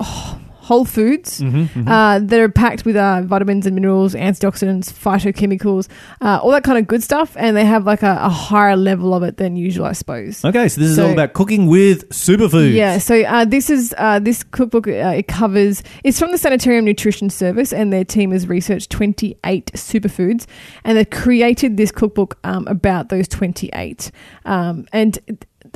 whole 0.70 0.86
foods 0.86 1.42
Mm-hmm, 1.42 1.88
uh, 1.88 2.20
that 2.20 2.40
are 2.40 2.48
packed 2.48 2.86
with 2.86 2.96
uh, 2.96 3.24
vitamins 3.24 3.66
and 3.66 3.74
minerals, 3.74 4.14
antioxidants, 4.14 4.94
phytochemicals, 4.94 5.88
uh, 6.22 6.40
all 6.44 6.52
that 6.52 6.64
kind 6.64 6.78
of 6.78 6.86
good 6.86 7.02
stuff, 7.02 7.36
and 7.38 7.58
they 7.58 7.66
have 7.66 7.86
like 7.86 8.04
a, 8.04 8.20
a 8.22 8.30
higher 8.30 8.76
level 8.76 9.16
of 9.16 9.24
it 9.24 9.38
than 9.38 9.56
usual, 9.56 9.86
I 9.86 9.94
suppose. 9.94 10.46
Okay, 10.46 10.68
so 10.70 10.80
this 10.80 10.92
is 10.92 11.00
all 11.00 11.12
about 11.12 11.34
cooking 11.34 11.66
with 11.66 12.08
superfoods. 12.10 12.76
Yeah, 12.76 13.00
so 13.00 13.20
uh, 13.24 13.46
this 13.46 13.72
is 13.72 13.96
uh, 13.98 14.20
this 14.20 14.44
cookbook. 14.44 14.88
Uh, 14.88 15.18
it 15.18 15.28
covers. 15.28 15.82
It's 16.04 16.20
from 16.20 16.32
the 16.32 16.38
Sanitarium 16.38 16.86
Nutrition 16.86 17.32
Service, 17.32 17.74
and 17.74 17.92
their 17.92 18.06
team 18.06 18.30
has 18.30 18.48
researched 18.48 18.92
28 18.92 19.72
superfoods, 19.74 20.46
and 20.84 20.98
they've 20.98 21.10
created 21.10 21.78
this 21.78 21.92
cookbook 21.92 22.38
um, 22.44 22.68
about 22.68 23.10
those 23.10 23.28
28. 23.28 24.12
Um, 24.46 24.86
and 24.94 25.18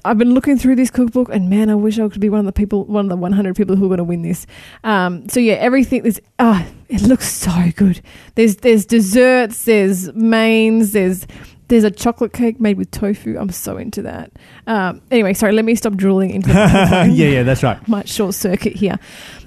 I've 0.06 0.18
been 0.18 0.34
looking 0.34 0.58
through 0.58 0.76
this 0.76 0.90
cookbook, 0.92 1.30
and 1.30 1.50
man, 1.50 1.70
I 1.70 1.76
wish 1.76 2.00
I 2.00 2.08
could 2.08 2.22
be 2.22 2.30
one 2.30 2.40
of 2.40 2.46
the 2.46 2.54
people, 2.54 2.86
one 2.86 3.06
of 3.06 3.10
the 3.10 3.18
100 3.18 3.56
people 3.56 3.76
who 3.76 3.86
are 3.86 3.90
going 3.90 3.98
to 3.98 4.04
win 4.04 4.22
this. 4.22 4.46
Um, 4.84 5.28
so 5.30 5.40
yeah, 5.40 5.54
everything 5.56 6.06
is. 6.06 6.22
Ah, 6.40 6.66
it 6.90 7.02
looks 7.02 7.32
so 7.32 7.52
good. 7.76 8.02
There's 8.36 8.58
there's 8.58 8.86
desserts, 8.86 9.66
there's 9.66 10.14
mains, 10.14 10.92
there's 10.92 11.26
there's 11.68 11.84
a 11.84 11.92
chocolate 11.92 12.34
cake 12.34 12.60
made 12.60 12.78
with 12.78 12.92
tofu. 12.92 13.38
I'm 13.38 13.50
so 13.50 13.78
into 13.78 14.02
that. 14.04 14.32
Um, 14.68 15.02
anyway, 15.10 15.34
sorry, 15.34 15.54
let 15.54 15.66
me 15.66 15.76
stop 15.76 15.96
drooling 15.96 16.30
into 16.30 16.50
the 16.50 16.54
yeah, 17.12 17.28
yeah, 17.28 17.44
that's 17.44 17.64
right. 17.64 17.86
might 17.88 18.08
short 18.08 18.36
circuit 18.36 18.76
here. 18.76 19.00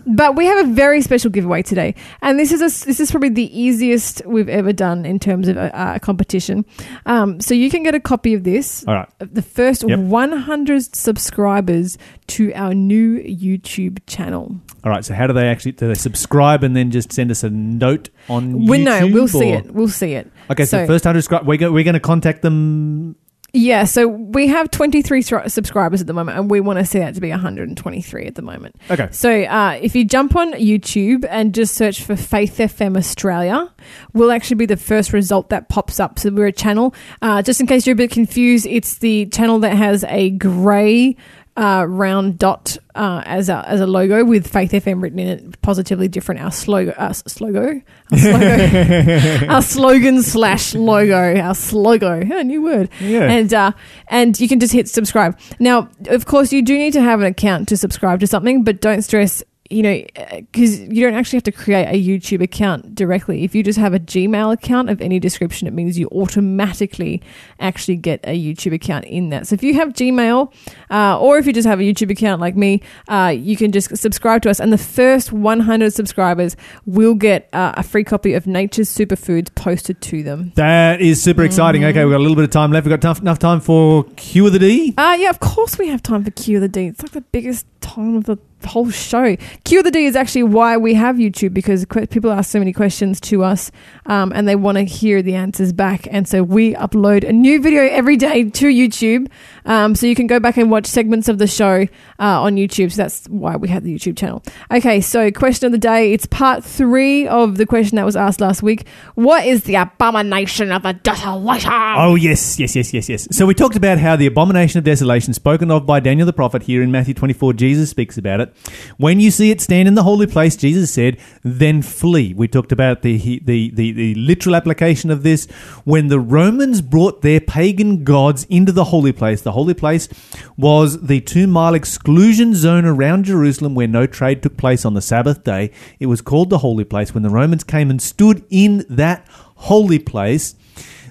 But 0.07 0.37
we 0.37 0.47
have 0.47 0.67
a 0.67 0.73
very 0.73 1.03
special 1.03 1.31
giveaway 1.31 1.63
today, 1.63 1.95
and 2.23 2.39
this 2.39 2.53
is 2.53 2.61
a, 2.61 2.87
this 2.87 3.01
is 3.01 3.11
probably 3.11 3.31
the 3.31 3.59
easiest 3.59 4.25
we've 4.25 4.49
ever 4.49 4.73
done 4.73 5.05
in 5.05 5.19
terms 5.19 5.49
of 5.49 5.57
a, 5.57 5.71
a 5.75 6.01
competition. 6.01 6.65
Um, 7.07 7.41
so 7.41 7.55
you 7.55 7.71
can 7.71 7.83
get 7.83 7.95
a 7.95 8.01
copy 8.01 8.33
of 8.35 8.45
this. 8.45 8.85
All 8.87 8.95
right. 8.95 9.09
The 9.19 9.43
first 9.43 9.85
Yep. 9.87 9.99
100 9.99 10.95
subscribers 10.97 11.99
to 12.29 12.53
our 12.55 12.75
new 12.75 13.19
YouTube 13.19 13.99
channel. 14.07 14.57
All 14.85 14.91
right. 14.91 15.05
So 15.05 15.15
how 15.15 15.27
do 15.27 15.33
they 15.33 15.49
actually 15.49 15.73
do 15.73 15.89
they 15.89 15.95
subscribe 15.95 16.63
and 16.63 16.77
then 16.77 16.91
just 16.91 17.13
send 17.13 17.31
us 17.31 17.43
a 17.45 17.51
note 17.51 18.09
on 18.29 18.67
We 18.67 18.79
no, 18.79 19.01
YouTube, 19.01 19.13
we'll 19.13 19.29
see 19.29 19.51
it. 19.51 19.75
We'll 19.75 19.89
see 19.89 20.15
it. 20.15 20.31
Okay, 20.51 20.65
so, 20.65 20.87
first 20.87 21.05
hundred 21.05 21.23
subscribe. 21.23 21.47
We're 21.47 21.57
go, 21.57 21.73
we're 21.73 21.85
going 21.85 21.95
to 21.95 22.01
contact 22.01 22.43
them. 22.43 23.17
Yeah, 23.57 23.85
so 23.85 24.07
we 24.07 24.49
have 24.49 24.71
23 24.71 25.23
stru- 25.23 25.51
subscribers 25.51 26.03
at 26.03 26.07
the 26.07 26.13
moment, 26.13 26.39
and 26.39 26.51
we 26.51 26.61
want 26.61 26.79
to 26.79 26.85
see 26.85 26.99
that 26.99 27.15
to 27.15 27.23
be 27.23 27.31
123 27.31 28.27
at 28.27 28.35
the 28.35 28.43
moment. 28.43 28.77
Okay. 28.91 29.09
So 29.13 29.31
uh, 29.31 29.79
if 29.81 29.97
you 29.97 30.05
jump 30.05 30.37
on 30.37 30.53
YouTube 30.53 31.27
and 31.31 31.55
just 31.55 31.75
search 31.75 32.03
for 32.03 32.17
Faith 32.17 32.59
FM 32.59 32.99
Australia, 32.99 33.73
we'll 34.13 34.31
actually 34.31 34.57
be 34.57 34.67
the 34.67 34.77
first 34.77 35.15
result 35.15 35.49
that 35.49 35.71
pops 35.71 35.99
up. 35.99 36.19
So 36.19 36.29
we're 36.29 36.49
a 36.49 36.53
channel. 36.53 36.95
Uh, 37.23 37.41
just 37.41 37.59
in 37.59 37.67
case 37.67 37.87
you're 37.87 37.95
a 37.95 37.97
bit 37.97 38.11
confused, 38.11 38.67
it's 38.67 38.99
the 38.99 39.25
channel 39.27 39.59
that 39.61 39.75
has 39.75 40.05
a 40.05 40.33
grey 40.33 41.17
uh, 41.57 41.87
round 41.89 42.39
dot 42.39 42.77
uh, 42.95 43.23
as 43.25 43.49
a 43.49 43.67
as 43.69 43.81
a 43.81 43.87
logo 43.87 44.25
with 44.25 44.47
Faith 44.47 44.73
FM 44.73 45.03
written 45.03 45.19
in 45.19 45.29
it, 45.29 45.63
positively 45.63 46.09
different. 46.09 46.41
Our 46.41 46.51
slogan, 46.51 46.95
uh, 46.97 47.11
slogo, 47.11 47.83
our 48.13 48.19
slogan, 48.19 49.51
our 49.51 49.63
slogan 49.63 50.23
slash 50.23 50.75
logo, 50.75 51.41
our 51.41 51.55
slogo, 51.55 52.31
a 52.31 52.45
new 52.45 52.63
word. 52.63 52.91
Yeah. 53.01 53.25
And 53.25 53.53
uh, 53.55 53.73
and 54.09 54.39
you 54.39 54.49
can 54.49 54.61
just 54.61 54.73
hit 54.73 54.89
subscribe. 54.89 55.39
Now, 55.59 55.89
of 56.09 56.27
course, 56.27 56.53
you 56.53 56.63
do 56.63 56.77
need 56.77 56.93
to 56.93 57.03
have 57.03 57.21
an 57.21 57.27
account 57.27 57.69
to 57.69 57.77
subscribe 57.77 58.21
to 58.21 58.27
something, 58.27 58.63
but 58.65 58.81
don't 58.81 59.03
stress. 59.03 59.43
You 59.71 59.83
know, 59.83 60.05
because 60.41 60.81
you 60.81 61.05
don't 61.05 61.15
actually 61.15 61.39
have 61.39 61.45
to 61.45 61.53
create 61.53 61.87
a 61.87 62.03
YouTube 62.03 62.43
account 62.43 62.95
directly. 62.95 63.45
If 63.45 63.55
you 63.55 63.63
just 63.63 63.79
have 63.79 63.95
a 63.95 63.99
Gmail 63.99 64.53
account 64.53 64.91
of 64.91 65.01
any 65.01 65.19
description, 65.19 65.67
it 65.67 65.73
means 65.73 65.99
you 65.99 66.09
automatically 66.09 67.23
actually 67.59 67.97
get 67.97 68.21
a 68.25 68.39
YouTube 68.39 68.73
account 68.73 69.05
in 69.07 69.31
that. 69.31 69.47
So 69.47 69.55
if 69.55 69.63
you 69.63 69.75
have 69.75 69.91
Gmail, 69.91 70.53
uh, 70.91 71.19
or 71.19 71.39
if 71.39 71.47
you 71.47 71.53
just 71.53 71.67
have 71.67 71.81
a 71.81 71.83
YouTube 71.83 72.11
account 72.11 72.41
like 72.41 72.57
me, 72.57 72.83
uh, 73.09 73.35
you 73.37 73.57
can 73.57 73.73
just 73.73 73.97
subscribe 73.97 74.43
to 74.43 74.51
us, 74.51 74.61
and 74.61 74.73
the 74.73 74.79
first 74.79 75.33
100 75.33 75.93
subscribers 75.93 76.57
will 76.85 77.15
get 77.15 77.49
uh, 77.53 77.73
a 77.77 77.83
free 77.83 78.05
copy 78.05 78.35
of 78.35 78.47
Nature's 78.47 78.89
Superfoods 78.89 79.55
posted 79.55 80.01
to 80.03 80.23
them. 80.23 80.53
That 80.57 81.01
is 81.01 81.23
super 81.23 81.43
exciting. 81.45 81.85
Okay, 81.85 82.05
we've 82.05 82.13
got 82.13 82.19
a 82.19 82.27
little 82.27 82.37
bit 82.37 82.45
of 82.45 82.51
time 82.51 82.73
left. 82.73 82.87
We've 82.87 82.91
got 82.91 83.05
enough, 83.05 83.21
enough 83.21 83.39
time 83.39 83.61
for 83.61 84.05
Q 84.17 84.47
of 84.47 84.53
the 84.53 84.59
D. 84.59 84.95
Uh, 84.97 85.17
yeah, 85.19 85.31
of 85.31 85.41
course 85.41 85.79
we 85.79 85.89
have 85.89 86.03
time 86.03 86.25
for 86.25 86.31
Q 86.31 86.57
of 86.57 86.63
the 86.63 86.69
D. 86.69 86.87
It's 86.87 87.03
like 87.03 87.13
the 87.13 87.21
biggest 87.21 87.67
time 87.81 88.17
of 88.17 88.25
the 88.25 88.39
whole 88.65 88.91
show. 88.91 89.37
Q 89.65 89.79
of 89.79 89.85
the 89.85 89.91
D 89.91 90.07
is 90.07 90.17
actually 90.17 90.45
why 90.45 90.77
we 90.77 90.95
have 90.95 91.17
YouTube 91.17 91.55
because 91.55 91.87
people 92.11 92.31
ask 92.33 92.51
so 92.51 92.59
many 92.59 92.73
questions 92.73 93.21
to 93.21 93.45
us 93.45 93.71
um, 94.07 94.33
and 94.35 94.49
they 94.49 94.57
want 94.57 94.79
to 94.79 94.85
hear 94.85 95.23
the 95.23 95.35
answers 95.35 95.73
back. 95.73 96.09
And 96.11 96.29
so 96.29 96.43
we 96.43 96.75
upload 96.75 97.29
a 97.29 97.33
new 97.33 97.61
video 97.61 97.83
every 97.83 98.17
day 98.17 98.45
to 98.45 98.67
YouTube. 98.67 99.29
Um, 99.67 99.95
so 99.95 100.07
you 100.07 100.15
can 100.15 100.27
go 100.27 100.41
back 100.41 100.57
and 100.57 100.71
watch 100.71 100.87
segments 100.87 101.29
of 101.29 101.39
the 101.39 101.47
show 101.47 101.87
uh, 102.19 102.43
on 102.43 102.57
YouTube. 102.57 102.93
So 102.93 103.03
that's 103.03 103.27
why 103.27 103.57
we 103.57 103.69
have 103.69 103.83
the 103.83 103.95
YouTube 103.95 104.17
channel. 104.17 104.43
Okay, 104.71 105.01
so 105.01 105.31
question 105.31 105.67
of 105.67 105.73
the 105.73 105.79
day. 105.79 106.13
It's 106.13 106.27
part 106.27 106.65
three 106.65 107.27
of 107.29 107.57
the 107.57 107.67
question 107.67 107.97
that 107.97 108.05
was 108.05 108.17
asked 108.17 108.41
last 108.41 108.63
week. 108.63 108.87
What 109.15 109.45
is 109.45 109.65
the 109.65 109.75
abomination 109.75 110.73
of 110.73 110.83
the 110.83 110.93
desolation? 110.93 111.73
Oh, 111.73 112.15
yes, 112.15 112.59
yes, 112.59 112.77
yes, 112.77 112.95
yes, 112.95 113.09
yes. 113.09 113.29
So 113.31 113.47
we 113.47 113.55
talked 113.55 113.77
about 113.77 113.99
how 113.99 114.17
the 114.17 114.27
abomination 114.27 114.79
of 114.79 114.85
desolation, 114.85 115.35
spoken 115.35 115.71
of 115.71 115.85
by 115.85 116.01
Daniel 116.01 116.27
the 116.27 116.33
prophet 116.33 116.63
here 116.63 116.83
in 116.83 116.91
Matthew 116.91 117.15
24, 117.15 117.53
Jesus 117.55 117.91
speaks 117.91 118.17
about 118.17 118.41
it. 118.41 118.55
When 118.97 119.21
you 119.21 119.31
see 119.31 119.51
it 119.51 119.61
stand 119.61 119.89
in 119.89 119.95
the 119.95 120.03
holy 120.03 120.27
place, 120.27 120.57
Jesus 120.57 120.93
said, 120.93 121.19
then 121.43 121.83
flee. 121.83 122.35
We 122.35 122.49
talked 122.49 122.73
about 122.73 123.03
the, 123.03 123.41
the, 123.41 123.71
the, 123.71 123.93
the 123.93 124.15
literal 124.15 124.55
application 124.55 125.11
of 125.11 125.23
this. 125.23 125.47
When 125.85 126.09
the 126.09 126.21
Romans 126.21 126.81
brought 126.83 127.23
their 127.23 127.41
pagan 127.41 128.05
gods 128.05 128.45
into 128.45 128.73
the 128.73 128.85
holy 128.85 129.13
place, 129.13 129.43
the 129.43 129.56
holy 129.57 129.75
place 129.75 130.09
was 130.57 131.01
the 131.03 131.21
two 131.21 131.47
mile 131.47 131.75
exclusion 131.75 132.55
zone 132.55 132.85
around 132.85 133.25
Jerusalem 133.25 133.75
where 133.75 133.89
no 133.89 134.07
trade 134.07 134.43
took 134.43 134.57
place 134.57 134.85
on 134.85 134.95
the 134.95 135.03
Sabbath 135.03 135.43
day. 135.43 135.73
It 135.99 136.07
was 136.07 136.21
called 136.21 136.51
the 136.51 136.59
holy 136.59 136.85
place. 136.85 137.13
When 137.13 137.23
the 137.23 137.31
Romans 137.31 137.65
came 137.65 137.91
and 137.91 138.01
stood 138.01 138.45
in 138.51 138.85
that 138.89 139.27
holy 139.57 139.99
place, 139.99 140.55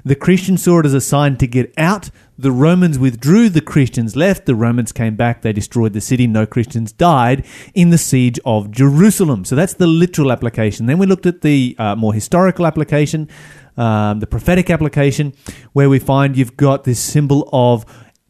the 0.06 0.16
Christians 0.16 0.64
saw 0.64 0.80
it 0.80 0.86
as 0.86 0.94
a 0.94 1.02
sign 1.02 1.36
to 1.38 1.48
get 1.48 1.74
out. 1.78 2.12
The 2.38 2.52
Romans 2.52 3.00
withdrew, 3.00 3.50
the 3.50 3.60
Christians 3.62 4.16
left, 4.16 4.46
the 4.46 4.54
Romans 4.54 4.92
came 4.92 5.16
back, 5.16 5.42
they 5.42 5.52
destroyed 5.52 5.94
the 5.94 6.02
city, 6.02 6.28
no 6.28 6.46
Christians 6.46 6.92
died 6.92 7.44
in 7.74 7.90
the 7.90 7.98
siege 7.98 8.40
of 8.46 8.70
Jerusalem. 8.70 9.46
So 9.46 9.56
that's 9.56 9.74
the 9.74 9.88
literal 9.88 10.32
application. 10.32 10.86
Then 10.86 11.00
we 11.00 11.08
looked 11.08 11.26
at 11.26 11.42
the 11.42 11.76
uh, 11.80 11.96
more 11.96 12.14
historical 12.14 12.68
application, 12.68 13.30
um, 13.78 14.20
the 14.20 14.28
prophetic 14.28 14.70
application, 14.70 15.34
where 15.74 15.90
we 15.90 15.98
find 15.98 16.38
you've 16.38 16.58
got 16.58 16.84
this 16.84 17.00
symbol 17.00 17.50
of 17.52 17.84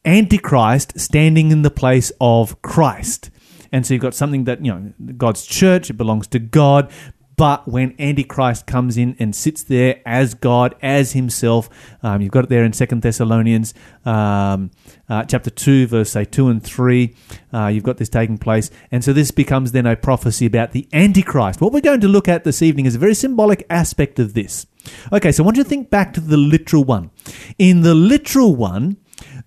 Antichrist 0.05 0.99
standing 0.99 1.51
in 1.51 1.61
the 1.61 1.71
place 1.71 2.11
of 2.21 2.61
Christ. 2.61 3.29
And 3.71 3.85
so 3.85 3.93
you've 3.93 4.01
got 4.01 4.13
something 4.13 4.45
that, 4.45 4.63
you 4.63 4.73
know, 4.73 4.93
God's 5.17 5.45
church, 5.45 5.89
it 5.89 5.93
belongs 5.93 6.27
to 6.27 6.39
God. 6.39 6.91
But 7.37 7.67
when 7.67 7.95
Antichrist 7.99 8.65
comes 8.65 8.97
in 8.97 9.17
and 9.19 9.35
sits 9.35 9.63
there 9.63 9.99
as 10.05 10.33
God, 10.33 10.73
as 10.81 11.11
Himself, 11.11 11.69
um, 12.01 12.21
you've 12.21 12.31
got 12.31 12.45
it 12.45 12.49
there 12.49 12.63
in 12.63 12.71
Second 12.71 13.01
Thessalonians 13.01 13.73
um, 14.05 14.71
uh, 15.09 15.25
chapter 15.25 15.49
two, 15.49 15.87
verse 15.87 16.11
say 16.11 16.23
two 16.23 16.47
and 16.47 16.63
three. 16.63 17.13
Uh, 17.53 17.67
you've 17.67 17.83
got 17.83 17.97
this 17.97 18.07
taking 18.07 18.37
place, 18.37 18.71
and 18.89 19.03
so 19.03 19.11
this 19.11 19.31
becomes 19.31 19.73
then 19.73 19.85
a 19.85 19.97
prophecy 19.97 20.45
about 20.45 20.71
the 20.71 20.87
Antichrist. 20.93 21.59
What 21.59 21.73
we're 21.73 21.81
going 21.81 21.99
to 22.01 22.07
look 22.07 22.29
at 22.29 22.45
this 22.45 22.61
evening 22.61 22.85
is 22.85 22.95
a 22.95 22.99
very 22.99 23.15
symbolic 23.15 23.65
aspect 23.69 24.17
of 24.17 24.33
this. 24.33 24.65
Okay, 25.11 25.33
so 25.33 25.43
I 25.43 25.45
want 25.45 25.57
you 25.57 25.63
to 25.63 25.69
think 25.69 25.89
back 25.89 26.13
to 26.13 26.21
the 26.21 26.37
literal 26.37 26.85
one. 26.85 27.11
In 27.57 27.81
the 27.81 27.95
literal 27.95 28.55
one, 28.55 28.95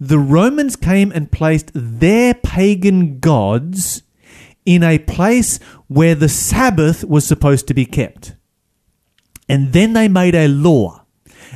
the 0.01 0.18
Romans 0.18 0.76
came 0.76 1.11
and 1.12 1.32
placed 1.32 1.70
their 1.74 2.34
pagan 2.34 3.18
gods 3.18 4.03
in 4.64 4.82
a 4.82 4.99
place 4.99 5.59
where 5.86 6.14
the 6.14 6.28
Sabbath 6.28 7.05
was 7.05 7.26
supposed 7.26 7.66
to 7.68 7.74
be 7.74 7.86
kept. 7.86 8.34
And 9.49 9.72
then 9.72 9.94
they 9.94 10.09
made 10.09 10.34
a 10.34 10.49
law. 10.49 11.05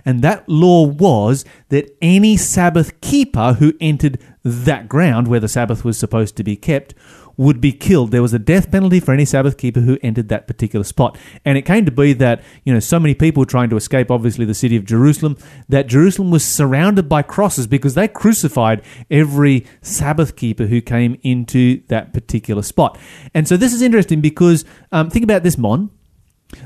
And 0.05 0.22
that 0.22 0.49
law 0.49 0.86
was 0.86 1.45
that 1.68 1.95
any 2.01 2.36
Sabbath 2.36 3.01
keeper 3.01 3.55
who 3.55 3.74
entered 3.80 4.18
that 4.43 4.88
ground 4.88 5.28
where 5.28 5.40
the 5.40 5.49
Sabbath 5.49 5.84
was 5.84 5.99
supposed 5.99 6.36
to 6.36 6.43
be 6.43 6.57
kept 6.57 6.95
would 7.43 7.61
be 7.61 7.72
killed. 7.72 8.11
There 8.11 8.22
was 8.22 8.32
a 8.32 8.38
death 8.38 8.70
penalty 8.70 9.01
for 9.01 9.12
any 9.12 9.24
Sabbath 9.24 9.57
keeper 9.57 9.80
who 9.80 9.99
entered 10.03 10.28
that 10.28 10.47
particular 10.47 10.84
spot. 10.84 11.18
And 11.45 11.59
it 11.59 11.62
came 11.62 11.84
to 11.84 11.90
be 11.90 12.12
that, 12.14 12.43
you 12.64 12.72
know, 12.72 12.80
so 12.80 12.99
many 12.99 13.14
people 13.14 13.40
were 13.40 13.47
trying 13.47 13.70
to 13.70 13.76
escape, 13.76 14.11
obviously, 14.11 14.45
the 14.45 14.55
city 14.55 14.76
of 14.76 14.84
Jerusalem, 14.84 15.36
that 15.68 15.86
Jerusalem 15.86 16.30
was 16.30 16.45
surrounded 16.45 17.09
by 17.09 17.22
crosses 17.22 17.66
because 17.66 17.95
they 17.95 18.09
crucified 18.09 18.82
every 19.11 19.66
Sabbath 19.80 20.36
keeper 20.36 20.66
who 20.66 20.80
came 20.80 21.18
into 21.22 21.82
that 21.88 22.12
particular 22.12 22.62
spot. 22.62 22.99
And 23.34 23.47
so 23.49 23.57
this 23.57 23.72
is 23.72 23.82
interesting 23.82 24.20
because 24.20 24.64
um, 24.93 25.11
think 25.11 25.24
about 25.24 25.43
this, 25.43 25.59
Mon. 25.59 25.90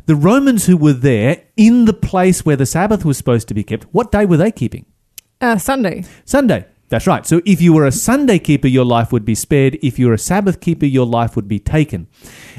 The 0.06 0.16
Romans 0.16 0.66
who 0.66 0.76
were 0.76 0.92
there 0.92 1.44
in 1.56 1.84
the 1.84 1.92
place 1.92 2.44
where 2.44 2.56
the 2.56 2.66
Sabbath 2.66 3.04
was 3.04 3.16
supposed 3.16 3.48
to 3.48 3.54
be 3.54 3.62
kept, 3.62 3.84
what 3.92 4.10
day 4.10 4.26
were 4.26 4.36
they 4.36 4.50
keeping? 4.50 4.84
Uh, 5.40 5.58
Sunday. 5.58 6.04
Sunday. 6.24 6.66
That's 6.89 7.07
right. 7.07 7.26
So 7.26 7.43
if 7.45 7.61
you 7.61 7.72
were 7.72 7.84
a 7.84 7.93
Sunday 7.93 8.39
keeper, 8.39 8.68
your 8.68 8.84
life 8.84 9.12
would 9.12 9.24
be 9.24 9.34
spared. 9.34 9.76
If 9.82 9.99
you 9.99 10.07
were 10.07 10.14
a 10.14 10.18
Sabbath 10.18 10.61
keeper, 10.61 10.87
your 10.87 11.07
life 11.07 11.34
would 11.34 11.49
be 11.49 11.59
taken. 11.59 12.07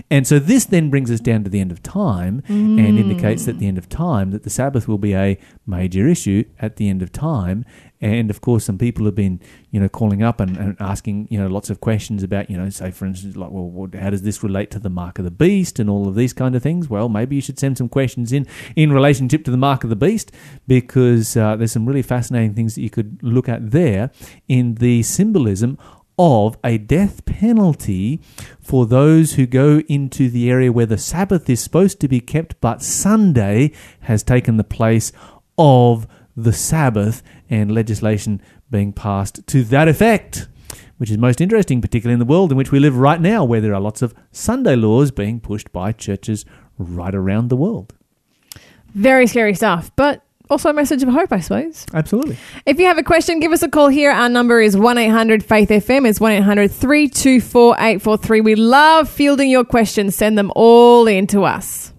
And 0.09 0.27
so 0.27 0.37
this 0.37 0.65
then 0.65 0.89
brings 0.89 1.09
us 1.09 1.21
down 1.21 1.45
to 1.45 1.49
the 1.49 1.61
end 1.61 1.71
of 1.71 1.81
time 1.81 2.43
and 2.47 2.99
indicates 2.99 3.45
that 3.45 3.59
the 3.59 3.67
end 3.67 3.77
of 3.77 3.87
time, 3.87 4.31
that 4.31 4.43
the 4.43 4.49
Sabbath 4.49 4.87
will 4.87 4.97
be 4.97 5.15
a 5.15 5.39
major 5.65 6.07
issue 6.07 6.43
at 6.59 6.75
the 6.75 6.89
end 6.89 7.01
of 7.01 7.11
time. 7.13 7.63
And 7.99 8.29
of 8.29 8.41
course, 8.41 8.65
some 8.65 8.77
people 8.77 9.05
have 9.05 9.15
been, 9.15 9.39
you 9.71 9.79
know, 9.79 9.89
calling 9.89 10.21
up 10.21 10.39
and, 10.39 10.55
and 10.57 10.77
asking, 10.79 11.27
you 11.31 11.39
know, 11.39 11.47
lots 11.47 11.69
of 11.69 11.81
questions 11.81 12.23
about, 12.23 12.49
you 12.49 12.57
know, 12.57 12.69
say 12.69 12.91
for 12.91 13.05
instance, 13.05 13.35
like, 13.35 13.49
well, 13.49 13.69
what, 13.69 13.95
how 13.95 14.09
does 14.09 14.21
this 14.21 14.43
relate 14.43 14.71
to 14.71 14.79
the 14.79 14.89
mark 14.89 15.19
of 15.19 15.25
the 15.25 15.31
beast 15.31 15.79
and 15.79 15.89
all 15.89 16.07
of 16.07 16.15
these 16.15 16.33
kind 16.33 16.55
of 16.55 16.61
things? 16.61 16.89
Well, 16.89 17.09
maybe 17.09 17.35
you 17.35 17.41
should 17.41 17.59
send 17.59 17.77
some 17.77 17.89
questions 17.89 18.31
in 18.31 18.47
in 18.75 18.91
relationship 18.91 19.43
to 19.45 19.51
the 19.51 19.57
mark 19.57 19.83
of 19.83 19.89
the 19.89 19.95
beast 19.95 20.31
because 20.67 21.35
uh, 21.35 21.55
there's 21.55 21.71
some 21.71 21.85
really 21.85 22.01
fascinating 22.01 22.53
things 22.53 22.75
that 22.75 22.81
you 22.81 22.89
could 22.89 23.21
look 23.23 23.49
at 23.49 23.71
there 23.71 24.11
in 24.47 24.75
the 24.75 25.03
symbolism 25.03 25.77
of 26.19 26.57
a 26.63 26.77
death 26.77 27.25
penalty 27.25 28.19
for 28.59 28.85
those 28.85 29.33
who 29.33 29.45
go 29.45 29.81
into 29.87 30.29
the 30.29 30.49
area 30.49 30.71
where 30.71 30.85
the 30.85 30.97
Sabbath 30.97 31.49
is 31.49 31.61
supposed 31.61 31.99
to 31.99 32.07
be 32.07 32.19
kept, 32.19 32.59
but 32.59 32.81
Sunday 32.81 33.71
has 34.01 34.23
taken 34.23 34.57
the 34.57 34.63
place 34.63 35.11
of 35.57 36.07
the 36.35 36.53
Sabbath 36.53 37.21
and 37.49 37.71
legislation 37.71 38.41
being 38.69 38.93
passed 38.93 39.45
to 39.47 39.63
that 39.65 39.87
effect. 39.87 40.47
Which 40.97 41.11
is 41.11 41.17
most 41.17 41.39
interesting, 41.39 41.79
particularly 41.79 42.13
in 42.13 42.19
the 42.19 42.25
world 42.25 42.51
in 42.51 42.57
which 42.57 42.71
we 42.71 42.79
live 42.79 42.97
right 42.97 43.21
now, 43.21 43.43
where 43.43 43.61
there 43.61 43.75
are 43.75 43.79
lots 43.79 44.01
of 44.01 44.15
Sunday 44.31 44.75
laws 44.75 45.11
being 45.11 45.39
pushed 45.39 45.71
by 45.71 45.91
churches 45.91 46.43
right 46.79 47.13
around 47.13 47.49
the 47.49 47.55
world. 47.55 47.93
Very 48.95 49.27
scary 49.27 49.53
stuff, 49.53 49.91
but 49.95 50.23
also 50.49 50.69
a 50.69 50.73
message 50.73 51.03
of 51.03 51.09
hope, 51.09 51.31
I 51.31 51.39
suppose. 51.39 51.85
Absolutely. 51.93 52.37
If 52.65 52.79
you 52.79 52.85
have 52.85 52.97
a 52.97 53.03
question, 53.03 53.39
give 53.39 53.51
us 53.51 53.61
a 53.63 53.69
call 53.69 53.89
here. 53.89 54.11
Our 54.11 54.29
number 54.29 54.61
is 54.61 54.77
1 54.77 54.97
800 54.97 55.43
Faith 55.43 55.69
FM. 55.69 56.07
It's 56.07 56.19
1 56.19 56.31
800 56.31 56.71
324 56.71 57.75
843. 57.75 58.41
We 58.41 58.55
love 58.55 59.09
fielding 59.09 59.49
your 59.49 59.65
questions. 59.65 60.15
Send 60.15 60.37
them 60.37 60.51
all 60.55 61.07
in 61.07 61.27
to 61.27 61.43
us. 61.43 61.93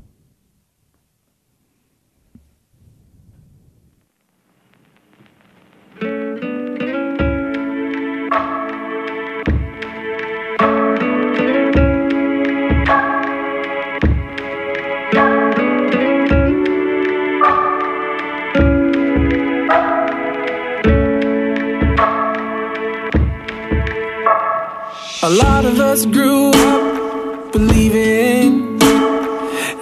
A 25.21 25.29
lot 25.29 25.65
of 25.65 25.81
us 25.81 26.07
grew 26.07 26.53
up 26.53 27.51
believing 27.51 28.81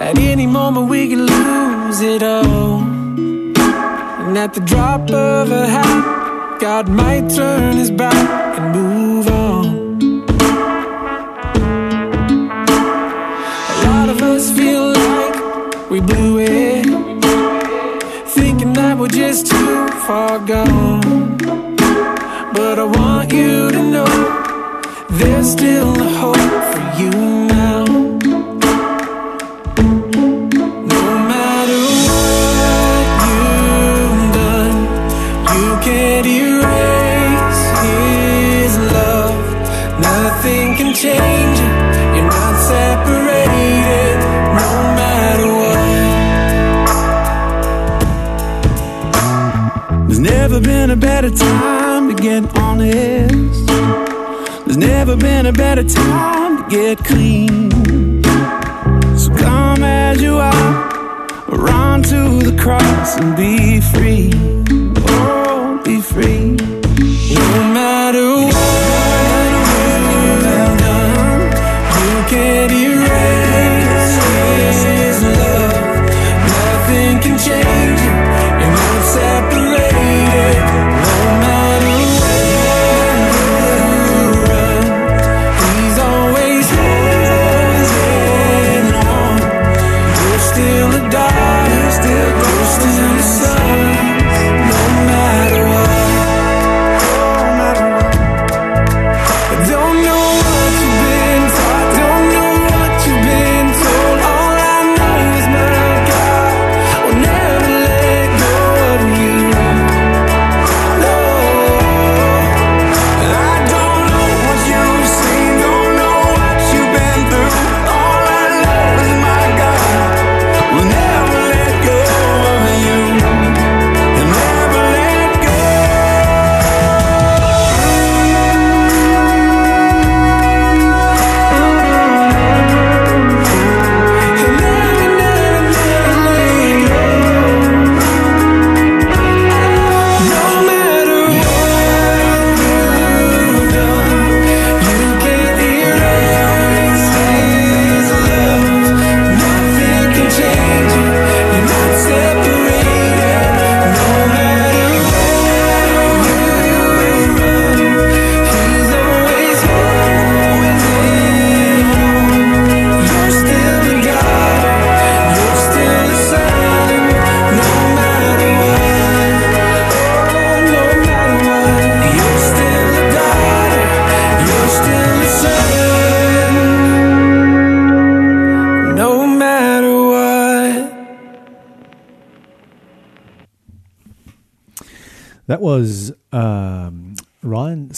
at 0.01 0.17
any 0.17 0.47
moment 0.47 0.89
we 0.89 1.09
could 1.09 1.19
lose 1.19 2.01
it 2.01 2.23
all. 2.23 2.81
And 2.81 4.35
at 4.35 4.55
the 4.55 4.61
drop 4.61 5.11
of 5.11 5.51
a 5.51 5.67
hat, 5.67 6.59
God 6.59 6.89
might 6.89 7.29
turn 7.29 7.77
his 7.77 7.91
back 7.91 8.57
and 8.57 8.75
move 8.75 9.27
on. 9.27 10.23
A 13.69 13.77
lot 13.85 14.09
of 14.09 14.19
us 14.23 14.51
feel 14.57 14.91
like 14.91 15.89
we 15.91 15.99
blew 15.99 16.39
it, 16.39 16.85
thinking 18.29 18.73
that 18.73 18.97
we're 18.97 19.07
just 19.07 19.45
too 19.45 19.87
far 20.07 20.39
gone. 20.39 20.96
Still 25.47 25.95
a 26.01 26.09
hope 26.21 26.35
for 26.71 26.83
you 26.99 27.11
now. 27.47 27.85
No 30.93 31.03
matter 31.31 31.79
what 32.07 33.05
you've 33.27 34.27
done, 34.41 34.77
you 35.55 35.67
can't 35.87 36.27
erase 36.27 37.61
His 37.85 38.73
love. 38.91 39.39
Nothing 40.01 40.67
can 40.75 40.91
change 40.93 41.57
it. 41.67 41.73
You're 42.15 42.29
not 42.37 42.55
separated. 42.73 44.17
No 44.61 44.69
matter 44.99 45.49
what. 45.61 45.85
There's 50.07 50.19
never 50.19 50.59
been 50.59 50.89
a 50.91 50.97
better 50.97 51.31
time 51.31 52.09
to 52.09 52.15
get 52.21 52.43
honest. 52.57 53.56
Never 54.77 55.17
been 55.17 55.47
a 55.47 55.51
better 55.51 55.83
time 55.83 56.63
to 56.63 56.69
get 56.69 56.99
clean. 56.99 57.71
So 59.17 59.35
come 59.35 59.81
as 59.81 60.21
you 60.21 60.37
are, 60.37 61.35
run 61.47 62.03
to 62.03 62.43
the 62.43 62.55
cross 62.61 63.17
and 63.17 63.35
be 63.35 63.81
free. 63.81 64.29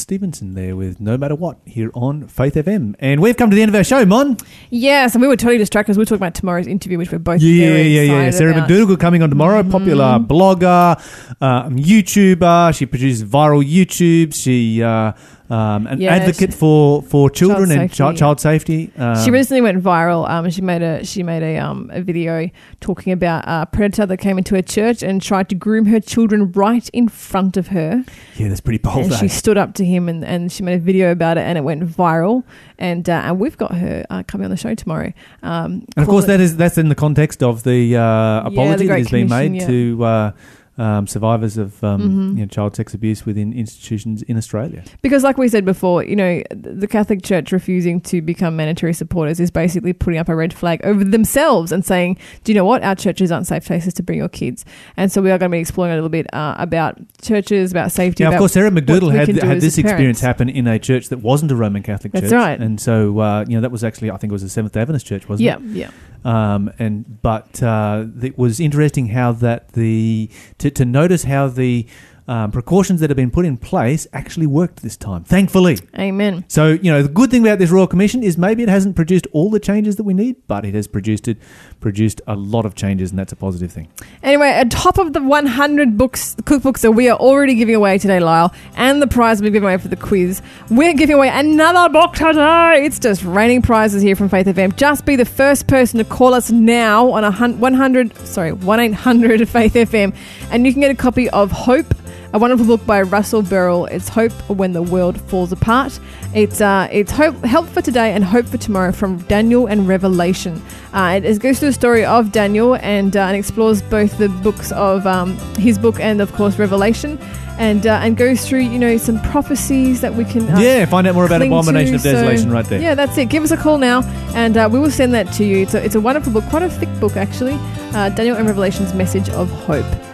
Stevenson 0.10 0.56
there 0.56 0.76
with 0.76 1.00
No 1.00 1.20
Matter 1.20 1.36
What 1.36 1.60
here 1.68 1.92
on 1.94 2.28
Faith 2.28 2.56
FM. 2.56 2.96
And 2.98 3.22
we've 3.22 3.38
come 3.38 3.52
to 3.52 3.56
the 3.56 3.62
end 3.62 3.70
of 3.70 3.76
our 3.76 3.84
show, 3.84 4.04
Mon. 4.08 4.38
Yes, 4.72 5.14
and 5.14 5.22
we 5.22 5.28
were 5.28 5.36
totally 5.36 5.60
distracted 5.60 5.90
because 5.90 5.98
we 6.00 6.02
were 6.02 6.06
talking 6.06 6.18
about 6.24 6.34
tomorrow's 6.34 6.66
interview, 6.66 6.98
which 6.98 7.12
we're 7.12 7.20
both 7.20 7.40
Yeah, 7.42 7.76
yeah, 7.76 8.02
yeah. 8.02 8.14
excited 8.22 8.34
Sarah 8.34 8.52
about. 8.54 8.70
Mm-hmm. 8.70 8.92
McDugal 8.92 9.00
coming 9.00 9.22
on 9.22 9.30
tomorrow, 9.30 9.62
popular 9.62 10.18
blogger, 10.18 10.98
um, 11.42 11.76
YouTuber. 11.78 12.76
She 12.76 12.88
produces 12.88 13.24
viral 13.24 13.64
YouTube. 13.64 14.34
She 14.34 14.82
uh, 14.82 15.12
um, 15.50 15.88
an 15.88 16.00
Yeah, 16.00 16.16
advocate 16.16 16.52
she- 16.52 16.58
for, 16.58 17.02
for 17.02 17.30
children 17.30 17.72
and 17.72 17.82
safety, 17.82 17.96
child, 17.98 18.18
child 18.18 18.40
safety. 18.40 18.92
Um, 18.98 19.16
she 19.24 19.32
recently 19.32 19.62
went 19.62 19.84
viral. 19.84 20.30
Um, 20.30 20.50
she 20.50 20.62
made 20.62 20.82
a 20.82 21.04
she 21.04 21.24
made 21.24 21.42
a 21.44 21.58
um 21.58 21.90
a 21.94 22.02
video 22.02 22.50
talking 22.82 23.14
about 23.14 23.44
a 23.48 23.66
predator 23.66 24.06
that 24.06 24.18
came 24.18 24.38
into 24.38 24.56
her 24.56 24.62
church 24.62 25.02
and 25.04 25.22
tried 25.22 25.50
to 25.50 25.56
groom 25.56 25.86
her 25.88 26.00
children 26.00 26.52
right 26.52 26.88
in 26.94 27.08
front 27.10 27.58
of 27.58 27.68
her. 27.70 28.04
yeah, 28.36 28.48
that's 28.48 28.62
pretty 28.62 28.78
bold. 28.78 29.06
and 29.06 29.14
eh? 29.14 29.18
she 29.18 29.28
stood 29.28 29.58
up 29.58 29.74
to 29.76 29.86
him 29.86 30.08
and, 30.08 30.24
and 30.24 30.52
she 30.52 30.64
made 30.64 30.76
a 30.76 30.80
video 30.84 31.12
about 31.12 31.38
it 31.38 31.42
and 31.42 31.58
it 31.58 31.62
went 31.62 31.84
viral. 31.84 32.44
And 32.78 33.10
uh, 33.10 33.14
and 33.26 33.40
we've 33.40 33.58
got 33.58 33.74
her 33.76 34.06
uh, 34.10 34.24
coming 34.24 34.46
on 34.46 34.52
the 34.52 34.58
show 34.58 34.76
tomorrow. 34.76 35.12
Um, 35.44 35.86
And 35.96 36.04
of 36.04 36.08
course, 36.08 36.26
it- 36.26 36.28
that 36.28 36.40
is 36.40 36.56
that's 36.58 36.78
in 36.78 36.90
the 36.90 36.96
context 36.96 37.42
of 37.44 37.64
the 37.64 37.98
uh, 37.98 38.48
apology 38.48 38.86
that 38.88 38.94
Great 38.94 39.00
has 39.00 39.12
been 39.12 39.30
made 39.30 39.56
yeah. 39.62 39.68
to 39.68 40.04
uh, 40.04 40.32
um, 40.80 41.08
survivors 41.08 41.58
of 41.58 41.84
um, 41.84 42.02
Mhm. 42.02 42.30
you 42.38 42.42
know, 42.42 42.46
child 42.48 42.76
sex 42.76 42.94
abuse 42.94 43.26
within 43.26 43.52
institutions 43.54 44.22
in 44.24 44.38
Australia. 44.38 44.84
Because, 45.02 45.24
like 45.24 45.38
we 45.38 45.48
said 45.48 45.66
before, 45.66 46.04
you 46.04 46.16
know, 46.16 46.42
the 46.52 46.88
Catholic 46.88 47.22
Church 47.22 47.52
refusing 47.52 48.00
to 48.02 48.22
become 48.22 48.56
mandatory 48.56 48.94
reporters 49.00 49.40
is 49.40 49.52
basically 49.52 49.94
putting 49.94 50.20
up 50.20 50.30
a 50.30 50.36
red 50.36 50.54
flag 50.54 50.80
over 50.84 51.04
themselves 51.04 51.72
and 51.72 51.84
saying, 51.86 52.18
"Do 52.44 52.52
you 52.52 52.56
know 52.56 52.66
what? 52.66 52.84
Our 52.84 52.96
churches 52.96 53.32
aren't 53.32 53.48
safe 53.48 53.66
places 53.66 53.94
to 53.96 54.04
bring 54.04 54.18
your 54.18 54.30
kids." 54.30 54.64
And 54.98 55.12
so 55.12 55.22
we 55.22 55.32
are 55.32 55.38
going 55.38 55.52
to 55.52 55.56
be 55.56 55.60
exploring 55.60 55.92
a 55.92 55.96
little 55.96 56.10
bit 56.10 56.34
uh, 56.34 56.56
about 56.58 56.98
churches, 57.22 57.72
about 57.72 57.92
safety. 57.92 58.24
Now, 58.24 58.32
of 58.32 58.38
course, 58.38 58.54
Sarah 58.54 58.72
McDugal 58.72 59.14
had 59.14 59.28
had 59.28 59.62
this 59.62 59.78
experience 59.78 60.22
happen 60.22 60.50
in 60.50 60.66
a 60.68 60.80
church 60.80 61.10
that 61.10 61.20
wasn't 61.20 61.52
a 61.52 61.56
Roman 61.56 61.84
Catholic 61.84 62.14
That's 62.14 62.26
church, 62.26 62.34
right. 62.34 62.60
And 62.60 62.80
so, 62.80 63.20
uh, 63.20 63.46
you 63.48 63.56
know, 63.56 63.62
that 63.62 63.72
was 63.72 63.84
actually 63.84 64.12
I 64.12 64.18
think 64.18 64.32
it 64.32 64.34
was 64.34 64.44
a 64.44 64.50
Seventh 64.50 64.74
Day 64.74 64.82
Adventist 64.82 65.06
church, 65.06 65.28
wasn't 65.28 65.46
Yeah, 65.46 65.56
it? 65.58 65.62
Yeah, 65.64 65.86
yeah. 65.86 65.90
Um, 66.26 66.72
and 66.80 67.22
but 67.22 67.62
uh, 67.64 68.06
it 68.22 68.38
was 68.38 68.60
interesting 68.60 69.08
how 69.08 69.32
that 69.34 69.74
the 69.74 70.30
to, 70.58 70.70
to 70.72 70.86
notice 70.86 71.24
how 71.24 71.48
the 71.48 71.88
um, 72.30 72.52
precautions 72.52 73.00
that 73.00 73.10
have 73.10 73.18
been 73.18 73.32
put 73.32 73.44
in 73.44 73.58
place 73.58 74.06
actually 74.14 74.46
worked 74.46 74.84
this 74.84 74.96
time. 74.96 75.24
Thankfully. 75.24 75.80
Amen. 75.98 76.46
So, 76.48 76.68
you 76.68 76.92
know, 76.92 77.02
the 77.02 77.10
good 77.10 77.32
thing 77.32 77.42
about 77.42 77.58
this 77.58 77.72
Royal 77.72 77.88
Commission 77.88 78.22
is 78.22 78.38
maybe 78.38 78.62
it 78.62 78.70
hasn't 78.70 78.96
produced 78.96 79.26
all 79.32 79.50
the 79.50 79.60
changes 79.60 79.96
that 79.96 80.04
we 80.04 80.14
need, 80.14 80.36
but 80.48 80.64
it 80.64 80.76
has 80.76 80.88
produced 80.88 81.28
it, 81.28 81.40
produced 81.80 82.22
a 82.28 82.36
lot 82.36 82.66
of 82.66 82.76
changes, 82.76 83.12
and 83.12 83.20
that's 83.20 83.32
a 83.32 83.36
positive 83.36 83.72
thing. 83.72 83.88
Anyway, 84.24 84.50
on 84.50 84.70
top 84.70 84.98
of 84.98 85.14
the 85.14 85.22
100 85.22 85.98
books, 85.98 86.36
cookbooks 86.44 86.82
that 86.82 86.92
we 86.92 87.10
are 87.10 87.18
already 87.18 87.56
giving 87.56 87.76
away 87.76 87.98
today, 87.98 88.20
Lyle, 88.20 88.54
and 88.76 89.02
the 89.02 89.08
prize 89.08 89.42
we're 89.42 89.50
giving 89.50 89.68
away 89.68 89.78
for 89.78 89.88
the 89.88 89.96
quiz, 89.96 90.42
we're 90.70 90.94
giving 90.94 91.16
away 91.16 91.30
another 91.30 91.92
book 91.92 92.14
today. 92.14 92.86
It's 92.86 93.00
just 93.00 93.24
raining 93.24 93.62
prizes 93.62 94.02
here 94.02 94.16
from 94.16 94.30
Faith 94.30 94.48
FM. 94.48 94.76
Just 94.76 95.06
be 95.06 95.16
the 95.16 95.26
first 95.26 95.68
person 95.68 95.98
to 96.00 96.06
call 96.06 96.34
us 96.34 96.52
now 96.52 97.12
on 97.12 97.24
a 97.24 97.32
100, 97.32 98.18
sorry, 98.28 98.52
1 98.52 98.80
800 98.80 99.48
Faith 99.50 99.74
FM, 99.74 100.16
and 100.52 100.66
you 100.66 100.74
can 100.74 100.82
get 100.82 100.92
a 100.92 100.96
copy 100.96 101.30
of 101.30 101.52
Hope. 101.52 101.94
A 102.32 102.38
wonderful 102.38 102.68
book 102.68 102.86
by 102.86 103.02
Russell 103.02 103.42
Burrill. 103.42 103.88
It's 103.88 104.08
Hope 104.08 104.32
When 104.48 104.74
the 104.74 104.84
World 104.84 105.20
Falls 105.22 105.52
Apart. 105.52 106.00
It's 106.36 106.62
uh, 106.62 106.88
it's 106.92 107.12
hope, 107.12 107.36
help 107.44 107.66
for 107.66 107.82
today 107.82 108.14
and 108.14 108.24
hope 108.24 108.46
for 108.46 108.58
tomorrow 108.58 108.92
from 108.92 109.18
Daniel 109.24 109.66
and 109.66 109.88
Revelation. 109.88 110.62
Uh, 110.94 111.20
it, 111.24 111.40
goes 111.40 111.58
through 111.58 111.70
the 111.70 111.74
story 111.74 112.06
of 112.06 112.32
Daniel 112.32 112.76
and, 112.76 113.18
uh, 113.18 113.22
and 113.22 113.36
explores 113.36 113.82
both 113.82 114.16
the 114.20 114.30
books 114.30 114.72
of 114.74 115.08
um, 115.08 115.38
his 115.58 115.80
book 115.80 116.00
and 116.00 116.22
of 116.22 116.32
course 116.34 116.60
Revelation, 116.60 117.18
and 117.58 117.88
uh, 117.88 118.00
and 118.04 118.16
goes 118.16 118.48
through 118.48 118.60
you 118.60 118.78
know 118.78 118.98
some 118.98 119.20
prophecies 119.22 120.02
that 120.02 120.14
we 120.14 120.24
can 120.24 120.48
uh, 120.52 120.60
yeah, 120.60 120.86
find 120.86 121.08
out 121.08 121.16
more 121.16 121.26
about 121.26 121.42
Abomination 121.42 121.94
to, 121.94 121.96
of 121.96 122.04
Desolation 122.04 122.50
so- 122.50 122.54
right 122.54 122.66
there. 122.66 122.80
Yeah, 122.80 122.94
that's 122.94 123.18
it. 123.18 123.30
Give 123.30 123.44
us 123.44 123.50
a 123.50 123.58
call 123.58 123.80
now, 123.80 124.04
and 124.36 124.56
uh, 124.56 124.70
we 124.72 124.78
will 124.78 124.92
send 124.92 125.16
that 125.16 125.34
to 125.34 125.44
you. 125.44 125.64
It's 125.64 125.74
a, 125.74 125.84
it's 125.84 125.96
a 125.96 126.02
wonderful 126.02 126.32
book, 126.32 126.44
quite 126.52 126.62
a 126.62 126.70
thick 126.70 126.90
book 127.00 127.18
actually. 127.18 127.58
Uh, 127.96 128.10
Daniel 128.10 128.38
and 128.38 128.48
Revelation's 128.48 128.94
message 128.94 129.30
of 129.30 129.50
hope. 129.50 130.09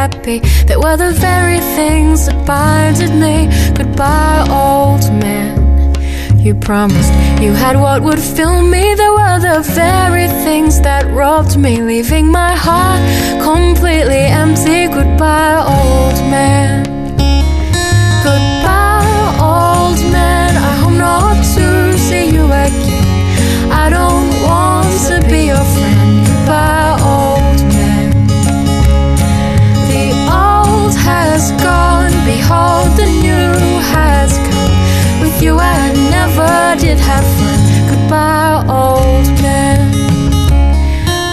Happy. 0.00 0.38
They 0.68 0.78
were 0.84 0.96
the 0.96 1.12
very 1.12 1.60
things 1.78 2.18
that 2.26 2.38
binded 2.46 3.12
me. 3.24 3.36
Goodbye, 3.78 4.40
old 4.64 5.04
man. 5.22 5.52
You 6.44 6.54
promised 6.54 7.12
you 7.44 7.52
had 7.64 7.76
what 7.84 7.98
would 8.06 8.22
fill 8.36 8.58
me. 8.74 8.84
They 9.00 9.10
were 9.18 9.38
the 9.50 9.58
very 9.84 10.28
things 10.46 10.80
that 10.88 11.04
robbed 11.20 11.54
me, 11.64 11.72
leaving 11.92 12.26
my 12.42 12.52
heart 12.66 13.02
completely 13.50 14.24
empty. 14.42 14.80
Goodbye, 14.98 15.58
old 15.78 16.18
man. 16.34 16.84
Goodbye, 18.28 19.20
old 19.52 20.00
man. 20.16 20.50
I 20.70 20.72
hope 20.82 20.98
not 21.08 21.36
to 21.56 21.66
see 22.06 22.26
you 22.36 22.44
again. 22.66 23.06
I 23.84 23.86
don't 23.96 24.30
want 24.48 24.92
to 25.08 25.16
be 25.30 25.40
your 25.52 25.64
friend. 25.74 25.89
Behold, 32.50 32.96
the 32.96 33.06
new 33.06 33.78
has 33.94 34.36
come. 34.50 35.22
With 35.22 35.40
you, 35.40 35.56
I 35.56 35.92
never 36.10 36.80
did 36.80 36.98
have 36.98 37.24
fun. 37.38 37.60
Goodbye, 37.88 38.64
old 38.66 39.28
man. 39.40 39.94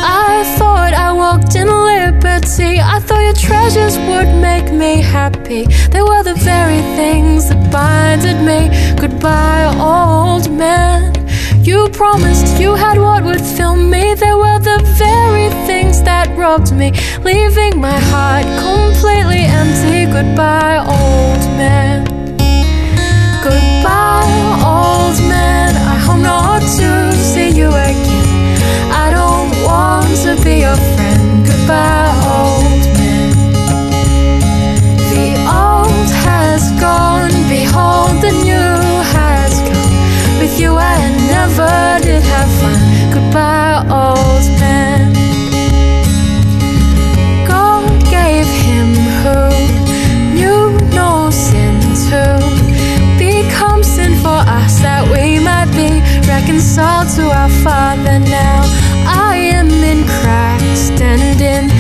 I 0.04 0.44
thought 0.60 0.94
I 0.94 1.12
walked 1.12 1.56
in 1.56 1.66
liberty. 1.66 2.80
I 2.80 3.00
thought 3.00 3.24
your 3.24 3.34
treasures 3.34 3.98
would 3.98 4.30
make 4.40 4.72
me 4.72 5.02
happy. 5.02 5.66
They 5.90 6.04
were 6.04 6.22
the 6.22 6.36
very 6.36 6.84
things 6.96 7.50
that 7.50 7.72
binded 7.72 8.38
me. 8.50 8.70
Goodbye, 9.02 9.74
old 9.82 10.52
man. 10.52 11.16
You 11.64 11.90
promised 11.94 12.60
you 12.62 12.76
had 12.76 13.00
what 13.00 13.24
would 13.24 13.42
fill 13.42 13.76
me. 13.76 14.14
They 14.14 14.36
were 14.36 14.60
the 14.60 14.80
very 15.00 15.50
things 15.66 16.04
that 16.04 16.28
robbed 16.38 16.72
me, 16.74 16.92
leaving 17.24 17.82
my 17.82 17.98
heart 18.12 18.46
completely 18.62 19.46
empty. 19.62 19.97
Goodbye, 20.18 20.80
old 20.80 21.44
man. 21.60 22.04
Goodbye, 23.44 24.26
old 24.66 25.20
man. 25.30 25.76
I 25.76 25.96
hope 26.06 26.22
not 26.22 26.62
to 26.80 27.12
see 27.14 27.50
you 27.50 27.68
again. 27.68 28.58
I 28.92 29.12
don't 29.18 29.52
want 29.64 30.10
to 30.26 30.34
be 30.44 30.62
your 30.66 30.80
friend. 30.94 31.46
Goodbye, 31.46 32.14
old 32.34 32.84
man. 32.98 33.30
The 35.14 35.28
old 35.62 36.10
has 36.26 36.64
gone. 36.82 37.30
Behold, 37.48 38.18
the 38.26 38.34
new 38.42 38.74
has 39.14 39.54
come. 39.70 40.40
With 40.40 40.60
you, 40.60 40.72
I 40.78 40.98
never 41.30 42.04
did 42.04 42.24
have 42.24 42.50
fun. 42.60 42.80
Goodbye, 43.14 43.86
old 43.92 44.27
reconciled 56.48 57.10
to 57.10 57.24
our 57.24 57.50
Father 57.62 58.20
now. 58.20 58.62
I 59.06 59.36
am 59.36 59.68
in 59.68 60.06
Christ 60.22 61.02
and 61.02 61.42
in 61.42 61.77